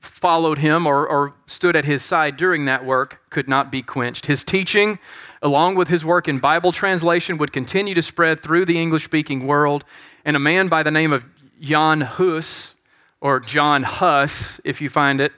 followed 0.00 0.58
him 0.58 0.86
or, 0.86 1.06
or, 1.06 1.34
stood 1.46 1.74
at 1.74 1.84
his 1.84 2.04
side 2.04 2.36
during 2.36 2.66
that 2.66 2.84
work 2.84 3.20
could 3.30 3.48
not 3.48 3.72
be 3.72 3.82
quenched. 3.82 4.26
His 4.26 4.44
teaching, 4.44 4.98
along 5.42 5.74
with 5.74 5.88
his 5.88 6.04
work 6.04 6.28
in 6.28 6.38
Bible 6.38 6.72
translation, 6.72 7.38
would 7.38 7.52
continue 7.52 7.94
to 7.94 8.02
spread 8.02 8.40
through 8.40 8.64
the 8.64 8.78
English 8.78 9.04
speaking 9.04 9.46
world. 9.46 9.84
And 10.24 10.36
a 10.36 10.40
man 10.40 10.68
by 10.68 10.82
the 10.82 10.90
name 10.90 11.12
of 11.12 11.24
Jan 11.60 12.02
Hus, 12.02 12.74
or 13.20 13.40
John 13.40 13.82
Huss, 13.82 14.60
if 14.62 14.80
you 14.80 14.88
find 14.88 15.20
it, 15.20 15.32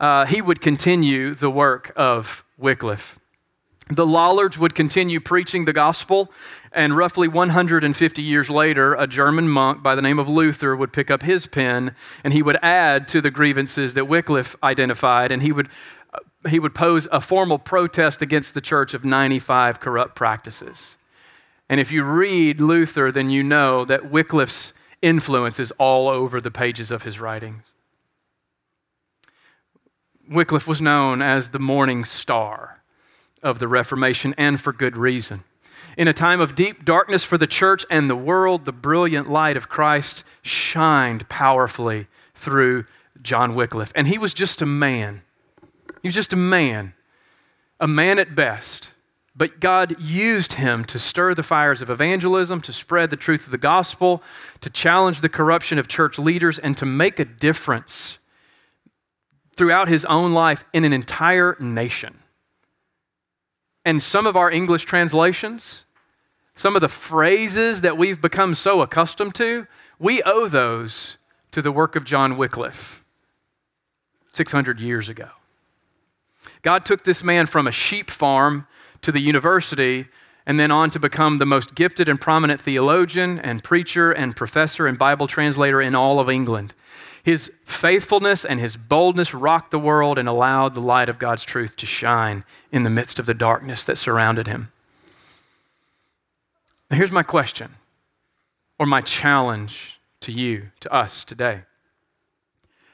uh, 0.00 0.26
he 0.26 0.42
would 0.42 0.60
continue 0.60 1.34
the 1.34 1.50
work 1.50 1.92
of 1.94 2.42
Wycliffe. 2.58 3.19
The 3.90 4.06
Lollards 4.06 4.56
would 4.56 4.76
continue 4.76 5.18
preaching 5.18 5.64
the 5.64 5.72
gospel, 5.72 6.30
and 6.70 6.96
roughly 6.96 7.26
150 7.26 8.22
years 8.22 8.48
later, 8.48 8.94
a 8.94 9.08
German 9.08 9.48
monk 9.48 9.82
by 9.82 9.96
the 9.96 10.02
name 10.02 10.20
of 10.20 10.28
Luther 10.28 10.76
would 10.76 10.92
pick 10.92 11.10
up 11.10 11.22
his 11.22 11.48
pen 11.48 11.96
and 12.22 12.32
he 12.32 12.42
would 12.42 12.56
add 12.62 13.08
to 13.08 13.20
the 13.20 13.32
grievances 13.32 13.94
that 13.94 14.04
Wycliffe 14.04 14.54
identified, 14.62 15.32
and 15.32 15.42
he 15.42 15.50
would, 15.50 15.68
he 16.48 16.60
would 16.60 16.72
pose 16.72 17.08
a 17.10 17.20
formal 17.20 17.58
protest 17.58 18.22
against 18.22 18.54
the 18.54 18.60
church 18.60 18.94
of 18.94 19.04
95 19.04 19.80
corrupt 19.80 20.14
practices. 20.14 20.96
And 21.68 21.80
if 21.80 21.90
you 21.90 22.04
read 22.04 22.60
Luther, 22.60 23.10
then 23.10 23.28
you 23.30 23.42
know 23.42 23.84
that 23.86 24.08
Wycliffe's 24.08 24.72
influence 25.02 25.58
is 25.58 25.72
all 25.78 26.08
over 26.08 26.40
the 26.40 26.50
pages 26.52 26.92
of 26.92 27.02
his 27.02 27.18
writings. 27.18 27.64
Wycliffe 30.28 30.68
was 30.68 30.80
known 30.80 31.22
as 31.22 31.48
the 31.48 31.58
morning 31.58 32.04
star 32.04 32.79
of 33.42 33.58
the 33.58 33.68
Reformation, 33.68 34.34
and 34.36 34.60
for 34.60 34.72
good 34.72 34.96
reason. 34.96 35.44
In 35.96 36.08
a 36.08 36.12
time 36.12 36.40
of 36.40 36.54
deep 36.54 36.84
darkness 36.84 37.24
for 37.24 37.36
the 37.36 37.46
church 37.46 37.84
and 37.90 38.08
the 38.08 38.16
world, 38.16 38.64
the 38.64 38.72
brilliant 38.72 39.30
light 39.30 39.56
of 39.56 39.68
Christ 39.68 40.24
shined 40.42 41.28
powerfully 41.28 42.06
through 42.34 42.84
John 43.22 43.54
Wycliffe. 43.54 43.92
And 43.94 44.06
he 44.06 44.18
was 44.18 44.32
just 44.32 44.62
a 44.62 44.66
man. 44.66 45.22
He 46.02 46.08
was 46.08 46.14
just 46.14 46.32
a 46.32 46.36
man, 46.36 46.94
a 47.78 47.88
man 47.88 48.18
at 48.18 48.34
best. 48.34 48.90
But 49.36 49.60
God 49.60 49.96
used 50.00 50.54
him 50.54 50.84
to 50.86 50.98
stir 50.98 51.34
the 51.34 51.42
fires 51.42 51.82
of 51.82 51.90
evangelism, 51.90 52.60
to 52.62 52.72
spread 52.72 53.10
the 53.10 53.16
truth 53.16 53.46
of 53.46 53.52
the 53.52 53.58
gospel, 53.58 54.22
to 54.60 54.70
challenge 54.70 55.20
the 55.20 55.28
corruption 55.28 55.78
of 55.78 55.88
church 55.88 56.18
leaders, 56.18 56.58
and 56.58 56.76
to 56.78 56.86
make 56.86 57.18
a 57.18 57.24
difference 57.24 58.18
throughout 59.54 59.88
his 59.88 60.04
own 60.06 60.32
life 60.32 60.64
in 60.72 60.84
an 60.84 60.92
entire 60.92 61.56
nation. 61.60 62.18
And 63.84 64.02
some 64.02 64.26
of 64.26 64.36
our 64.36 64.50
English 64.50 64.84
translations, 64.84 65.84
some 66.54 66.76
of 66.76 66.82
the 66.82 66.88
phrases 66.88 67.80
that 67.80 67.96
we've 67.96 68.20
become 68.20 68.54
so 68.54 68.82
accustomed 68.82 69.34
to, 69.36 69.66
we 69.98 70.22
owe 70.22 70.48
those 70.48 71.16
to 71.52 71.62
the 71.62 71.72
work 71.72 71.96
of 71.96 72.04
John 72.04 72.36
Wycliffe 72.36 73.04
600 74.32 74.80
years 74.80 75.08
ago. 75.08 75.28
God 76.62 76.84
took 76.84 77.04
this 77.04 77.24
man 77.24 77.46
from 77.46 77.66
a 77.66 77.72
sheep 77.72 78.10
farm 78.10 78.66
to 79.02 79.12
the 79.12 79.20
university 79.20 80.08
and 80.46 80.58
then 80.58 80.70
on 80.70 80.90
to 80.90 80.98
become 80.98 81.38
the 81.38 81.46
most 81.46 81.74
gifted 81.74 82.08
and 82.08 82.20
prominent 82.20 82.60
theologian 82.60 83.38
and 83.40 83.62
preacher 83.62 84.12
and 84.12 84.34
professor 84.34 84.86
and 84.86 84.98
Bible 84.98 85.26
translator 85.26 85.80
in 85.80 85.94
all 85.94 86.18
of 86.18 86.28
England. 86.28 86.74
His 87.22 87.50
faithfulness 87.64 88.44
and 88.44 88.58
his 88.58 88.76
boldness 88.76 89.34
rocked 89.34 89.70
the 89.70 89.78
world 89.78 90.18
and 90.18 90.28
allowed 90.28 90.74
the 90.74 90.80
light 90.80 91.08
of 91.08 91.18
God's 91.18 91.44
truth 91.44 91.76
to 91.76 91.86
shine 91.86 92.44
in 92.72 92.82
the 92.82 92.90
midst 92.90 93.18
of 93.18 93.26
the 93.26 93.34
darkness 93.34 93.84
that 93.84 93.98
surrounded 93.98 94.46
him. 94.46 94.72
Now, 96.90 96.96
here's 96.96 97.12
my 97.12 97.22
question, 97.22 97.74
or 98.78 98.86
my 98.86 99.00
challenge 99.00 100.00
to 100.20 100.32
you, 100.32 100.70
to 100.80 100.92
us 100.92 101.24
today. 101.24 101.60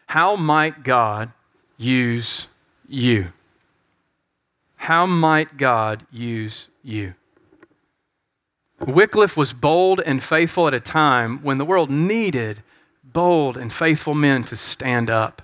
How 0.06 0.36
might 0.36 0.82
God 0.82 1.32
use 1.76 2.46
you? 2.88 3.32
How 4.76 5.06
might 5.06 5.56
God 5.56 6.06
use 6.10 6.66
you? 6.82 7.14
Wycliffe 8.78 9.36
was 9.36 9.52
bold 9.52 10.00
and 10.04 10.22
faithful 10.22 10.68
at 10.68 10.74
a 10.74 10.80
time 10.80 11.42
when 11.42 11.58
the 11.58 11.64
world 11.64 11.90
needed 11.90 12.62
bold 13.16 13.56
and 13.56 13.72
faithful 13.72 14.14
men 14.14 14.44
to 14.44 14.54
stand 14.54 15.08
up. 15.08 15.40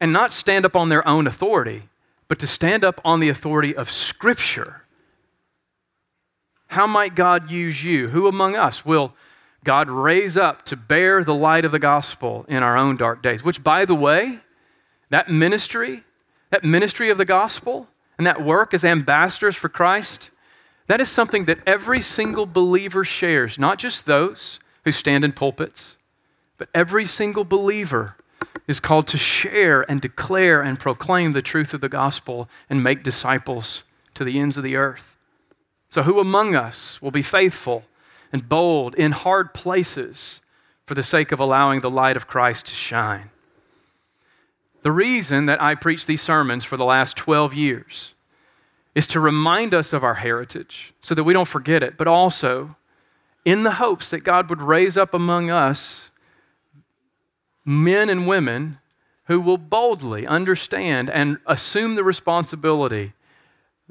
And 0.00 0.12
not 0.12 0.32
stand 0.32 0.64
up 0.64 0.76
on 0.76 0.90
their 0.90 1.06
own 1.08 1.26
authority, 1.26 1.88
but 2.28 2.38
to 2.38 2.46
stand 2.46 2.84
up 2.84 3.00
on 3.04 3.18
the 3.18 3.28
authority 3.28 3.74
of 3.74 3.90
Scripture. 3.90 4.84
How 6.68 6.86
might 6.86 7.16
God 7.16 7.50
use 7.50 7.82
you? 7.82 8.10
Who 8.10 8.28
among 8.28 8.54
us 8.54 8.86
will 8.86 9.12
God 9.64 9.90
raise 9.90 10.36
up 10.36 10.64
to 10.66 10.76
bear 10.76 11.24
the 11.24 11.34
light 11.34 11.64
of 11.64 11.72
the 11.72 11.80
gospel 11.80 12.46
in 12.48 12.62
our 12.62 12.78
own 12.78 12.96
dark 12.96 13.24
days? 13.24 13.42
Which, 13.42 13.64
by 13.64 13.84
the 13.84 13.96
way, 13.96 14.38
that 15.10 15.28
ministry, 15.28 16.04
that 16.50 16.62
ministry 16.62 17.10
of 17.10 17.18
the 17.18 17.24
gospel, 17.24 17.88
and 18.18 18.26
that 18.28 18.44
work 18.44 18.72
as 18.72 18.84
ambassadors 18.84 19.56
for 19.56 19.68
Christ, 19.68 20.30
that 20.86 21.00
is 21.00 21.08
something 21.08 21.46
that 21.46 21.58
every 21.66 22.00
single 22.00 22.46
believer 22.46 23.04
shares, 23.04 23.58
not 23.58 23.80
just 23.80 24.06
those 24.06 24.60
who 24.84 24.92
stand 24.92 25.24
in 25.24 25.32
pulpits, 25.32 25.96
but 26.62 26.68
every 26.76 27.06
single 27.06 27.42
believer 27.42 28.14
is 28.68 28.78
called 28.78 29.08
to 29.08 29.18
share 29.18 29.82
and 29.90 30.00
declare 30.00 30.62
and 30.62 30.78
proclaim 30.78 31.32
the 31.32 31.42
truth 31.42 31.74
of 31.74 31.80
the 31.80 31.88
gospel 31.88 32.48
and 32.70 32.84
make 32.84 33.02
disciples 33.02 33.82
to 34.14 34.22
the 34.22 34.38
ends 34.38 34.56
of 34.56 34.62
the 34.62 34.76
earth. 34.76 35.16
So, 35.88 36.04
who 36.04 36.20
among 36.20 36.54
us 36.54 37.02
will 37.02 37.10
be 37.10 37.20
faithful 37.20 37.82
and 38.32 38.48
bold 38.48 38.94
in 38.94 39.10
hard 39.10 39.52
places 39.52 40.40
for 40.86 40.94
the 40.94 41.02
sake 41.02 41.32
of 41.32 41.40
allowing 41.40 41.80
the 41.80 41.90
light 41.90 42.16
of 42.16 42.28
Christ 42.28 42.66
to 42.66 42.74
shine? 42.74 43.30
The 44.84 44.92
reason 44.92 45.46
that 45.46 45.60
I 45.60 45.74
preach 45.74 46.06
these 46.06 46.22
sermons 46.22 46.64
for 46.64 46.76
the 46.76 46.84
last 46.84 47.16
12 47.16 47.54
years 47.54 48.14
is 48.94 49.08
to 49.08 49.18
remind 49.18 49.74
us 49.74 49.92
of 49.92 50.04
our 50.04 50.14
heritage 50.14 50.94
so 51.00 51.16
that 51.16 51.24
we 51.24 51.32
don't 51.32 51.48
forget 51.48 51.82
it, 51.82 51.96
but 51.98 52.06
also 52.06 52.76
in 53.44 53.64
the 53.64 53.72
hopes 53.72 54.10
that 54.10 54.20
God 54.20 54.48
would 54.48 54.62
raise 54.62 54.96
up 54.96 55.12
among 55.12 55.50
us 55.50 56.08
men 57.64 58.08
and 58.08 58.26
women 58.26 58.78
who 59.26 59.40
will 59.40 59.58
boldly 59.58 60.26
understand 60.26 61.08
and 61.08 61.38
assume 61.46 61.94
the 61.94 62.04
responsibility 62.04 63.12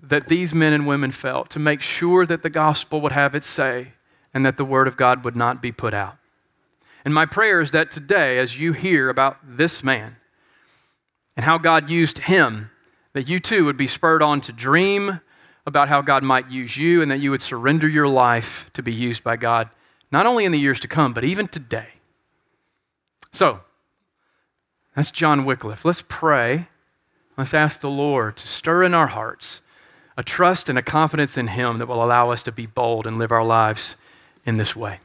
that 0.01 0.27
these 0.27 0.53
men 0.53 0.73
and 0.73 0.87
women 0.87 1.11
felt 1.11 1.49
to 1.49 1.59
make 1.59 1.81
sure 1.81 2.25
that 2.25 2.43
the 2.43 2.49
gospel 2.49 3.01
would 3.01 3.11
have 3.11 3.35
its 3.35 3.47
say 3.47 3.93
and 4.33 4.45
that 4.45 4.57
the 4.57 4.65
word 4.65 4.87
of 4.87 4.97
God 4.97 5.23
would 5.23 5.35
not 5.35 5.61
be 5.61 5.71
put 5.71 5.93
out. 5.93 6.17
And 7.05 7.13
my 7.13 7.25
prayer 7.25 7.61
is 7.61 7.71
that 7.71 7.91
today, 7.91 8.37
as 8.37 8.59
you 8.59 8.73
hear 8.73 9.09
about 9.09 9.37
this 9.43 9.83
man 9.83 10.17
and 11.35 11.45
how 11.45 11.57
God 11.57 11.89
used 11.89 12.19
him, 12.19 12.69
that 13.13 13.27
you 13.27 13.39
too 13.39 13.65
would 13.65 13.77
be 13.77 13.87
spurred 13.87 14.21
on 14.21 14.41
to 14.41 14.51
dream 14.51 15.19
about 15.65 15.89
how 15.89 16.01
God 16.01 16.23
might 16.23 16.49
use 16.49 16.77
you 16.77 17.01
and 17.01 17.11
that 17.11 17.19
you 17.19 17.31
would 17.31 17.41
surrender 17.41 17.87
your 17.87 18.07
life 18.07 18.69
to 18.73 18.83
be 18.83 18.93
used 18.93 19.23
by 19.23 19.35
God, 19.35 19.69
not 20.11 20.25
only 20.25 20.45
in 20.45 20.51
the 20.51 20.59
years 20.59 20.79
to 20.81 20.87
come, 20.87 21.13
but 21.13 21.23
even 21.23 21.47
today. 21.47 21.87
So, 23.33 23.61
that's 24.95 25.11
John 25.11 25.45
Wycliffe. 25.45 25.85
Let's 25.85 26.03
pray. 26.07 26.67
Let's 27.37 27.53
ask 27.53 27.79
the 27.79 27.89
Lord 27.89 28.37
to 28.37 28.47
stir 28.47 28.83
in 28.83 28.93
our 28.93 29.07
hearts 29.07 29.61
a 30.17 30.23
trust 30.23 30.69
and 30.69 30.77
a 30.77 30.81
confidence 30.81 31.37
in 31.37 31.47
Him 31.47 31.77
that 31.77 31.87
will 31.87 32.03
allow 32.03 32.31
us 32.31 32.43
to 32.43 32.51
be 32.51 32.65
bold 32.65 33.07
and 33.07 33.17
live 33.17 33.31
our 33.31 33.43
lives 33.43 33.95
in 34.45 34.57
this 34.57 34.75
way. 34.75 34.99